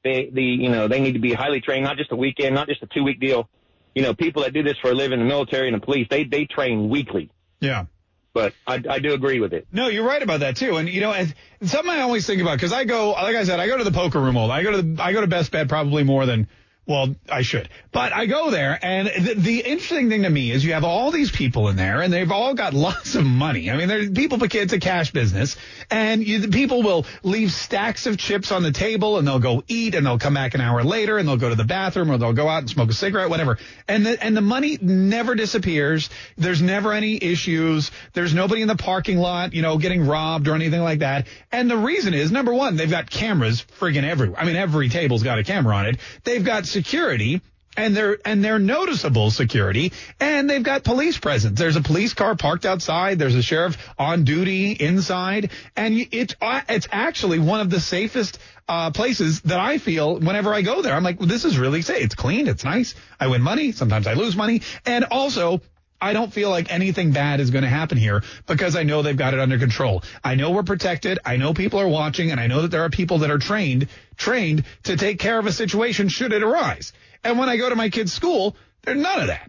They, 0.04 0.30
the, 0.32 0.42
you 0.42 0.68
know, 0.68 0.88
they 0.88 1.00
need 1.00 1.12
to 1.12 1.20
be 1.20 1.32
highly 1.32 1.60
trained, 1.60 1.84
not 1.84 1.96
just 1.96 2.12
a 2.12 2.16
weekend, 2.16 2.54
not 2.54 2.68
just 2.68 2.82
a 2.82 2.86
two 2.86 3.02
week 3.02 3.20
deal. 3.20 3.48
You 3.94 4.02
know, 4.02 4.14
people 4.14 4.42
that 4.42 4.52
do 4.52 4.62
this 4.62 4.76
for 4.82 4.90
a 4.90 4.94
living, 4.94 5.18
the 5.18 5.24
military 5.24 5.68
and 5.68 5.80
the 5.80 5.84
police, 5.84 6.06
they 6.10 6.24
they 6.24 6.44
train 6.44 6.88
weekly. 6.88 7.30
Yeah. 7.60 7.86
But 8.34 8.54
I, 8.66 8.82
I 8.88 8.98
do 8.98 9.12
agree 9.12 9.40
with 9.40 9.52
it. 9.52 9.66
No, 9.72 9.88
you're 9.88 10.06
right 10.06 10.22
about 10.22 10.40
that 10.40 10.56
too. 10.56 10.76
And 10.76 10.88
you 10.88 11.00
know, 11.00 11.12
and 11.12 11.34
something 11.62 11.90
I 11.90 12.00
always 12.00 12.26
think 12.26 12.40
about 12.40 12.56
because 12.56 12.72
I 12.72 12.84
go, 12.84 13.10
like 13.12 13.36
I 13.36 13.44
said, 13.44 13.60
I 13.60 13.66
go 13.66 13.76
to 13.76 13.84
the 13.84 13.92
poker 13.92 14.20
room 14.20 14.36
all. 14.36 14.50
I 14.50 14.62
go 14.62 14.72
to 14.72 14.82
the, 14.82 15.02
I 15.02 15.12
go 15.12 15.20
to 15.20 15.26
Best 15.26 15.50
Bet 15.50 15.68
probably 15.68 16.02
more 16.02 16.24
than 16.24 16.48
well, 16.84 17.14
I 17.28 17.42
should. 17.42 17.68
But 17.92 18.12
I 18.12 18.26
go 18.26 18.50
there, 18.50 18.76
and 18.82 19.06
the, 19.06 19.34
the, 19.34 19.60
interesting 19.60 20.08
thing 20.08 20.24
to 20.24 20.30
me 20.30 20.50
is 20.50 20.64
you 20.64 20.72
have 20.72 20.82
all 20.82 21.12
these 21.12 21.30
people 21.30 21.68
in 21.68 21.76
there, 21.76 22.02
and 22.02 22.12
they've 22.12 22.30
all 22.30 22.54
got 22.54 22.74
lots 22.74 23.14
of 23.14 23.24
money. 23.24 23.70
I 23.70 23.76
mean, 23.76 23.86
there's 23.86 24.10
people, 24.10 24.42
it's 24.42 24.72
a 24.72 24.80
cash 24.80 25.12
business, 25.12 25.56
and 25.92 26.26
you, 26.26 26.48
people 26.48 26.82
will 26.82 27.06
leave 27.22 27.52
stacks 27.52 28.06
of 28.06 28.18
chips 28.18 28.50
on 28.50 28.64
the 28.64 28.72
table, 28.72 29.18
and 29.18 29.28
they'll 29.28 29.38
go 29.38 29.62
eat, 29.68 29.94
and 29.94 30.04
they'll 30.04 30.18
come 30.18 30.34
back 30.34 30.54
an 30.54 30.60
hour 30.60 30.82
later, 30.82 31.18
and 31.18 31.28
they'll 31.28 31.36
go 31.36 31.48
to 31.48 31.54
the 31.54 31.64
bathroom, 31.64 32.10
or 32.10 32.18
they'll 32.18 32.32
go 32.32 32.48
out 32.48 32.58
and 32.58 32.70
smoke 32.70 32.90
a 32.90 32.94
cigarette, 32.94 33.30
whatever. 33.30 33.58
And 33.86 34.04
the, 34.04 34.22
and 34.22 34.36
the 34.36 34.40
money 34.40 34.76
never 34.82 35.36
disappears. 35.36 36.10
There's 36.36 36.60
never 36.60 36.92
any 36.92 37.16
issues. 37.22 37.92
There's 38.12 38.34
nobody 38.34 38.60
in 38.60 38.66
the 38.66 38.76
parking 38.76 39.18
lot, 39.18 39.52
you 39.52 39.62
know, 39.62 39.78
getting 39.78 40.04
robbed 40.04 40.48
or 40.48 40.56
anything 40.56 40.82
like 40.82 40.98
that. 40.98 41.28
And 41.52 41.70
the 41.70 41.76
reason 41.76 42.12
is, 42.12 42.32
number 42.32 42.52
one, 42.52 42.74
they've 42.74 42.90
got 42.90 43.08
cameras 43.08 43.64
friggin' 43.78 44.02
everywhere. 44.02 44.40
I 44.40 44.46
mean, 44.46 44.56
every 44.56 44.88
table's 44.88 45.22
got 45.22 45.38
a 45.38 45.44
camera 45.44 45.76
on 45.76 45.86
it. 45.86 45.98
They've 46.24 46.44
got 46.44 46.71
security 46.72 47.42
and 47.76 47.96
they're 47.96 48.18
and 48.24 48.44
they're 48.44 48.58
noticeable 48.58 49.30
security 49.30 49.92
and 50.20 50.48
they've 50.48 50.62
got 50.62 50.84
police 50.84 51.18
presence. 51.18 51.58
There's 51.58 51.76
a 51.76 51.80
police 51.80 52.14
car 52.14 52.36
parked 52.36 52.66
outside. 52.66 53.18
There's 53.18 53.34
a 53.34 53.42
sheriff 53.42 53.76
on 53.98 54.24
duty 54.24 54.72
inside. 54.72 55.50
And 55.76 55.94
it's 56.12 56.34
it's 56.42 56.88
actually 56.90 57.38
one 57.38 57.60
of 57.60 57.70
the 57.70 57.80
safest 57.80 58.38
uh, 58.68 58.90
places 58.90 59.40
that 59.42 59.58
I 59.58 59.78
feel 59.78 60.18
whenever 60.18 60.52
I 60.52 60.62
go 60.62 60.82
there. 60.82 60.94
I'm 60.94 61.02
like 61.02 61.18
well, 61.18 61.28
this 61.28 61.44
is 61.44 61.58
really 61.58 61.82
safe. 61.82 62.04
It's 62.04 62.14
clean. 62.14 62.46
It's 62.46 62.64
nice. 62.64 62.94
I 63.18 63.28
win 63.28 63.42
money. 63.42 63.72
Sometimes 63.72 64.06
I 64.06 64.14
lose 64.14 64.36
money. 64.36 64.62
And 64.84 65.04
also 65.04 65.62
I 66.02 66.12
don't 66.14 66.32
feel 66.32 66.50
like 66.50 66.72
anything 66.72 67.12
bad 67.12 67.38
is 67.38 67.50
going 67.50 67.62
to 67.62 67.70
happen 67.70 67.96
here 67.96 68.24
because 68.48 68.74
I 68.74 68.82
know 68.82 69.02
they've 69.02 69.16
got 69.16 69.34
it 69.34 69.40
under 69.40 69.58
control. 69.58 70.02
I 70.24 70.34
know 70.34 70.50
we're 70.50 70.64
protected. 70.64 71.20
I 71.24 71.36
know 71.36 71.54
people 71.54 71.80
are 71.80 71.88
watching 71.88 72.32
and 72.32 72.40
I 72.40 72.48
know 72.48 72.62
that 72.62 72.72
there 72.72 72.82
are 72.82 72.90
people 72.90 73.18
that 73.18 73.30
are 73.30 73.38
trained, 73.38 73.88
trained 74.16 74.64
to 74.84 74.96
take 74.96 75.20
care 75.20 75.38
of 75.38 75.46
a 75.46 75.52
situation 75.52 76.08
should 76.08 76.32
it 76.32 76.42
arise. 76.42 76.92
And 77.22 77.38
when 77.38 77.48
I 77.48 77.56
go 77.56 77.68
to 77.68 77.76
my 77.76 77.88
kid's 77.88 78.12
school, 78.12 78.56
there's 78.82 79.00
none 79.00 79.20
of 79.20 79.28
that. 79.28 79.48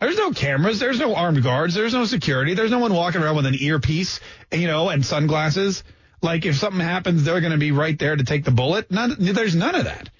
There's 0.00 0.18
no 0.18 0.32
cameras. 0.32 0.80
There's 0.80 0.98
no 0.98 1.14
armed 1.14 1.44
guards. 1.44 1.74
There's 1.74 1.94
no 1.94 2.04
security. 2.04 2.54
There's 2.54 2.72
no 2.72 2.80
one 2.80 2.92
walking 2.92 3.22
around 3.22 3.36
with 3.36 3.46
an 3.46 3.54
earpiece, 3.54 4.18
you 4.50 4.66
know, 4.66 4.88
and 4.88 5.06
sunglasses. 5.06 5.84
Like 6.20 6.44
if 6.44 6.56
something 6.56 6.80
happens, 6.80 7.22
they're 7.22 7.40
going 7.40 7.52
to 7.52 7.58
be 7.58 7.70
right 7.70 7.96
there 7.96 8.16
to 8.16 8.24
take 8.24 8.44
the 8.44 8.50
bullet. 8.50 8.90
None, 8.90 9.14
there's 9.20 9.54
none 9.54 9.76
of 9.76 9.84
that. 9.84 10.10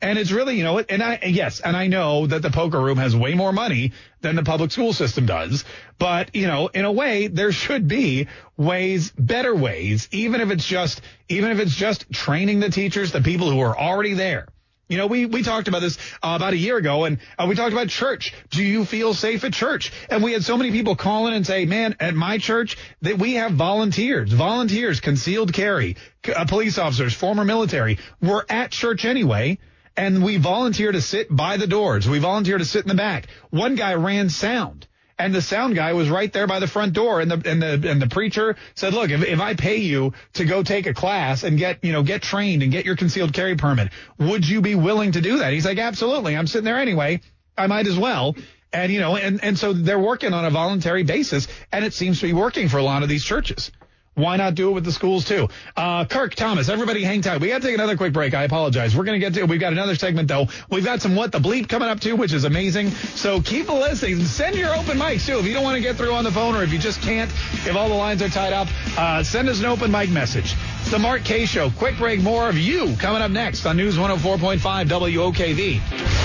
And 0.00 0.18
it's 0.18 0.30
really, 0.30 0.56
you 0.56 0.64
know, 0.64 0.78
and 0.78 1.02
I, 1.02 1.20
yes, 1.26 1.60
and 1.60 1.74
I 1.74 1.86
know 1.86 2.26
that 2.26 2.42
the 2.42 2.50
poker 2.50 2.78
room 2.78 2.98
has 2.98 3.16
way 3.16 3.32
more 3.32 3.52
money 3.52 3.92
than 4.20 4.36
the 4.36 4.42
public 4.42 4.70
school 4.70 4.92
system 4.92 5.24
does. 5.24 5.64
But, 5.98 6.34
you 6.34 6.46
know, 6.46 6.66
in 6.66 6.84
a 6.84 6.92
way, 6.92 7.28
there 7.28 7.50
should 7.50 7.88
be 7.88 8.28
ways, 8.58 9.10
better 9.18 9.54
ways, 9.54 10.06
even 10.12 10.42
if 10.42 10.50
it's 10.50 10.66
just, 10.66 11.00
even 11.30 11.50
if 11.50 11.60
it's 11.60 11.74
just 11.74 12.10
training 12.12 12.60
the 12.60 12.68
teachers, 12.68 13.10
the 13.10 13.22
people 13.22 13.50
who 13.50 13.60
are 13.60 13.76
already 13.76 14.12
there. 14.12 14.48
You 14.88 14.98
know, 14.98 15.06
we, 15.06 15.24
we 15.26 15.42
talked 15.42 15.66
about 15.66 15.80
this 15.80 15.96
uh, 16.22 16.34
about 16.36 16.52
a 16.52 16.56
year 16.56 16.76
ago 16.76 17.06
and 17.06 17.18
uh, 17.38 17.46
we 17.48 17.56
talked 17.56 17.72
about 17.72 17.88
church. 17.88 18.34
Do 18.50 18.62
you 18.62 18.84
feel 18.84 19.14
safe 19.14 19.42
at 19.44 19.52
church? 19.52 19.92
And 20.10 20.22
we 20.22 20.32
had 20.32 20.44
so 20.44 20.58
many 20.58 20.70
people 20.70 20.94
call 20.94 21.26
in 21.26 21.32
and 21.32 21.44
say, 21.44 21.64
man, 21.64 21.96
at 21.98 22.14
my 22.14 22.38
church 22.38 22.76
that 23.00 23.18
we 23.18 23.34
have 23.34 23.52
volunteers, 23.52 24.30
volunteers, 24.30 25.00
concealed 25.00 25.52
carry, 25.52 25.96
uh, 26.32 26.44
police 26.44 26.78
officers, 26.78 27.14
former 27.14 27.44
military. 27.44 27.98
We're 28.20 28.44
at 28.48 28.70
church 28.70 29.04
anyway 29.04 29.58
and 29.96 30.22
we 30.22 30.36
volunteer 30.36 30.92
to 30.92 31.00
sit 31.00 31.34
by 31.34 31.56
the 31.56 31.66
doors. 31.66 32.08
We 32.08 32.18
volunteer 32.18 32.58
to 32.58 32.64
sit 32.64 32.82
in 32.82 32.88
the 32.88 32.94
back. 32.94 33.26
One 33.50 33.74
guy 33.74 33.94
ran 33.94 34.28
sound. 34.28 34.86
And 35.18 35.34
the 35.34 35.40
sound 35.40 35.74
guy 35.74 35.94
was 35.94 36.10
right 36.10 36.30
there 36.30 36.46
by 36.46 36.58
the 36.58 36.66
front 36.66 36.92
door, 36.92 37.22
and 37.22 37.30
the 37.30 37.50
and 37.50 37.62
the 37.62 37.90
and 37.90 38.02
the 38.02 38.06
preacher 38.06 38.54
said, 38.74 38.92
"Look, 38.92 39.10
if, 39.10 39.22
if 39.24 39.40
I 39.40 39.54
pay 39.54 39.78
you 39.78 40.12
to 40.34 40.44
go 40.44 40.62
take 40.62 40.86
a 40.86 40.92
class 40.92 41.42
and 41.42 41.58
get 41.58 41.82
you 41.82 41.92
know 41.92 42.02
get 42.02 42.20
trained 42.20 42.62
and 42.62 42.70
get 42.70 42.84
your 42.84 42.96
concealed 42.96 43.32
carry 43.32 43.56
permit, 43.56 43.92
would 44.18 44.46
you 44.46 44.60
be 44.60 44.74
willing 44.74 45.12
to 45.12 45.22
do 45.22 45.38
that?" 45.38 45.54
He's 45.54 45.64
like, 45.64 45.78
"Absolutely. 45.78 46.36
I'm 46.36 46.46
sitting 46.46 46.66
there 46.66 46.76
anyway. 46.76 47.22
I 47.56 47.66
might 47.66 47.86
as 47.86 47.98
well." 47.98 48.36
And 48.74 48.92
you 48.92 49.00
know, 49.00 49.16
and 49.16 49.42
and 49.42 49.58
so 49.58 49.72
they're 49.72 49.98
working 49.98 50.34
on 50.34 50.44
a 50.44 50.50
voluntary 50.50 51.02
basis, 51.02 51.48
and 51.72 51.82
it 51.82 51.94
seems 51.94 52.20
to 52.20 52.26
be 52.26 52.34
working 52.34 52.68
for 52.68 52.76
a 52.76 52.82
lot 52.82 53.02
of 53.02 53.08
these 53.08 53.24
churches. 53.24 53.72
Why 54.16 54.38
not 54.38 54.54
do 54.54 54.70
it 54.70 54.72
with 54.72 54.84
the 54.84 54.92
schools 54.92 55.26
too? 55.26 55.48
Uh, 55.76 56.06
Kirk, 56.06 56.34
Thomas, 56.34 56.70
everybody 56.70 57.02
hang 57.04 57.20
tight. 57.20 57.38
We 57.38 57.48
got 57.48 57.60
to 57.60 57.66
take 57.66 57.74
another 57.74 57.98
quick 57.98 58.14
break. 58.14 58.32
I 58.32 58.44
apologize. 58.44 58.96
We're 58.96 59.04
going 59.04 59.20
to 59.20 59.24
get 59.24 59.34
to, 59.34 59.44
we've 59.44 59.60
got 59.60 59.74
another 59.74 59.94
segment 59.94 60.26
though. 60.26 60.48
We've 60.70 60.86
got 60.86 61.02
some 61.02 61.14
what 61.14 61.32
the 61.32 61.38
bleep 61.38 61.68
coming 61.68 61.90
up 61.90 62.00
too, 62.00 62.16
which 62.16 62.32
is 62.32 62.44
amazing. 62.44 62.92
So 62.92 63.42
keep 63.42 63.68
listening. 63.68 64.24
Send 64.24 64.56
your 64.56 64.74
open 64.74 64.96
mics 64.96 65.26
too. 65.26 65.38
If 65.38 65.44
you 65.44 65.52
don't 65.52 65.64
want 65.64 65.76
to 65.76 65.82
get 65.82 65.96
through 65.96 66.14
on 66.14 66.24
the 66.24 66.32
phone 66.32 66.56
or 66.56 66.62
if 66.62 66.72
you 66.72 66.78
just 66.78 67.02
can't, 67.02 67.30
if 67.30 67.76
all 67.76 67.90
the 67.90 67.94
lines 67.94 68.22
are 68.22 68.30
tied 68.30 68.54
up, 68.54 68.68
uh, 68.96 69.22
send 69.22 69.50
us 69.50 69.60
an 69.60 69.66
open 69.66 69.90
mic 69.90 70.08
message. 70.08 70.54
It's 70.80 70.90
the 70.90 70.98
Mark 70.98 71.22
Kaye 71.22 71.44
Show. 71.44 71.68
Quick 71.68 71.98
break. 71.98 72.22
More 72.22 72.48
of 72.48 72.56
you 72.56 72.96
coming 72.96 73.20
up 73.20 73.30
next 73.30 73.66
on 73.66 73.76
News 73.76 73.98
104.5 73.98 74.58
WOKV. 74.88 76.15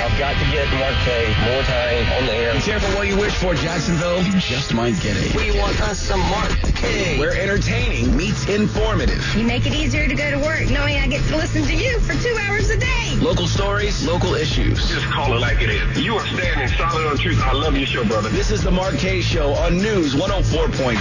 I've 0.00 0.16
got 0.18 0.38
to 0.38 0.44
get 0.52 0.68
Mark 0.78 0.94
Kaye 1.04 1.34
more 1.50 1.62
time 1.62 2.06
on 2.18 2.26
the 2.26 2.32
air. 2.32 2.54
Be 2.54 2.60
careful 2.60 2.88
what 2.94 3.08
you 3.08 3.16
wish 3.16 3.34
for, 3.34 3.54
Jacksonville. 3.54 4.22
You 4.22 4.32
just 4.38 4.72
might 4.72 4.94
get 5.00 5.16
it. 5.16 5.34
We 5.34 5.58
want 5.58 5.80
us 5.82 5.98
some 6.00 6.20
Mark 6.30 6.52
Kaye. 6.76 7.18
Where 7.18 7.32
entertaining 7.34 8.16
meets 8.16 8.48
informative. 8.48 9.24
You 9.34 9.44
make 9.44 9.66
it 9.66 9.74
easier 9.74 10.06
to 10.06 10.14
go 10.14 10.30
to 10.30 10.38
work 10.38 10.70
knowing 10.70 10.98
I 10.98 11.08
get 11.08 11.24
to 11.28 11.36
listen 11.36 11.64
to 11.64 11.74
you 11.74 11.98
for 12.00 12.14
two 12.22 12.36
hours 12.42 12.70
a 12.70 12.78
day. 12.78 13.16
Local 13.20 13.48
stories, 13.48 14.06
local 14.06 14.34
issues. 14.34 14.88
Just 14.88 15.06
call 15.06 15.34
it 15.34 15.40
like 15.40 15.60
it 15.62 15.70
is. 15.70 15.98
You 15.98 16.14
are 16.14 16.26
standing 16.26 16.68
solid 16.78 17.06
on 17.06 17.18
truth. 17.18 17.40
I 17.42 17.52
love 17.52 17.76
your 17.76 17.86
show, 17.86 18.04
brother. 18.04 18.28
This 18.28 18.52
is 18.52 18.62
the 18.62 18.70
Mark 18.70 18.96
Kaye 18.98 19.20
Show 19.20 19.54
on 19.54 19.78
News 19.78 20.14
104.5 20.14 20.94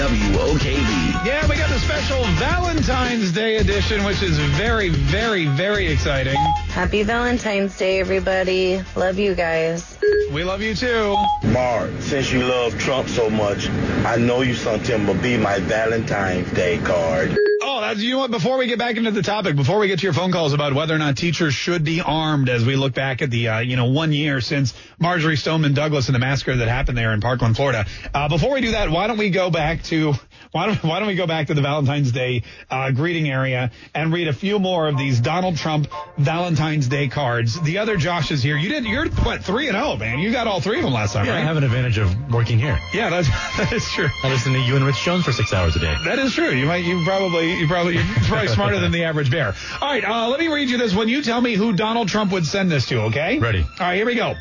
WOKV. 0.00 1.26
Yeah, 1.26 1.46
we 1.48 1.56
got 1.56 1.68
the 1.68 1.78
special 1.78 2.24
Valentine's 2.40 3.32
Day 3.32 3.56
edition, 3.56 4.04
which 4.04 4.22
is 4.22 4.38
very, 4.38 4.88
very, 4.88 5.46
very 5.46 5.86
exciting. 5.86 6.38
Happy 6.70 7.02
Valentine's 7.02 7.76
Day, 7.76 7.98
everybody. 8.00 8.82
Love 8.94 9.18
you 9.18 9.34
guys. 9.34 9.98
We 10.32 10.44
love 10.44 10.62
you 10.62 10.74
too. 10.74 11.16
Mark, 11.48 11.90
since 12.00 12.32
you 12.32 12.44
love 12.44 12.78
Trump 12.78 13.08
so 13.08 13.28
much, 13.28 13.68
I 13.68 14.16
know 14.16 14.42
you 14.42 14.54
sent 14.54 14.86
him 14.86 15.08
a 15.08 15.14
Be 15.14 15.36
My 15.36 15.58
Valentine's 15.58 16.50
Day 16.52 16.78
card. 16.78 17.36
Oh, 17.62 17.80
that's, 17.80 18.00
you 18.00 18.12
know 18.12 18.18
what? 18.20 18.30
Before 18.30 18.56
we 18.56 18.66
get 18.66 18.78
back 18.78 18.96
into 18.96 19.10
the 19.10 19.22
topic, 19.22 19.56
before 19.56 19.78
we 19.78 19.88
get 19.88 19.98
to 19.98 20.04
your 20.04 20.12
phone 20.12 20.32
calls 20.32 20.52
about 20.52 20.72
whether 20.72 20.94
or 20.94 20.98
not 20.98 21.16
teachers 21.16 21.52
should 21.52 21.84
be 21.84 22.00
armed 22.00 22.48
as 22.48 22.64
we 22.64 22.76
look 22.76 22.94
back 22.94 23.20
at 23.20 23.30
the, 23.30 23.48
uh, 23.48 23.58
you 23.58 23.76
know, 23.76 23.86
one 23.86 24.12
year 24.12 24.40
since 24.40 24.72
Marjory 24.98 25.36
Stoneman 25.36 25.74
Douglas 25.74 26.08
and 26.08 26.14
the 26.14 26.20
massacre 26.20 26.56
that 26.56 26.68
happened 26.68 26.96
there 26.96 27.12
in 27.12 27.20
Parkland, 27.20 27.56
Florida. 27.56 27.84
Uh, 28.14 28.28
before 28.28 28.54
we 28.54 28.60
do 28.60 28.70
that, 28.70 28.90
why 28.90 29.08
don't 29.08 29.18
we 29.18 29.30
go 29.30 29.50
back 29.50 29.82
to 29.84 30.14
why 30.52 30.66
don't, 30.66 30.82
why 30.82 30.98
don't 30.98 31.08
we 31.08 31.14
go 31.14 31.26
back 31.26 31.46
to 31.48 31.54
the 31.54 31.62
Valentine's 31.62 32.12
Day 32.12 32.42
uh, 32.70 32.90
greeting 32.90 33.30
area 33.30 33.70
and 33.94 34.12
read 34.12 34.28
a 34.28 34.32
few 34.32 34.58
more 34.58 34.88
of 34.88 34.96
these 34.98 35.20
Donald 35.20 35.56
Trump 35.56 35.88
Valentine's 36.18 36.88
Day 36.88 37.08
cards? 37.08 37.60
The 37.60 37.78
other 37.78 37.96
Josh 37.96 38.30
is 38.30 38.42
here. 38.42 38.56
You 38.56 38.68
did. 38.68 38.84
You're 38.84 39.08
what 39.10 39.44
three 39.44 39.68
and 39.68 39.76
zero, 39.76 39.96
man. 39.96 40.18
You 40.18 40.32
got 40.32 40.46
all 40.46 40.60
three 40.60 40.78
of 40.78 40.84
them 40.84 40.92
last 40.92 41.12
time, 41.12 41.26
Yeah, 41.26 41.32
right? 41.32 41.40
I 41.40 41.44
have 41.44 41.56
an 41.56 41.64
advantage 41.64 41.98
of 41.98 42.32
working 42.32 42.58
here. 42.58 42.78
Yeah, 42.92 43.10
that's 43.10 43.28
that 43.58 43.72
is 43.72 43.88
true. 43.90 44.08
I 44.22 44.28
listen 44.28 44.52
to 44.52 44.58
you 44.58 44.76
and 44.76 44.84
Rich 44.84 45.02
Jones 45.04 45.24
for 45.24 45.32
six 45.32 45.52
hours 45.52 45.76
a 45.76 45.80
day. 45.80 45.94
That 46.04 46.18
is 46.18 46.32
true. 46.34 46.50
You 46.50 46.66
might. 46.66 46.84
You 46.84 47.02
probably. 47.04 47.54
You 47.58 47.66
probably. 47.66 47.94
You're 47.94 48.04
probably 48.24 48.48
smarter 48.48 48.78
than 48.80 48.92
the 48.92 49.04
average 49.04 49.30
bear. 49.30 49.54
All 49.80 49.88
right. 49.88 50.04
Uh, 50.04 50.28
let 50.28 50.40
me 50.40 50.48
read 50.48 50.68
you 50.70 50.78
this 50.78 50.94
one. 50.94 51.08
You 51.08 51.22
tell 51.22 51.40
me 51.40 51.54
who 51.54 51.72
Donald 51.72 52.08
Trump 52.08 52.32
would 52.32 52.46
send 52.46 52.70
this 52.70 52.86
to. 52.88 53.02
Okay. 53.02 53.38
Ready. 53.38 53.60
All 53.62 53.68
right. 53.80 53.96
Here 53.96 54.06
we 54.06 54.14
go. 54.14 54.34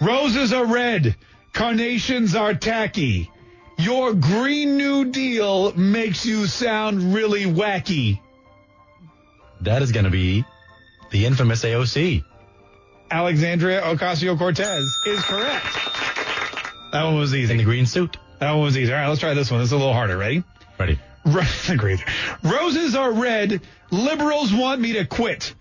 Roses 0.00 0.52
are 0.52 0.66
red. 0.66 1.16
Carnations 1.52 2.34
are 2.34 2.54
tacky. 2.54 3.30
Your 3.80 4.12
Green 4.12 4.76
New 4.76 5.06
Deal 5.06 5.72
makes 5.72 6.26
you 6.26 6.46
sound 6.46 7.14
really 7.14 7.44
wacky. 7.44 8.20
That 9.62 9.80
is 9.80 9.90
going 9.90 10.04
to 10.04 10.10
be 10.10 10.44
the 11.10 11.24
infamous 11.24 11.64
AOC. 11.64 12.22
Alexandria 13.10 13.80
Ocasio 13.80 14.36
Cortez 14.36 14.84
is 15.06 15.20
correct. 15.22 15.64
That 16.92 17.04
one 17.04 17.16
was 17.16 17.34
easy. 17.34 17.52
In 17.52 17.58
the 17.58 17.64
green 17.64 17.86
suit. 17.86 18.18
That 18.38 18.52
one 18.52 18.64
was 18.64 18.76
easy. 18.76 18.92
All 18.92 18.98
right, 18.98 19.08
let's 19.08 19.20
try 19.20 19.32
this 19.32 19.50
one. 19.50 19.60
This 19.60 19.68
is 19.68 19.72
a 19.72 19.78
little 19.78 19.94
harder. 19.94 20.18
Ready? 20.18 20.44
Ready. 20.78 20.98
Agreed. 21.70 22.04
Roses 22.42 22.94
are 22.94 23.12
red. 23.12 23.62
Liberals 23.90 24.52
want 24.52 24.82
me 24.82 24.92
to 24.94 25.06
quit. 25.06 25.54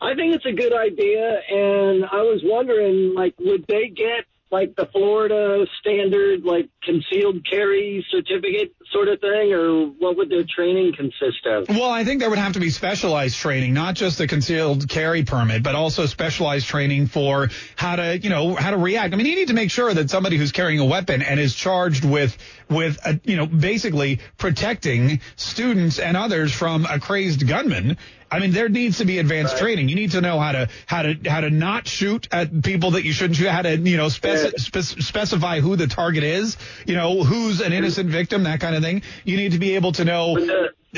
I 0.00 0.14
think 0.14 0.34
it's 0.34 0.46
a 0.46 0.52
good 0.52 0.72
idea, 0.72 1.40
and 1.50 2.06
I 2.06 2.22
was 2.22 2.40
wondering, 2.42 3.12
like, 3.14 3.34
would 3.38 3.66
they 3.68 3.88
get 3.88 4.24
like 4.50 4.74
the 4.76 4.86
Florida 4.86 5.66
standard, 5.80 6.44
like 6.44 6.68
concealed 6.82 7.46
carry 7.48 8.04
certificate 8.10 8.74
sort 8.92 9.08
of 9.08 9.20
thing, 9.20 9.52
or 9.52 9.86
what 9.86 10.16
would 10.16 10.30
their 10.30 10.44
training 10.44 10.94
consist 10.96 11.46
of? 11.46 11.68
Well, 11.68 11.90
I 11.90 12.04
think 12.04 12.20
there 12.20 12.30
would 12.30 12.38
have 12.38 12.54
to 12.54 12.60
be 12.60 12.70
specialized 12.70 13.36
training, 13.36 13.74
not 13.74 13.94
just 13.94 14.20
a 14.20 14.26
concealed 14.26 14.88
carry 14.88 15.24
permit, 15.24 15.62
but 15.62 15.74
also 15.74 16.06
specialized 16.06 16.66
training 16.66 17.06
for 17.08 17.50
how 17.76 17.96
to, 17.96 18.18
you 18.18 18.30
know, 18.30 18.54
how 18.54 18.70
to 18.70 18.78
react. 18.78 19.12
I 19.12 19.16
mean, 19.16 19.26
you 19.26 19.34
need 19.34 19.48
to 19.48 19.54
make 19.54 19.70
sure 19.70 19.92
that 19.92 20.08
somebody 20.08 20.38
who's 20.38 20.52
carrying 20.52 20.80
a 20.80 20.86
weapon 20.86 21.20
and 21.20 21.38
is 21.38 21.54
charged 21.54 22.04
with, 22.04 22.36
with, 22.70 22.98
a, 23.04 23.20
you 23.24 23.36
know, 23.36 23.46
basically 23.46 24.20
protecting 24.36 25.20
students 25.36 25.98
and 25.98 26.16
others 26.16 26.52
from 26.52 26.86
a 26.86 26.98
crazed 26.98 27.46
gunman. 27.46 27.96
I 28.30 28.40
mean, 28.40 28.52
there 28.52 28.68
needs 28.68 28.98
to 28.98 29.04
be 29.04 29.18
advanced 29.18 29.54
right. 29.54 29.62
training. 29.62 29.88
You 29.88 29.94
need 29.94 30.12
to 30.12 30.20
know 30.20 30.38
how 30.38 30.52
to 30.52 30.68
how 30.86 31.02
to 31.02 31.14
how 31.26 31.40
to 31.40 31.50
not 31.50 31.88
shoot 31.88 32.28
at 32.30 32.62
people 32.62 32.92
that 32.92 33.04
you 33.04 33.12
shouldn't 33.12 33.36
shoot. 33.36 33.48
How 33.48 33.62
to 33.62 33.76
you 33.76 33.96
know 33.96 34.06
speci- 34.06 34.58
spe- 34.58 35.00
specify 35.00 35.60
who 35.60 35.76
the 35.76 35.86
target 35.86 36.24
is. 36.24 36.58
You 36.86 36.94
know 36.94 37.22
who's 37.22 37.60
an 37.60 37.72
innocent 37.72 38.08
mm-hmm. 38.08 38.16
victim. 38.16 38.42
That 38.44 38.60
kind 38.60 38.76
of 38.76 38.82
thing. 38.82 39.02
You 39.24 39.38
need 39.38 39.52
to 39.52 39.58
be 39.58 39.76
able 39.76 39.92
to 39.92 40.04
know. 40.04 40.36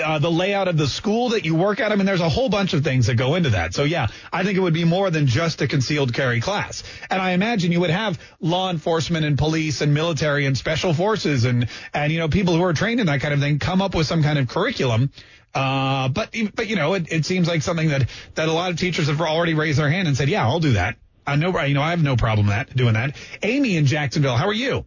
Uh, 0.01 0.21
the 0.21 0.31
layout 0.31 0.69
of 0.69 0.77
the 0.77 0.87
school 0.87 1.31
that 1.31 1.45
you 1.45 1.57
work 1.57 1.81
at. 1.81 1.91
I 1.91 1.97
mean, 1.97 2.07
there's 2.07 2.21
a 2.21 2.29
whole 2.29 2.49
bunch 2.49 2.75
of 2.75 2.85
things 2.85 3.07
that 3.07 3.17
go 3.17 3.35
into 3.35 3.51
that. 3.51 3.75
So 3.75 3.83
yeah, 3.83 4.07
I 4.33 4.45
think 4.45 4.57
it 4.57 4.61
would 4.61 4.73
be 4.73 4.85
more 4.85 5.11
than 5.11 5.27
just 5.27 5.61
a 5.63 5.67
concealed 5.67 6.15
carry 6.15 6.41
class. 6.41 6.85
And 7.11 7.21
I 7.21 7.33
imagine 7.33 7.73
you 7.73 7.81
would 7.81 7.91
have 7.91 8.21
law 8.39 8.71
enforcement 8.71 9.25
and 9.25 9.37
police 9.37 9.81
and 9.81 9.93
military 9.93 10.47
and 10.47 10.57
special 10.57 10.95
forces 10.95 11.45
and, 11.45 11.67
and, 11.93 12.13
you 12.13 12.21
know, 12.21 12.29
people 12.29 12.55
who 12.55 12.63
are 12.63 12.73
trained 12.73 13.01
in 13.01 13.07
that 13.07 13.21
kind 13.21 13.35
of 13.35 13.41
thing 13.41 13.59
come 13.59 13.83
up 13.83 13.97
with 13.97 14.07
some 14.07 14.23
kind 14.23 14.39
of 14.39 14.47
curriculum 14.47 15.11
uh, 15.55 16.09
but 16.09 16.35
but 16.55 16.69
you 16.69 16.77
know, 16.77 16.95
it, 16.95 17.11
it 17.11 17.27
seems 17.27 17.49
like 17.49 17.63
something 17.63 17.89
that 17.89 18.09
that 18.35 18.49
a 18.49 18.53
lot 18.53 18.71
of 18.71 18.79
teachers 18.79 19.09
have 19.09 19.21
already 19.21 19.55
raised 19.55 19.79
their 19.79 19.91
hand 19.91 20.07
and 20.07 20.17
said, 20.17 20.29
"Yeah, 20.29 20.47
I'll 20.47 20.61
do 20.61 20.75
that." 20.75 20.97
I 21.27 21.37
know, 21.37 21.59
you 21.63 21.75
know, 21.75 21.83
I 21.83 21.91
have 21.91 22.03
no 22.03 22.17
problem 22.17 22.49
that 22.49 22.75
doing 22.75 22.95
that. 22.95 23.17
Amy 23.43 23.77
in 23.77 23.87
Jacksonville, 23.87 24.37
how 24.37 24.49
are 24.49 24.53
you? 24.53 24.85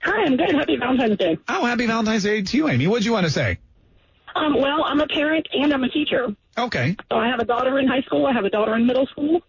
Hi, 0.00 0.24
I'm 0.24 0.36
good. 0.36 0.54
Happy 0.54 0.76
Valentine's 0.76 1.16
Day. 1.16 1.38
Oh, 1.48 1.64
happy 1.64 1.86
Valentine's 1.86 2.22
Day 2.22 2.42
to 2.42 2.56
you, 2.56 2.68
Amy. 2.68 2.86
What 2.86 3.00
do 3.00 3.06
you 3.06 3.12
want 3.12 3.26
to 3.26 3.32
say? 3.32 3.58
Um, 4.36 4.60
well, 4.60 4.84
I'm 4.84 5.00
a 5.00 5.06
parent 5.06 5.48
and 5.52 5.72
I'm 5.72 5.82
a 5.84 5.88
teacher. 5.88 6.28
Okay. 6.58 6.94
So 7.10 7.18
I 7.18 7.28
have 7.28 7.40
a 7.40 7.44
daughter 7.44 7.78
in 7.78 7.88
high 7.88 8.02
school. 8.02 8.26
I 8.26 8.32
have 8.32 8.44
a 8.44 8.50
daughter 8.50 8.74
in 8.76 8.86
middle 8.86 9.06
school. 9.06 9.40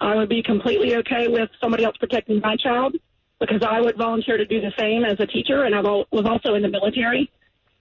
I 0.00 0.16
would 0.16 0.28
be 0.28 0.42
completely 0.42 0.96
okay 0.96 1.28
with 1.28 1.48
somebody 1.60 1.84
else 1.84 1.96
protecting 1.96 2.40
my 2.40 2.56
child 2.56 2.96
because 3.38 3.62
I 3.62 3.80
would 3.80 3.96
volunteer 3.96 4.36
to 4.36 4.44
do 4.44 4.60
the 4.60 4.72
same 4.76 5.04
as 5.04 5.18
a 5.20 5.26
teacher, 5.26 5.64
and 5.64 5.74
I 5.74 5.80
was 5.80 6.26
also 6.26 6.54
in 6.54 6.62
the 6.62 6.68
military. 6.68 7.30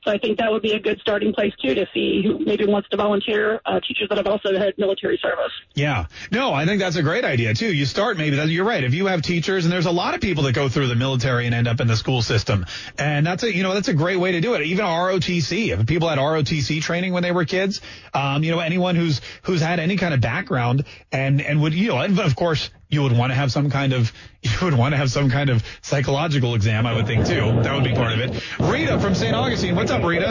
So 0.03 0.11
I 0.11 0.17
think 0.17 0.39
that 0.39 0.51
would 0.51 0.63
be 0.63 0.73
a 0.73 0.79
good 0.79 0.99
starting 0.99 1.31
place 1.31 1.53
too 1.61 1.75
to 1.75 1.85
see 1.93 2.23
who 2.23 2.39
maybe 2.39 2.65
wants 2.65 2.89
to 2.89 2.97
volunteer. 2.97 3.61
Uh, 3.65 3.79
teachers 3.79 4.09
that 4.09 4.17
have 4.17 4.25
also 4.25 4.57
had 4.57 4.73
military 4.77 5.19
service. 5.21 5.51
Yeah, 5.75 6.07
no, 6.31 6.53
I 6.53 6.65
think 6.65 6.79
that's 6.79 6.95
a 6.95 7.03
great 7.03 7.23
idea 7.23 7.53
too. 7.53 7.71
You 7.71 7.85
start 7.85 8.17
maybe 8.17 8.37
that 8.37 8.47
you're 8.49 8.65
right. 8.65 8.83
If 8.83 8.95
you 8.95 9.05
have 9.07 9.21
teachers, 9.21 9.63
and 9.65 9.71
there's 9.71 9.85
a 9.85 9.91
lot 9.91 10.15
of 10.15 10.21
people 10.21 10.43
that 10.43 10.53
go 10.53 10.69
through 10.69 10.87
the 10.87 10.95
military 10.95 11.45
and 11.45 11.53
end 11.53 11.67
up 11.67 11.79
in 11.79 11.87
the 11.87 11.95
school 11.95 12.23
system, 12.23 12.65
and 12.97 13.25
that's 13.25 13.43
a 13.43 13.55
you 13.55 13.61
know 13.61 13.75
that's 13.75 13.89
a 13.89 13.93
great 13.93 14.17
way 14.17 14.31
to 14.31 14.41
do 14.41 14.55
it. 14.55 14.61
Even 14.63 14.85
ROTC, 14.85 15.77
if 15.77 15.85
people 15.85 16.09
had 16.09 16.17
ROTC 16.17 16.81
training 16.81 17.13
when 17.13 17.21
they 17.21 17.31
were 17.31 17.45
kids, 17.45 17.81
um, 18.13 18.43
you 18.43 18.51
know 18.51 18.59
anyone 18.59 18.95
who's 18.95 19.21
who's 19.43 19.61
had 19.61 19.79
any 19.79 19.97
kind 19.97 20.15
of 20.15 20.21
background 20.21 20.85
and 21.11 21.41
and 21.41 21.61
would 21.61 21.75
you 21.75 21.89
know 21.89 21.99
and 21.99 22.19
of 22.19 22.35
course 22.35 22.71
you 22.91 23.01
would 23.01 23.13
want 23.13 23.31
to 23.31 23.35
have 23.35 23.51
some 23.51 23.69
kind 23.69 23.93
of 23.93 24.11
you 24.43 24.51
would 24.61 24.73
want 24.73 24.93
to 24.93 24.97
have 24.97 25.09
some 25.09 25.29
kind 25.29 25.49
of 25.49 25.63
psychological 25.81 26.53
exam, 26.55 26.85
I 26.85 26.93
would 26.93 27.07
think 27.07 27.25
too. 27.25 27.61
That 27.63 27.73
would 27.73 27.83
be 27.83 27.93
part 27.93 28.13
of 28.13 28.19
it. 28.19 28.43
Rita 28.59 28.99
from 28.99 29.15
St. 29.15 29.33
Augustine, 29.33 29.75
what's 29.75 29.91
up, 29.91 30.03
Rita? 30.03 30.29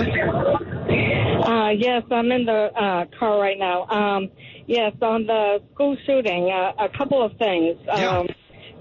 Uh, 1.47 1.71
yes, 1.71 2.03
I'm 2.11 2.31
in 2.31 2.45
the 2.45 2.71
uh, 2.77 3.07
car 3.19 3.41
right 3.41 3.59
now. 3.59 3.87
Um, 3.89 4.31
yes, 4.67 4.93
on 5.01 5.27
the 5.27 5.63
school 5.73 5.97
shooting, 6.07 6.51
uh, 6.51 6.73
a 6.85 6.89
couple 6.97 7.25
of 7.25 7.37
things. 7.39 7.79
Um, 7.89 8.29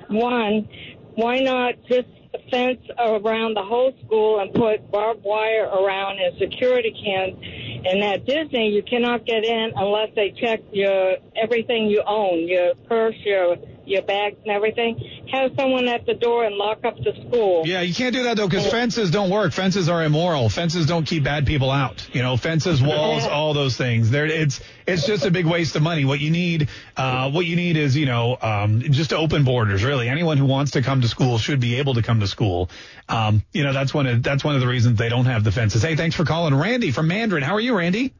One, 0.10 0.68
why 1.16 1.40
not 1.40 1.76
just 1.88 2.08
fence 2.52 2.82
around 2.98 3.56
the 3.56 3.64
whole 3.64 3.94
school 4.06 4.40
and 4.40 4.54
put 4.54 4.92
barbed 4.92 5.24
wire 5.24 5.66
around 5.66 6.20
and 6.20 6.38
security 6.38 6.92
cams? 6.92 7.38
And 7.86 8.04
at 8.04 8.26
Disney, 8.26 8.70
you 8.70 8.84
cannot 8.84 9.26
get 9.26 9.44
in 9.46 9.72
unless 9.76 10.10
they 10.16 10.32
check 10.32 10.60
your 10.72 11.18
everything 11.36 11.88
you 11.88 12.04
own, 12.06 12.48
your 12.48 12.76
purse, 12.88 13.16
your 13.24 13.56
your 13.90 14.02
bags 14.02 14.38
and 14.44 14.52
everything. 14.52 15.26
Have 15.32 15.52
someone 15.58 15.88
at 15.88 16.06
the 16.06 16.14
door 16.14 16.46
and 16.46 16.56
lock 16.56 16.86
up 16.86 16.98
the 16.98 17.14
school. 17.28 17.64
Yeah, 17.66 17.82
you 17.82 17.94
can't 17.94 18.14
do 18.14 18.24
that 18.24 18.38
though 18.38 18.48
because 18.48 18.68
fences 18.68 19.12
don't 19.12 19.30
work. 19.30 19.54
Fences 19.54 19.90
are 19.90 20.04
immoral. 20.04 20.50
Fences 20.50 20.86
don't 20.86 21.06
keep 21.06 21.24
bad 21.24 21.46
people 21.46 21.72
out. 21.72 22.08
You 22.14 22.22
know, 22.22 22.38
fences, 22.38 22.82
walls, 22.82 23.26
all 23.32 23.54
those 23.54 23.78
things. 23.78 24.10
There, 24.10 24.26
it's 24.26 24.62
it's 24.88 25.06
just 25.06 25.26
a 25.26 25.32
big 25.32 25.46
waste 25.46 25.76
of 25.76 25.82
money. 25.82 26.06
What 26.06 26.20
you 26.20 26.32
need, 26.32 26.70
uh, 26.98 27.30
what 27.32 27.46
you 27.46 27.56
need 27.56 27.78
is 27.78 27.96
you 27.96 28.06
know, 28.06 28.38
um, 28.42 28.82
just 28.82 29.14
open 29.14 29.44
borders. 29.44 29.84
Really, 29.84 30.10
anyone 30.10 30.38
who 30.38 30.46
wants 30.46 30.72
to 30.72 30.82
come 30.82 31.02
to 31.02 31.08
school 31.08 31.38
should 31.38 31.60
be 31.60 31.76
able 31.76 31.96
to 31.96 32.02
come 32.02 32.20
to 32.20 32.28
school. 32.28 32.70
Um, 33.08 33.44
you 33.52 33.64
know, 33.64 33.74
that's 33.74 33.94
one 33.94 34.08
of 34.08 34.24
that's 34.24 34.44
one 34.44 34.56
of 34.56 34.62
the 34.62 34.68
reasons 34.68 34.98
they 34.98 35.10
don't 35.10 35.26
have 35.26 35.44
the 35.44 35.52
fences. 35.52 35.82
Hey, 35.82 35.96
thanks 35.96 36.16
for 36.16 36.26
calling, 36.26 36.54
Randy 36.56 36.92
from 36.92 37.08
Mandarin. 37.08 37.44
How 37.44 37.56
are 37.56 37.60
you, 37.60 37.76
Randy? 37.76 38.14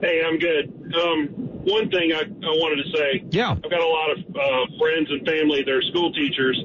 Hey, 0.00 0.22
I'm 0.24 0.38
good. 0.38 0.94
Um, 0.94 1.26
one 1.66 1.90
thing 1.90 2.12
I, 2.12 2.22
I 2.22 2.52
wanted 2.62 2.84
to 2.84 2.96
say. 2.96 3.24
Yeah. 3.30 3.50
I've 3.50 3.70
got 3.70 3.82
a 3.82 3.86
lot 3.86 4.10
of 4.14 4.18
uh, 4.30 4.78
friends 4.78 5.10
and 5.10 5.26
family 5.26 5.62
that 5.62 5.72
are 5.72 5.82
school 5.82 6.12
teachers, 6.12 6.56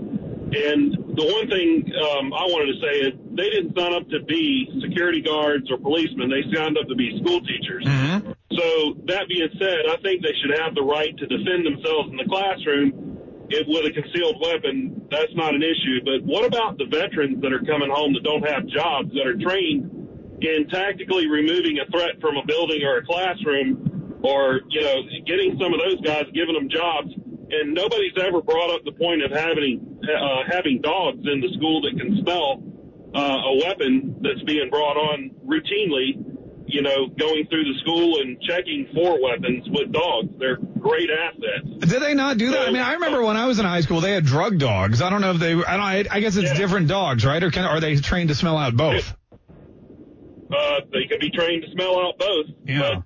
and 0.53 0.93
the 1.17 1.25
one 1.25 1.49
thing 1.49 1.81
um, 1.97 2.33
I 2.33 2.45
wanted 2.45 2.77
to 2.77 2.79
say 2.79 2.93
is 3.09 3.13
they 3.33 3.49
didn't 3.49 3.73
sign 3.73 3.93
up 3.93 4.07
to 4.09 4.21
be 4.21 4.69
security 4.85 5.21
guards 5.21 5.69
or 5.71 5.77
policemen. 5.77 6.29
They 6.29 6.45
signed 6.53 6.77
up 6.77 6.87
to 6.87 6.95
be 6.95 7.17
school 7.25 7.41
teachers. 7.41 7.85
Mm-hmm. 7.85 8.31
So 8.53 8.93
that 9.09 9.25
being 9.27 9.49
said, 9.57 9.89
I 9.89 9.97
think 10.05 10.21
they 10.21 10.33
should 10.41 10.53
have 10.61 10.75
the 10.75 10.85
right 10.85 11.17
to 11.17 11.25
defend 11.25 11.65
themselves 11.65 12.13
in 12.13 12.17
the 12.17 12.29
classroom 12.29 13.17
if, 13.49 13.65
with 13.65 13.89
a 13.89 13.93
concealed 13.97 14.37
weapon. 14.41 15.09
That's 15.09 15.33
not 15.33 15.57
an 15.57 15.63
issue. 15.65 16.05
But 16.05 16.21
what 16.21 16.45
about 16.45 16.77
the 16.77 16.85
veterans 16.85 17.41
that 17.41 17.51
are 17.51 17.65
coming 17.65 17.89
home 17.89 18.13
that 18.13 18.21
don't 18.21 18.45
have 18.45 18.69
jobs 18.69 19.09
that 19.17 19.25
are 19.25 19.37
trained 19.41 20.02
in 20.43 20.67
tactically 20.69 21.27
removing 21.27 21.79
a 21.79 21.89
threat 21.91 22.19
from 22.21 22.37
a 22.37 22.45
building 22.45 22.83
or 22.83 22.97
a 22.97 23.05
classroom, 23.05 24.19
or 24.21 24.61
you 24.69 24.81
know, 24.81 25.01
getting 25.25 25.57
some 25.59 25.73
of 25.73 25.79
those 25.79 25.99
guys, 26.01 26.25
giving 26.33 26.53
them 26.53 26.69
jobs? 26.69 27.13
and 27.53 27.73
nobody's 27.73 28.13
ever 28.19 28.41
brought 28.41 28.73
up 28.73 28.83
the 28.83 28.91
point 28.91 29.23
of 29.23 29.31
having 29.31 29.99
uh, 30.03 30.43
having 30.47 30.81
dogs 30.81 31.19
in 31.25 31.41
the 31.41 31.49
school 31.55 31.81
that 31.81 31.97
can 31.97 32.19
smell 32.21 32.61
uh, 33.15 33.19
a 33.19 33.57
weapon 33.65 34.15
that's 34.21 34.41
being 34.43 34.69
brought 34.69 34.97
on 34.97 35.31
routinely. 35.45 36.29
You 36.65 36.81
know, 36.81 37.07
going 37.07 37.45
through 37.47 37.65
the 37.65 37.77
school 37.81 38.21
and 38.21 38.41
checking 38.41 38.87
for 38.95 39.21
weapons 39.21 39.67
with 39.69 39.91
dogs. 39.91 40.29
They're 40.39 40.55
great 40.55 41.09
assets. 41.09 41.67
Did 41.91 42.01
they 42.01 42.15
not 42.15 42.37
do 42.37 42.49
that? 42.51 42.63
So, 42.63 42.67
I 42.67 42.71
mean, 42.71 42.81
I 42.81 42.93
remember 42.93 43.21
when 43.21 43.35
I 43.37 43.45
was 43.45 43.59
in 43.59 43.65
high 43.65 43.81
school, 43.81 43.99
they 43.99 44.13
had 44.13 44.25
drug 44.25 44.57
dogs. 44.57 45.01
I 45.01 45.09
don't 45.09 45.21
know 45.21 45.31
if 45.31 45.39
they. 45.39 45.53
I 45.53 45.77
don't. 45.77 46.11
I 46.11 46.19
guess 46.21 46.35
it's 46.35 46.47
yeah. 46.47 46.57
different 46.57 46.87
dogs, 46.87 47.25
right? 47.25 47.43
Or 47.43 47.51
can 47.51 47.65
are 47.65 47.79
they 47.79 47.97
trained 47.97 48.29
to 48.29 48.35
smell 48.35 48.57
out 48.57 48.75
both? 48.75 49.13
Uh, 50.51 50.81
they 50.91 51.05
could 51.09 51.19
be 51.19 51.29
trained 51.29 51.63
to 51.63 51.71
smell 51.71 51.99
out 51.99 52.17
both. 52.17 52.45
Yeah. 52.65 52.79
But, 52.79 53.03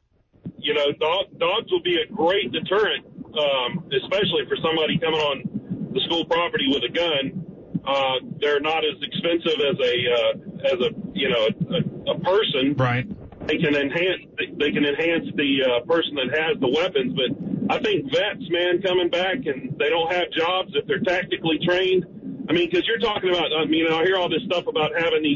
you 0.57 0.73
know, 0.73 0.91
dog, 0.99 1.25
dogs 1.37 1.71
will 1.71 1.83
be 1.83 1.97
a 2.01 2.13
great 2.13 2.51
deterrent 2.51 3.05
um, 3.37 3.85
especially 3.93 4.45
for 4.49 4.57
somebody 4.61 4.97
coming 4.97 5.19
on 5.19 5.91
the 5.93 6.01
school 6.05 6.25
property 6.25 6.67
with 6.69 6.83
a 6.83 6.93
gun. 6.93 7.45
Uh, 7.85 8.19
they're 8.41 8.59
not 8.59 8.83
as 8.83 8.97
expensive 9.01 9.59
as 9.61 9.77
a 9.79 9.95
uh, 10.11 10.31
as 10.65 10.77
a 10.81 10.89
you 11.13 11.29
know 11.29 11.47
a, 11.47 12.11
a 12.11 12.19
person. 12.19 12.75
Right. 12.75 13.07
They 13.47 13.57
can 13.57 13.75
enhance 13.75 14.21
they 14.59 14.71
can 14.71 14.83
enhance 14.83 15.27
the 15.35 15.63
uh, 15.63 15.85
person 15.85 16.15
that 16.15 16.35
has 16.35 16.59
the 16.59 16.67
weapons, 16.67 17.15
but 17.15 17.31
I 17.73 17.79
think 17.79 18.11
vets, 18.11 18.43
man, 18.49 18.81
coming 18.81 19.09
back 19.09 19.45
and 19.45 19.75
they 19.79 19.89
don't 19.89 20.11
have 20.11 20.31
jobs 20.31 20.71
if 20.75 20.85
they're 20.87 20.99
tactically 20.99 21.59
trained. 21.63 22.05
I 22.49 22.53
mean, 22.53 22.69
because 22.69 22.87
you're 22.87 22.99
talking 22.99 23.29
about, 23.29 23.51
I 23.51 23.65
mean, 23.65 23.91
I 23.91 24.03
hear 24.03 24.15
all 24.15 24.29
this 24.29 24.43
stuff 24.45 24.67
about 24.67 24.91
having 24.97 25.21
the 25.21 25.35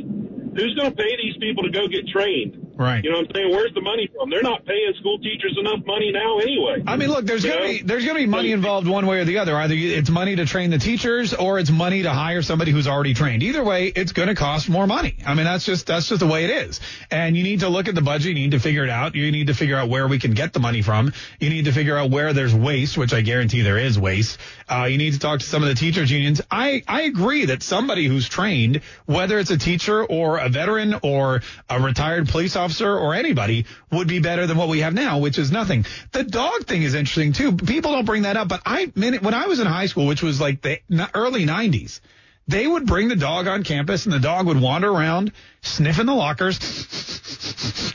who's 0.55 0.73
going 0.75 0.91
to 0.91 0.95
pay 0.95 1.15
these 1.21 1.37
people 1.37 1.63
to 1.63 1.69
go 1.69 1.87
get 1.87 2.07
trained? 2.07 2.70
Right. 2.81 3.03
You 3.03 3.11
know 3.11 3.17
what 3.19 3.27
I'm 3.29 3.35
saying? 3.35 3.51
Where's 3.51 3.73
the 3.75 3.81
money 3.81 4.09
from? 4.17 4.31
They're 4.31 4.41
not 4.41 4.65
paying 4.65 4.91
school 4.99 5.19
teachers 5.19 5.55
enough 5.59 5.85
money 5.85 6.11
now 6.11 6.39
anyway. 6.39 6.81
I 6.87 6.95
mean, 6.97 7.09
look, 7.09 7.25
there's 7.25 7.43
You 7.43 7.51
gonna 7.51 7.61
know? 7.61 7.67
be 7.67 7.81
there's 7.83 8.03
gonna 8.07 8.17
be 8.17 8.25
money 8.25 8.53
involved 8.53 8.87
one 8.87 9.05
way 9.05 9.19
or 9.19 9.25
the 9.25 9.37
other. 9.37 9.55
Either 9.55 9.75
it's 9.77 10.09
money 10.09 10.35
to 10.37 10.47
train 10.47 10.71
the 10.71 10.79
teachers 10.79 11.35
or 11.35 11.59
it's 11.59 11.69
money 11.69 12.01
to 12.01 12.09
hire 12.09 12.41
somebody 12.41 12.71
who's 12.71 12.87
already 12.87 13.13
trained. 13.13 13.43
Either 13.43 13.63
way, 13.63 13.85
it's 13.87 14.13
gonna 14.13 14.33
cost 14.33 14.67
more 14.67 14.87
money. 14.87 15.15
I 15.27 15.35
mean, 15.35 15.43
that's 15.45 15.63
just 15.63 15.85
that's 15.85 16.09
just 16.09 16.21
the 16.21 16.25
way 16.27 16.45
it 16.45 16.49
is. 16.49 16.79
And 17.11 17.37
you 17.37 17.43
need 17.43 17.59
to 17.59 17.69
look 17.69 17.87
at 17.87 17.93
the 17.93 18.01
budget. 18.01 18.29
You 18.29 18.33
need 18.33 18.51
to 18.51 18.59
figure 18.59 18.83
it 18.83 18.89
out. 18.89 19.13
You 19.13 19.31
need 19.31 19.45
to 19.47 19.53
figure 19.53 19.77
out 19.77 19.87
where 19.87 20.07
we 20.07 20.17
can 20.17 20.31
get 20.31 20.51
the 20.51 20.59
money 20.59 20.81
from. 20.81 21.13
You 21.39 21.51
need 21.51 21.65
to 21.65 21.71
figure 21.71 21.95
out 21.95 22.09
where 22.09 22.33
there's 22.33 22.55
waste, 22.55 22.97
which 22.97 23.13
I 23.13 23.21
guarantee 23.21 23.61
there 23.61 23.77
is 23.77 23.99
waste. 23.99 24.39
Uh, 24.67 24.85
you 24.85 24.97
need 24.97 25.13
to 25.13 25.19
talk 25.19 25.39
to 25.41 25.45
some 25.45 25.61
of 25.61 25.69
the 25.69 25.75
teachers 25.75 26.09
unions. 26.09 26.41
I 26.49 26.81
I 26.87 27.01
agree 27.03 27.45
that 27.45 27.61
somebody 27.61 28.07
who's 28.07 28.27
trained, 28.27 28.81
whether 29.05 29.37
it's 29.37 29.51
a 29.51 29.57
teacher 29.57 30.03
or 30.03 30.39
a 30.39 30.49
veteran 30.49 30.95
or 31.03 31.41
a 31.69 31.79
retired 31.79 32.27
police 32.27 32.55
officer 32.55 32.70
or 32.79 33.13
anybody, 33.13 33.65
would 33.91 34.07
be 34.07 34.19
better 34.19 34.47
than 34.47 34.55
what 34.55 34.69
we 34.69 34.81
have 34.81 34.93
now, 34.93 35.17
which 35.17 35.39
is 35.39 35.51
nothing. 35.51 35.85
The 36.11 36.23
dog 36.23 36.65
thing 36.67 36.83
is 36.83 36.93
interesting 36.93 37.33
too. 37.33 37.57
People 37.57 37.91
don't 37.91 38.05
bring 38.05 38.21
that 38.21 38.37
up, 38.37 38.47
but 38.47 38.61
I 38.65 38.91
when 38.95 39.33
I 39.33 39.47
was 39.47 39.59
in 39.59 39.67
high 39.67 39.87
school, 39.87 40.05
which 40.05 40.21
was 40.21 40.39
like 40.39 40.61
the 40.61 40.79
early 41.13 41.45
'90s, 41.45 41.99
they 42.47 42.67
would 42.67 42.85
bring 42.85 43.07
the 43.07 43.15
dog 43.15 43.47
on 43.47 43.63
campus, 43.63 44.05
and 44.05 44.13
the 44.13 44.19
dog 44.19 44.47
would 44.47 44.59
wander 44.59 44.89
around 44.89 45.31
sniffing 45.61 46.05
the 46.05 46.13
lockers, 46.13 46.59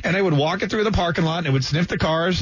and 0.02 0.14
they 0.14 0.22
would 0.22 0.36
walk 0.36 0.62
it 0.62 0.70
through 0.70 0.84
the 0.84 0.92
parking 0.92 1.24
lot, 1.24 1.38
and 1.38 1.46
it 1.46 1.52
would 1.52 1.64
sniff 1.64 1.88
the 1.88 1.98
cars. 1.98 2.40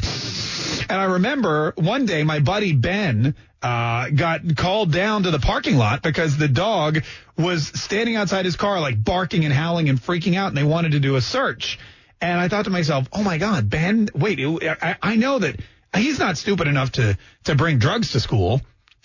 And 0.89 0.99
I 0.99 1.05
remember 1.05 1.73
one 1.77 2.05
day 2.05 2.23
my 2.23 2.39
buddy 2.39 2.73
Ben 2.73 3.35
uh, 3.61 4.09
got 4.09 4.55
called 4.55 4.91
down 4.91 5.23
to 5.23 5.31
the 5.31 5.39
parking 5.39 5.77
lot 5.77 6.03
because 6.03 6.37
the 6.37 6.47
dog 6.47 7.03
was 7.37 7.67
standing 7.67 8.15
outside 8.15 8.45
his 8.45 8.55
car, 8.55 8.79
like 8.79 9.03
barking 9.03 9.43
and 9.43 9.53
howling 9.53 9.89
and 9.89 9.99
freaking 9.99 10.35
out, 10.35 10.49
and 10.49 10.57
they 10.57 10.63
wanted 10.63 10.91
to 10.91 10.99
do 10.99 11.15
a 11.15 11.21
search. 11.21 11.79
And 12.21 12.39
I 12.39 12.47
thought 12.47 12.65
to 12.65 12.71
myself, 12.71 13.07
oh 13.13 13.23
my 13.23 13.37
God, 13.37 13.69
Ben, 13.69 14.09
wait, 14.13 14.39
I, 14.63 14.97
I 15.01 15.15
know 15.15 15.39
that 15.39 15.59
he's 15.95 16.19
not 16.19 16.37
stupid 16.37 16.67
enough 16.67 16.93
to, 16.93 17.17
to 17.45 17.55
bring 17.55 17.77
drugs 17.77 18.11
to 18.13 18.19
school. 18.19 18.61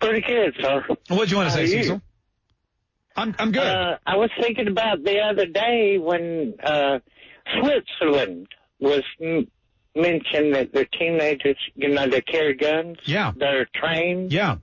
Pretty 0.00 0.20
good, 0.20 0.54
sir. 0.60 0.84
What 1.08 1.28
do 1.28 1.30
you 1.30 1.36
want 1.38 1.50
to 1.52 1.56
How 1.56 1.56
say. 1.56 1.66
Cecil? 1.66 2.02
I'm, 3.16 3.34
I'm 3.38 3.52
good. 3.52 3.62
Uh, 3.62 3.96
I 4.06 4.16
was 4.16 4.30
thinking 4.40 4.66
about 4.68 5.02
the 5.04 5.20
other 5.20 5.46
day 5.46 5.98
when 5.98 6.54
uh, 6.62 6.98
Switzerland 7.58 8.48
was 8.80 9.02
m- 9.22 9.46
mentioned 9.94 10.54
that 10.54 10.72
the 10.72 10.84
teenagers, 10.98 11.56
you 11.76 11.88
know, 11.88 12.08
they 12.08 12.20
carry 12.20 12.54
guns. 12.56 12.98
Yeah. 13.04 13.32
They're 13.36 13.68
trained. 13.74 14.32
Yeah. 14.32 14.56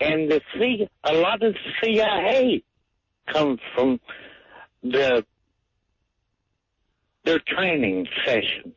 And 0.00 0.30
the 0.30 0.40
C, 0.54 0.86
a 1.02 1.14
lot 1.14 1.42
of 1.42 1.54
the 1.54 1.58
CIA 1.82 2.62
come 3.26 3.58
from 3.74 4.00
the 4.82 5.24
their 7.24 7.38
training 7.38 8.06
sessions 8.24 8.74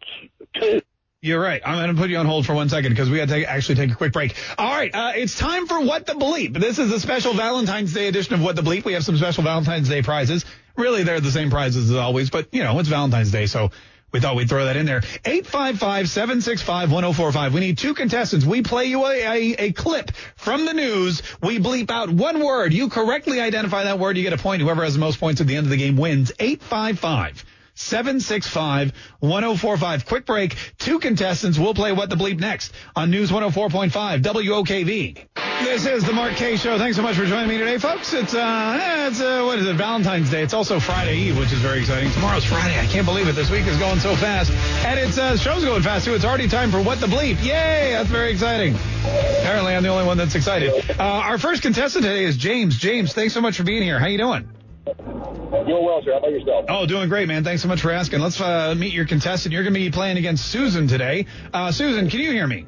too. 0.53 0.81
You're 1.19 1.41
right. 1.41 1.61
I'm 1.65 1.75
going 1.75 1.95
to 1.95 1.99
put 1.99 2.11
you 2.11 2.17
on 2.17 2.27
hold 2.27 2.45
for 2.45 2.53
one 2.53 2.69
second 2.69 2.91
because 2.91 3.09
we 3.09 3.17
got 3.17 3.29
to 3.29 3.43
actually 3.43 3.75
take 3.75 3.91
a 3.91 3.95
quick 3.95 4.13
break. 4.13 4.35
All 4.57 4.69
right. 4.69 4.93
Uh, 4.93 5.13
it's 5.15 5.35
time 5.37 5.65
for 5.65 5.81
What 5.81 6.05
the 6.05 6.13
Bleep. 6.13 6.57
This 6.57 6.77
is 6.77 6.91
a 6.91 6.99
special 6.99 7.33
Valentine's 7.33 7.91
Day 7.91 8.07
edition 8.07 8.35
of 8.35 8.41
What 8.41 8.55
the 8.55 8.61
Bleep. 8.61 8.85
We 8.85 8.93
have 8.93 9.03
some 9.03 9.17
special 9.17 9.43
Valentine's 9.43 9.89
Day 9.89 10.03
prizes. 10.03 10.45
Really, 10.75 11.03
they're 11.03 11.19
the 11.19 11.31
same 11.31 11.49
prizes 11.49 11.89
as 11.89 11.95
always, 11.97 12.29
but 12.29 12.53
you 12.53 12.63
know, 12.63 12.77
it's 12.79 12.87
Valentine's 12.87 13.31
Day, 13.31 13.47
so 13.47 13.71
we 14.11 14.19
thought 14.21 14.37
we'd 14.37 14.47
throw 14.47 14.63
that 14.65 14.77
in 14.77 14.85
there. 14.85 15.01
855-765-1045. 15.01 17.51
We 17.51 17.59
need 17.59 17.77
two 17.77 17.93
contestants. 17.93 18.45
We 18.45 18.61
play 18.61 18.85
you 18.85 19.05
a, 19.05 19.11
a, 19.11 19.55
a 19.65 19.73
clip 19.73 20.11
from 20.37 20.65
the 20.65 20.73
news. 20.73 21.21
We 21.41 21.59
bleep 21.59 21.91
out 21.91 22.09
one 22.09 22.41
word. 22.43 22.73
You 22.73 22.87
correctly 22.89 23.41
identify 23.41 23.83
that 23.83 23.99
word. 23.99 24.15
You 24.15 24.23
get 24.23 24.31
a 24.33 24.37
point. 24.37 24.61
Whoever 24.61 24.85
has 24.85 24.93
the 24.93 24.99
most 24.99 25.19
points 25.19 25.41
at 25.41 25.47
the 25.47 25.57
end 25.57 25.65
of 25.65 25.71
the 25.71 25.77
game 25.77 25.97
wins. 25.97 26.31
855 26.39 27.43
765 27.77 28.93
1045. 29.19 30.05
Quick 30.05 30.25
break. 30.25 30.55
Two 30.77 30.99
contestants. 30.99 31.57
We'll 31.57 31.73
play 31.73 31.91
What 31.91 32.09
the 32.09 32.15
Bleep 32.15 32.39
next 32.39 32.73
on 32.95 33.11
News 33.11 33.31
104.5 33.31 34.21
WOKV. 34.21 35.27
This 35.63 35.87
is 35.87 36.03
the 36.03 36.13
Mark 36.13 36.33
Kaye 36.33 36.55
Show. 36.55 36.77
Thanks 36.77 36.97
so 36.97 37.01
much 37.01 37.15
for 37.15 37.25
joining 37.25 37.49
me 37.49 37.57
today, 37.57 37.79
folks. 37.79 38.13
It's 38.13 38.33
uh, 38.35 39.07
it's 39.09 39.19
uh, 39.19 39.43
what 39.43 39.57
is 39.57 39.65
it? 39.65 39.75
Valentine's 39.75 40.29
Day. 40.29 40.43
It's 40.43 40.53
also 40.53 40.79
Friday 40.79 41.17
Eve, 41.17 41.37
which 41.37 41.51
is 41.51 41.59
very 41.59 41.79
exciting. 41.79 42.11
Tomorrow's 42.11 42.45
Friday. 42.45 42.79
I 42.79 42.85
can't 42.85 43.05
believe 43.05 43.27
it. 43.27 43.33
This 43.33 43.49
week 43.49 43.65
is 43.65 43.77
going 43.77 43.99
so 43.99 44.15
fast, 44.15 44.51
and 44.85 44.99
it's 44.99 45.17
uh, 45.17 45.35
show's 45.35 45.65
going 45.65 45.81
fast 45.81 46.05
too. 46.05 46.13
It's 46.13 46.25
already 46.25 46.47
time 46.47 46.71
for 46.71 46.81
What 46.81 46.99
the 46.99 47.07
Bleep. 47.07 47.43
Yay! 47.43 47.91
That's 47.91 48.09
very 48.09 48.31
exciting. 48.31 48.75
Apparently, 48.75 49.75
I'm 49.75 49.83
the 49.83 49.89
only 49.89 50.05
one 50.05 50.17
that's 50.17 50.35
excited. 50.35 50.71
Uh, 50.91 51.03
our 51.03 51.37
first 51.39 51.63
contestant 51.63 52.05
today 52.05 52.23
is 52.23 52.37
James. 52.37 52.77
James, 52.77 53.13
thanks 53.13 53.33
so 53.33 53.41
much 53.41 53.57
for 53.57 53.63
being 53.63 53.81
here. 53.81 53.99
How 53.99 54.07
you 54.07 54.19
doing? 54.19 54.56
Doing 54.95 55.85
well, 55.85 56.01
sir. 56.03 56.13
How 56.13 56.19
about 56.19 56.31
yourself? 56.31 56.65
Oh, 56.69 56.85
doing 56.85 57.09
great, 57.09 57.27
man. 57.27 57.43
Thanks 57.43 57.61
so 57.61 57.67
much 57.67 57.81
for 57.81 57.91
asking. 57.91 58.19
Let's 58.19 58.39
uh, 58.39 58.75
meet 58.75 58.93
your 58.93 59.05
contestant. 59.05 59.53
You're 59.53 59.63
going 59.63 59.73
to 59.73 59.79
be 59.79 59.91
playing 59.91 60.17
against 60.17 60.45
Susan 60.45 60.87
today. 60.87 61.25
Uh, 61.53 61.71
Susan, 61.71 62.09
can 62.09 62.19
you 62.19 62.31
hear 62.31 62.47
me? 62.47 62.65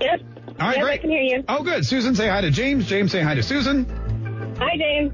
Yes. 0.00 0.20
All 0.60 0.68
right, 0.68 0.76
yes, 0.76 0.84
great. 0.84 0.92
I 0.92 0.98
can 0.98 1.10
hear 1.10 1.22
you. 1.22 1.44
Oh, 1.48 1.62
good. 1.62 1.84
Susan, 1.86 2.14
say 2.14 2.28
hi 2.28 2.40
to 2.40 2.50
James. 2.50 2.86
James, 2.86 3.10
say 3.12 3.22
hi 3.22 3.34
to 3.34 3.42
Susan. 3.42 4.56
Hi, 4.58 4.76
James. 4.76 5.12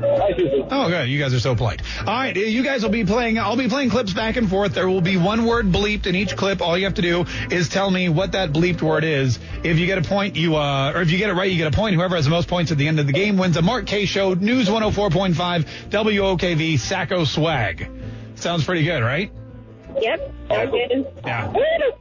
Hi, 0.00 0.32
Susan. 0.36 0.68
Oh, 0.70 0.88
good. 0.88 1.08
You 1.08 1.18
guys 1.18 1.32
are 1.32 1.40
so 1.40 1.54
polite. 1.54 1.82
All 2.00 2.06
right, 2.06 2.36
you 2.36 2.62
guys 2.62 2.82
will 2.82 2.90
be 2.90 3.04
playing. 3.04 3.38
I'll 3.38 3.56
be 3.56 3.68
playing 3.68 3.90
clips 3.90 4.12
back 4.12 4.36
and 4.36 4.48
forth. 4.48 4.74
There 4.74 4.88
will 4.88 5.00
be 5.00 5.16
one 5.16 5.46
word 5.46 5.66
bleeped 5.66 6.06
in 6.06 6.14
each 6.14 6.36
clip. 6.36 6.60
All 6.60 6.76
you 6.76 6.84
have 6.84 6.94
to 6.94 7.02
do 7.02 7.24
is 7.50 7.68
tell 7.68 7.90
me 7.90 8.08
what 8.08 8.32
that 8.32 8.52
bleeped 8.52 8.82
word 8.82 9.04
is. 9.04 9.38
If 9.62 9.78
you 9.78 9.86
get 9.86 9.98
a 9.98 10.02
point, 10.02 10.36
you 10.36 10.56
uh, 10.56 10.92
or 10.94 11.02
if 11.02 11.10
you 11.10 11.18
get 11.18 11.30
it 11.30 11.34
right, 11.34 11.50
you 11.50 11.56
get 11.56 11.72
a 11.72 11.76
point. 11.76 11.94
Whoever 11.94 12.16
has 12.16 12.24
the 12.24 12.30
most 12.30 12.48
points 12.48 12.72
at 12.72 12.78
the 12.78 12.88
end 12.88 13.00
of 13.00 13.06
the 13.06 13.12
game 13.12 13.38
wins 13.38 13.56
a 13.56 13.62
Mark 13.62 13.86
Kaye 13.86 14.06
Show 14.06 14.34
News 14.34 14.68
104.5 14.68 15.66
WOKV 15.90 16.78
Sacco 16.78 17.24
swag. 17.24 17.90
Sounds 18.34 18.64
pretty 18.64 18.84
good, 18.84 19.02
right? 19.02 19.30
Yep. 20.00 20.34
Yeah. 21.24 21.52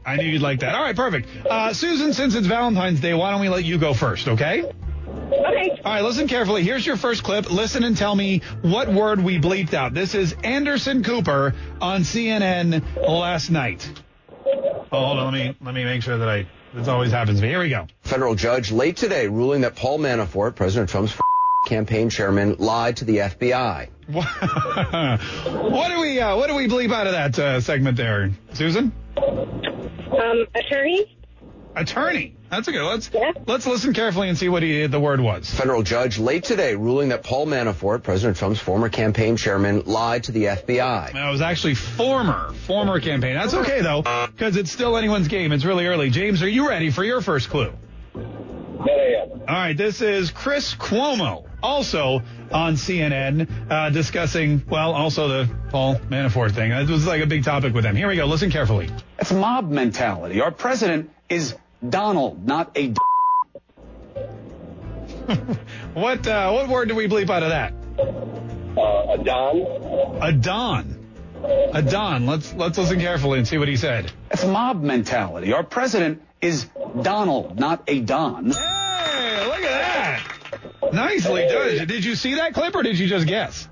I 0.05 0.17
knew 0.17 0.25
you'd 0.25 0.41
like 0.41 0.59
that. 0.59 0.75
All 0.75 0.81
right, 0.81 0.95
perfect. 0.95 1.27
Uh, 1.49 1.73
Susan, 1.73 2.13
since 2.13 2.35
it's 2.35 2.45
Valentine's 2.47 2.99
Day, 2.99 3.13
why 3.13 3.31
don't 3.31 3.41
we 3.41 3.49
let 3.49 3.63
you 3.63 3.77
go 3.77 3.93
first, 3.93 4.27
okay? 4.27 4.69
Okay. 5.25 5.81
All 5.83 5.91
right, 5.91 6.03
listen 6.03 6.27
carefully. 6.27 6.63
Here's 6.63 6.85
your 6.85 6.97
first 6.97 7.23
clip. 7.23 7.49
Listen 7.49 7.83
and 7.83 7.97
tell 7.97 8.15
me 8.15 8.41
what 8.61 8.89
word 8.89 9.23
we 9.23 9.39
bleeped 9.39 9.73
out. 9.73 9.93
This 9.93 10.15
is 10.15 10.35
Anderson 10.43 11.03
Cooper 11.03 11.53
on 11.81 12.01
CNN 12.01 12.83
last 13.07 13.49
night. 13.49 13.89
Oh, 14.45 15.05
hold 15.05 15.17
on. 15.17 15.33
Let 15.33 15.33
me 15.33 15.57
let 15.61 15.75
me 15.75 15.83
make 15.83 16.03
sure 16.03 16.17
that 16.17 16.29
I. 16.29 16.47
This 16.73 16.87
always 16.87 17.11
happens 17.11 17.39
to 17.39 17.43
me. 17.43 17.49
Here 17.49 17.59
we 17.59 17.69
go. 17.69 17.87
Federal 18.01 18.35
judge 18.35 18.71
late 18.71 18.97
today 18.97 19.27
ruling 19.27 19.61
that 19.61 19.75
Paul 19.75 19.97
Manafort, 19.97 20.55
President 20.55 20.89
Trump's 20.89 21.17
campaign 21.67 22.09
chairman, 22.09 22.55
lied 22.59 22.97
to 22.97 23.05
the 23.05 23.17
FBI. 23.17 23.89
what 25.71 25.87
do 25.87 25.99
we 26.01 26.19
uh, 26.19 26.35
what 26.35 26.47
do 26.47 26.55
we 26.55 26.67
bleep 26.67 26.93
out 26.93 27.07
of 27.07 27.13
that 27.13 27.39
uh, 27.39 27.61
segment 27.61 27.97
there, 27.97 28.31
Susan? 28.53 28.91
Um, 29.17 30.45
attorney? 30.53 31.14
Attorney. 31.75 32.35
That's 32.49 32.67
a 32.67 32.71
good. 32.71 32.83
Let's 32.83 33.09
let's 33.47 33.67
listen 33.67 33.93
carefully 33.93 34.29
and 34.29 34.37
see 34.37 34.49
what 34.49 34.63
he, 34.63 34.87
the 34.87 34.99
word 34.99 35.19
was. 35.19 35.49
Federal 35.49 35.83
judge 35.83 36.19
late 36.19 36.43
today 36.43 36.75
ruling 36.75 37.09
that 37.09 37.23
Paul 37.23 37.47
Manafort, 37.47 38.03
President 38.03 38.37
Trump's 38.37 38.59
former 38.59 38.87
campaign 38.87 39.35
chairman, 39.35 39.83
lied 39.85 40.23
to 40.25 40.31
the 40.31 40.45
FBI. 40.45 41.13
That 41.13 41.29
was 41.29 41.41
actually 41.41 41.75
former 41.75 42.53
former 42.65 42.99
campaign. 42.99 43.35
That's 43.35 43.53
okay 43.53 43.81
though, 43.81 44.03
because 44.27 44.55
it's 44.57 44.71
still 44.71 44.95
anyone's 44.95 45.27
game. 45.27 45.51
It's 45.51 45.65
really 45.65 45.87
early. 45.87 46.09
James, 46.11 46.41
are 46.43 46.49
you 46.49 46.69
ready 46.69 46.91
for 46.91 47.03
your 47.03 47.21
first 47.21 47.49
clue? 47.49 47.73
All 49.47 49.53
right, 49.53 49.77
this 49.77 50.01
is 50.01 50.31
Chris 50.31 50.73
Cuomo, 50.73 51.45
also 51.61 52.23
on 52.51 52.73
CNN, 52.75 53.47
uh, 53.69 53.91
discussing, 53.91 54.63
well, 54.67 54.93
also 54.93 55.27
the 55.27 55.49
Paul 55.69 55.97
Manafort 55.97 56.53
thing. 56.53 56.71
It 56.71 56.89
was 56.89 57.05
like 57.05 57.21
a 57.21 57.27
big 57.27 57.43
topic 57.43 57.73
with 57.73 57.83
them. 57.83 57.95
Here 57.95 58.07
we 58.07 58.15
go. 58.15 58.25
Listen 58.25 58.49
carefully. 58.49 58.89
It's 59.19 59.31
mob 59.31 59.69
mentality. 59.69 60.41
Our 60.41 60.49
president 60.49 61.11
is 61.29 61.55
Donald, 61.87 62.45
not 62.45 62.77
a. 62.77 62.93
What 65.93 66.27
uh, 66.27 66.51
what 66.51 66.67
word 66.67 66.89
do 66.89 66.95
we 66.95 67.07
bleep 67.07 67.29
out 67.29 67.41
of 67.41 67.49
that? 67.49 67.73
Uh, 68.77 69.13
a 69.13 69.23
Don. 69.23 70.21
A 70.21 70.31
Don. 70.33 71.05
A 71.73 71.81
Don. 71.81 72.25
Let's 72.25 72.53
let's 72.53 72.77
listen 72.77 72.99
carefully 72.99 73.39
and 73.39 73.47
see 73.47 73.57
what 73.57 73.67
he 73.67 73.77
said. 73.77 74.11
It's 74.29 74.45
mob 74.45 74.83
mentality. 74.83 75.53
Our 75.53 75.63
president 75.63 76.21
is 76.41 76.67
Donald, 77.01 77.57
not 77.59 77.83
a 77.87 78.01
Don. 78.01 78.51
Hey, 78.51 79.45
look 79.45 79.63
at 79.63 80.21
that. 80.51 80.93
Nicely 80.93 81.47
done. 81.47 81.87
Did 81.87 82.03
you 82.03 82.15
see 82.15 82.35
that 82.35 82.53
clip 82.53 82.75
or 82.75 82.83
did 82.83 82.99
you 82.99 83.07
just 83.07 83.25
guess? 83.25 83.67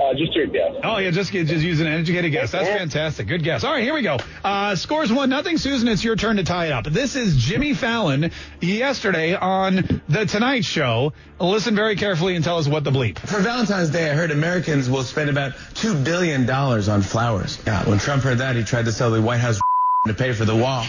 Uh, 0.00 0.12
just 0.14 0.34
your 0.34 0.46
guess. 0.46 0.72
Oh 0.84 0.98
yeah, 0.98 1.10
just 1.10 1.32
just 1.32 1.64
use 1.64 1.80
an 1.80 1.86
educated 1.86 2.30
guess. 2.30 2.52
That's 2.52 2.68
fantastic. 2.68 3.28
Good 3.28 3.42
guess. 3.42 3.64
All 3.64 3.72
right, 3.72 3.82
here 3.82 3.94
we 3.94 4.02
go. 4.02 4.18
Uh, 4.44 4.76
scores 4.76 5.10
one 5.10 5.30
nothing. 5.30 5.56
Susan, 5.56 5.88
it's 5.88 6.04
your 6.04 6.16
turn 6.16 6.36
to 6.36 6.44
tie 6.44 6.66
it 6.66 6.72
up. 6.72 6.84
This 6.84 7.16
is 7.16 7.36
Jimmy 7.36 7.72
Fallon 7.72 8.30
yesterday 8.60 9.34
on 9.34 10.02
the 10.08 10.26
Tonight 10.26 10.66
Show. 10.66 11.14
Listen 11.40 11.74
very 11.74 11.96
carefully 11.96 12.34
and 12.36 12.44
tell 12.44 12.58
us 12.58 12.68
what 12.68 12.84
the 12.84 12.90
bleep. 12.90 13.18
For 13.18 13.40
Valentine's 13.40 13.88
Day, 13.90 14.10
I 14.10 14.14
heard 14.14 14.30
Americans 14.30 14.90
will 14.90 15.02
spend 15.02 15.30
about 15.30 15.52
two 15.74 15.94
billion 15.94 16.44
dollars 16.44 16.88
on 16.88 17.00
flowers. 17.00 17.58
Yeah, 17.66 17.88
when 17.88 17.98
Trump 17.98 18.22
heard 18.22 18.38
that, 18.38 18.54
he 18.54 18.64
tried 18.64 18.84
to 18.84 18.92
sell 18.92 19.10
the 19.10 19.22
White 19.22 19.40
House 19.40 19.58
to 20.06 20.14
pay 20.14 20.32
for 20.34 20.44
the 20.44 20.56
wall. 20.56 20.84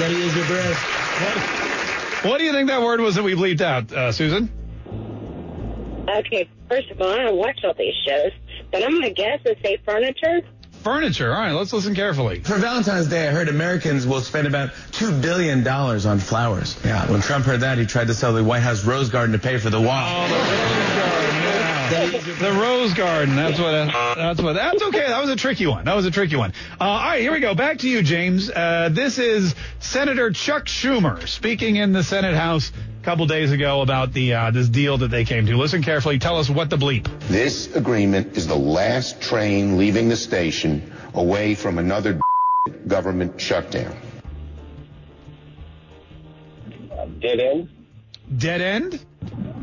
Gotta 0.00 0.14
use 0.14 0.34
your 0.34 0.46
breath. 0.46 2.24
What 2.24 2.38
do 2.38 2.44
you 2.44 2.52
think 2.52 2.68
that 2.68 2.82
word 2.82 3.00
was 3.00 3.14
that 3.14 3.22
we 3.22 3.34
bleeped 3.34 3.60
out, 3.60 3.92
uh, 3.92 4.12
Susan? 4.12 4.50
Okay, 6.16 6.48
first 6.68 6.90
of 6.90 7.00
all, 7.00 7.08
I 7.08 7.18
don't 7.18 7.36
watch 7.36 7.60
all 7.64 7.74
these 7.74 7.94
shows, 8.06 8.32
but 8.72 8.82
I'm 8.82 8.90
going 8.90 9.02
to 9.02 9.10
guess 9.10 9.40
and 9.44 9.56
say 9.62 9.78
furniture. 9.84 10.42
Furniture. 10.82 11.32
All 11.32 11.40
right, 11.40 11.52
let's 11.52 11.72
listen 11.72 11.94
carefully. 11.94 12.40
For 12.40 12.56
Valentine's 12.56 13.06
Day, 13.06 13.28
I 13.28 13.30
heard 13.30 13.48
Americans 13.48 14.06
will 14.06 14.22
spend 14.22 14.46
about 14.46 14.70
two 14.92 15.12
billion 15.20 15.62
dollars 15.62 16.06
on 16.06 16.18
flowers. 16.18 16.78
Yeah, 16.84 17.10
when 17.10 17.20
Trump 17.20 17.44
heard 17.44 17.60
that, 17.60 17.78
he 17.78 17.86
tried 17.86 18.06
to 18.08 18.14
sell 18.14 18.32
the 18.32 18.42
White 18.42 18.62
House 18.62 18.84
Rose 18.84 19.10
Garden 19.10 19.32
to 19.32 19.38
pay 19.38 19.58
for 19.58 19.70
the 19.70 19.80
wall. 19.80 20.26
The 21.90 22.52
Rose 22.52 22.94
Garden. 22.94 23.36
That's 23.36 23.58
what. 23.58 23.72
That's 24.16 24.40
what. 24.40 24.54
That's 24.54 24.82
okay. 24.84 25.06
That 25.06 25.20
was 25.20 25.28
a 25.28 25.36
tricky 25.36 25.66
one. 25.66 25.84
That 25.84 25.94
was 25.94 26.06
a 26.06 26.10
tricky 26.10 26.36
one. 26.36 26.54
Uh, 26.80 26.84
all 26.84 26.96
right, 26.98 27.20
here 27.20 27.32
we 27.32 27.40
go. 27.40 27.54
Back 27.54 27.78
to 27.78 27.88
you, 27.88 28.02
James. 28.02 28.48
Uh, 28.48 28.88
this 28.90 29.18
is 29.18 29.54
Senator 29.80 30.30
Chuck 30.30 30.64
Schumer 30.64 31.28
speaking 31.28 31.76
in 31.76 31.92
the 31.92 32.02
Senate 32.02 32.34
House 32.34 32.72
a 32.72 32.89
couple 33.02 33.26
days 33.26 33.50
ago 33.52 33.80
about 33.80 34.12
the 34.12 34.34
uh, 34.34 34.50
this 34.50 34.68
deal 34.68 34.98
that 34.98 35.08
they 35.10 35.24
came 35.24 35.46
to. 35.46 35.56
Listen 35.56 35.82
carefully. 35.82 36.18
Tell 36.18 36.38
us 36.38 36.50
what 36.50 36.70
the 36.70 36.76
bleep. 36.76 37.08
This 37.28 37.74
agreement 37.74 38.36
is 38.36 38.46
the 38.46 38.56
last 38.56 39.20
train 39.20 39.78
leaving 39.78 40.08
the 40.08 40.16
station 40.16 40.92
away 41.14 41.54
from 41.54 41.78
another 41.78 42.20
government 42.86 43.40
shutdown. 43.40 43.96
Dead 47.20 47.40
end. 47.40 47.68
Dead 48.38 48.60
end. 48.60 49.04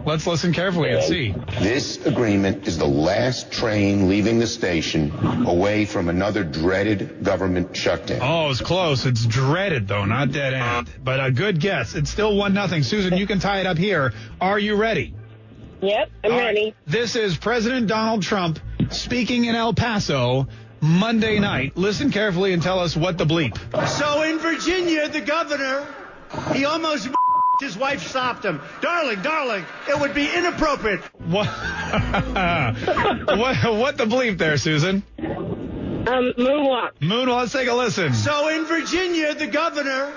Let's 0.05 0.25
listen 0.25 0.53
carefully 0.53 0.89
and 0.91 1.03
see. 1.03 1.33
This 1.59 2.05
agreement 2.05 2.67
is 2.67 2.77
the 2.77 2.87
last 2.87 3.51
train 3.51 4.07
leaving 4.07 4.39
the 4.39 4.47
station 4.47 5.11
away 5.45 5.85
from 5.85 6.07
another 6.07 6.43
dreaded 6.43 7.23
government 7.23 7.75
shutdown. 7.75 8.19
Oh, 8.21 8.49
it's 8.49 8.61
close. 8.61 9.05
It's 9.05 9.25
dreaded 9.25 9.87
though, 9.87 10.05
not 10.05 10.31
dead 10.31 10.53
end. 10.53 10.89
But 11.03 11.23
a 11.23 11.31
good 11.31 11.59
guess. 11.59 11.93
It's 11.95 12.09
still 12.09 12.35
one 12.37 12.53
nothing. 12.53 12.83
Susan, 12.83 13.17
you 13.17 13.27
can 13.27 13.39
tie 13.39 13.59
it 13.59 13.65
up 13.67 13.77
here. 13.77 14.13
Are 14.39 14.57
you 14.59 14.75
ready? 14.75 15.13
Yep, 15.81 16.09
I'm 16.23 16.31
All 16.31 16.37
right. 16.37 16.45
ready. 16.45 16.75
This 16.85 17.15
is 17.15 17.37
President 17.37 17.87
Donald 17.87 18.23
Trump 18.23 18.59
speaking 18.89 19.45
in 19.45 19.55
El 19.55 19.73
Paso 19.73 20.47
Monday 20.81 21.39
night. 21.39 21.75
Listen 21.75 22.11
carefully 22.11 22.53
and 22.53 22.63
tell 22.63 22.79
us 22.79 22.95
what 22.95 23.17
the 23.17 23.25
bleep. 23.25 23.57
So 23.87 24.21
in 24.23 24.39
Virginia, 24.39 25.09
the 25.09 25.21
governor, 25.21 25.85
he 26.53 26.65
almost 26.65 27.09
his 27.59 27.77
wife 27.77 28.05
stopped 28.07 28.45
him. 28.45 28.61
Darling, 28.81 29.21
darling, 29.21 29.65
it 29.89 29.99
would 29.99 30.13
be 30.13 30.29
inappropriate. 30.33 31.01
What? 31.25 31.47
what? 33.37 33.57
What 33.77 33.97
the 33.97 34.05
bleep 34.05 34.37
there, 34.37 34.57
Susan? 34.57 35.03
Um, 35.19 36.33
moonwalk. 36.37 36.91
Moonwalk. 37.01 37.39
Let's 37.39 37.53
take 37.53 37.67
a 37.67 37.73
listen. 37.73 38.13
So 38.13 38.47
in 38.49 38.65
Virginia, 38.65 39.33
the 39.33 39.47
governor, 39.47 40.13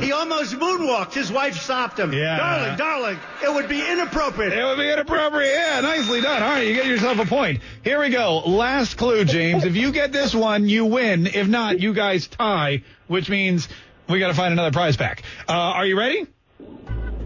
he 0.00 0.12
almost 0.12 0.54
moonwalked. 0.54 1.12
His 1.14 1.30
wife 1.32 1.56
stopped 1.56 1.98
him. 1.98 2.12
Yeah. 2.12 2.36
Darling, 2.36 2.78
darling, 2.78 3.18
it 3.42 3.52
would 3.52 3.68
be 3.68 3.86
inappropriate. 3.86 4.52
It 4.52 4.64
would 4.64 4.78
be 4.78 4.90
inappropriate. 4.90 5.52
Yeah, 5.52 5.80
nicely 5.80 6.20
done. 6.20 6.42
All 6.42 6.48
right, 6.48 6.66
you 6.66 6.74
get 6.74 6.86
yourself 6.86 7.18
a 7.18 7.26
point. 7.26 7.60
Here 7.82 8.00
we 8.00 8.10
go. 8.10 8.38
Last 8.46 8.96
clue, 8.96 9.24
James. 9.24 9.64
if 9.64 9.74
you 9.76 9.92
get 9.92 10.12
this 10.12 10.34
one, 10.34 10.68
you 10.68 10.84
win. 10.86 11.26
If 11.26 11.48
not, 11.48 11.80
you 11.80 11.92
guys 11.92 12.28
tie, 12.28 12.84
which 13.08 13.28
means 13.28 13.68
we 14.08 14.20
got 14.20 14.28
to 14.28 14.34
find 14.34 14.52
another 14.52 14.72
prize 14.72 14.96
pack. 14.96 15.22
Uh, 15.48 15.52
are 15.52 15.84
you 15.84 15.98
ready? 15.98 16.26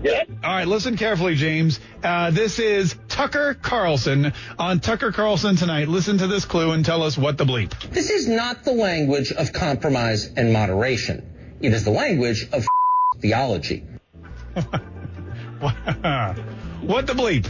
Yep. 0.02 0.30
All 0.42 0.50
right, 0.52 0.66
listen 0.66 0.96
carefully, 0.96 1.36
James. 1.36 1.78
Uh, 2.02 2.32
this 2.32 2.58
is 2.58 2.96
Tucker 3.08 3.54
Carlson 3.54 4.32
on 4.58 4.80
Tucker 4.80 5.12
Carlson 5.12 5.54
tonight. 5.54 5.86
Listen 5.86 6.18
to 6.18 6.26
this 6.26 6.44
clue 6.44 6.72
and 6.72 6.84
tell 6.84 7.04
us 7.04 7.16
what 7.16 7.38
the 7.38 7.44
bleep. 7.44 7.78
This 7.92 8.10
is 8.10 8.26
not 8.26 8.64
the 8.64 8.72
language 8.72 9.30
of 9.30 9.52
compromise 9.52 10.26
and 10.36 10.52
moderation. 10.52 11.56
It 11.60 11.72
is 11.72 11.84
the 11.84 11.92
language 11.92 12.48
of 12.52 12.66
theology. 13.20 13.84
what 15.60 17.06
the 17.06 17.12
bleep? 17.12 17.46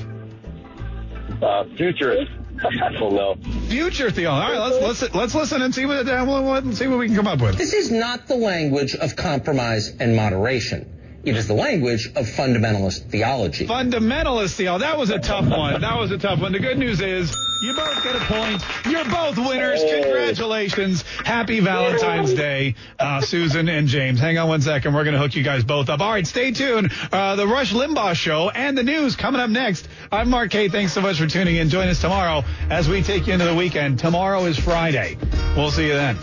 Uh, 1.43 1.65
futurist. 1.77 2.31
well, 3.01 3.11
no. 3.11 3.37
Future 3.69 4.11
theology. 4.11 4.47
All 4.47 4.69
right, 4.69 4.77
let's 4.77 5.01
let's 5.01 5.15
let's 5.15 5.35
listen 5.35 5.63
and 5.63 5.75
see 5.75 5.87
what, 5.87 6.07
uh, 6.07 6.25
what, 6.27 6.45
what 6.45 6.75
see 6.75 6.87
what 6.87 6.99
we 6.99 7.07
can 7.07 7.17
come 7.17 7.27
up 7.27 7.41
with. 7.41 7.57
This 7.57 7.73
is 7.73 7.91
not 7.91 8.29
the 8.29 8.37
language 8.37 8.95
of 8.95 9.17
compromise 9.17 9.89
and 9.99 10.15
moderation. 10.15 11.02
It 11.25 11.37
is 11.37 11.47
the 11.47 11.55
language 11.55 12.07
of 12.17 12.27
fundamentalist 12.27 13.09
theology. 13.09 13.67
Fundamentalist 13.67 14.55
theology. 14.55 14.85
That 14.85 14.99
was 14.99 15.11
a 15.11 15.21
tough 15.21 15.47
one. 15.47 15.81
That 15.81 15.97
was 15.97 16.11
a 16.11 16.19
tough 16.19 16.41
one. 16.41 16.51
The 16.51 16.59
good 16.59 16.79
news 16.79 17.01
is 17.01 17.33
you 17.63 17.75
both 17.75 18.03
get 18.03 18.17
a 18.17 18.19
point. 18.19 18.61
You're 18.87 19.05
both 19.05 19.39
winners. 19.39 19.81
Congratulations. 19.85 21.03
Happy 21.25 21.61
Valentine's 21.61 22.35
Day, 22.35 22.75
uh, 22.99 23.21
Susan 23.21 23.69
and 23.69 23.87
James. 23.87 24.19
Hang 24.19 24.37
on 24.37 24.49
one 24.49 24.63
second. 24.63 24.95
We're 24.95 25.05
going 25.05 25.15
to 25.15 25.21
hook 25.21 25.37
you 25.37 25.45
guys 25.45 25.63
both 25.63 25.89
up. 25.89 26.01
All 26.01 26.11
right, 26.11 26.27
stay 26.27 26.51
tuned. 26.51 26.91
Uh, 27.13 27.37
the 27.37 27.47
Rush 27.47 27.73
Limbaugh 27.73 28.17
Show 28.17 28.51
and 28.51 28.77
the 28.77 28.83
news 28.83 29.15
coming 29.15 29.41
up 29.41 29.49
next. 29.49 29.89
I'm 30.11 30.29
Mark 30.29 30.51
Kaye. 30.51 30.71
Thanks 30.71 30.93
so 30.93 31.01
much 31.01 31.19
for 31.19 31.29
tuning 31.29 31.55
in. 31.55 31.69
Join 31.69 31.87
us 31.87 32.01
tomorrow 32.01 32.43
as 32.69 32.89
we 32.89 33.01
take 33.01 33.29
you 33.29 33.35
into 33.35 33.45
the 33.45 33.55
weekend. 33.55 34.01
Tomorrow 34.01 34.47
is 34.47 34.59
Friday. 34.59 35.17
We'll 35.57 35.71
see 35.71 35.87
you 35.87 35.95
then. 35.95 36.19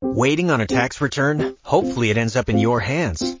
Waiting 0.00 0.50
on 0.50 0.60
a 0.60 0.66
tax 0.66 1.00
return? 1.00 1.56
Hopefully 1.62 2.10
it 2.10 2.16
ends 2.18 2.34
up 2.34 2.48
in 2.48 2.58
your 2.58 2.80
hands. 2.80 3.40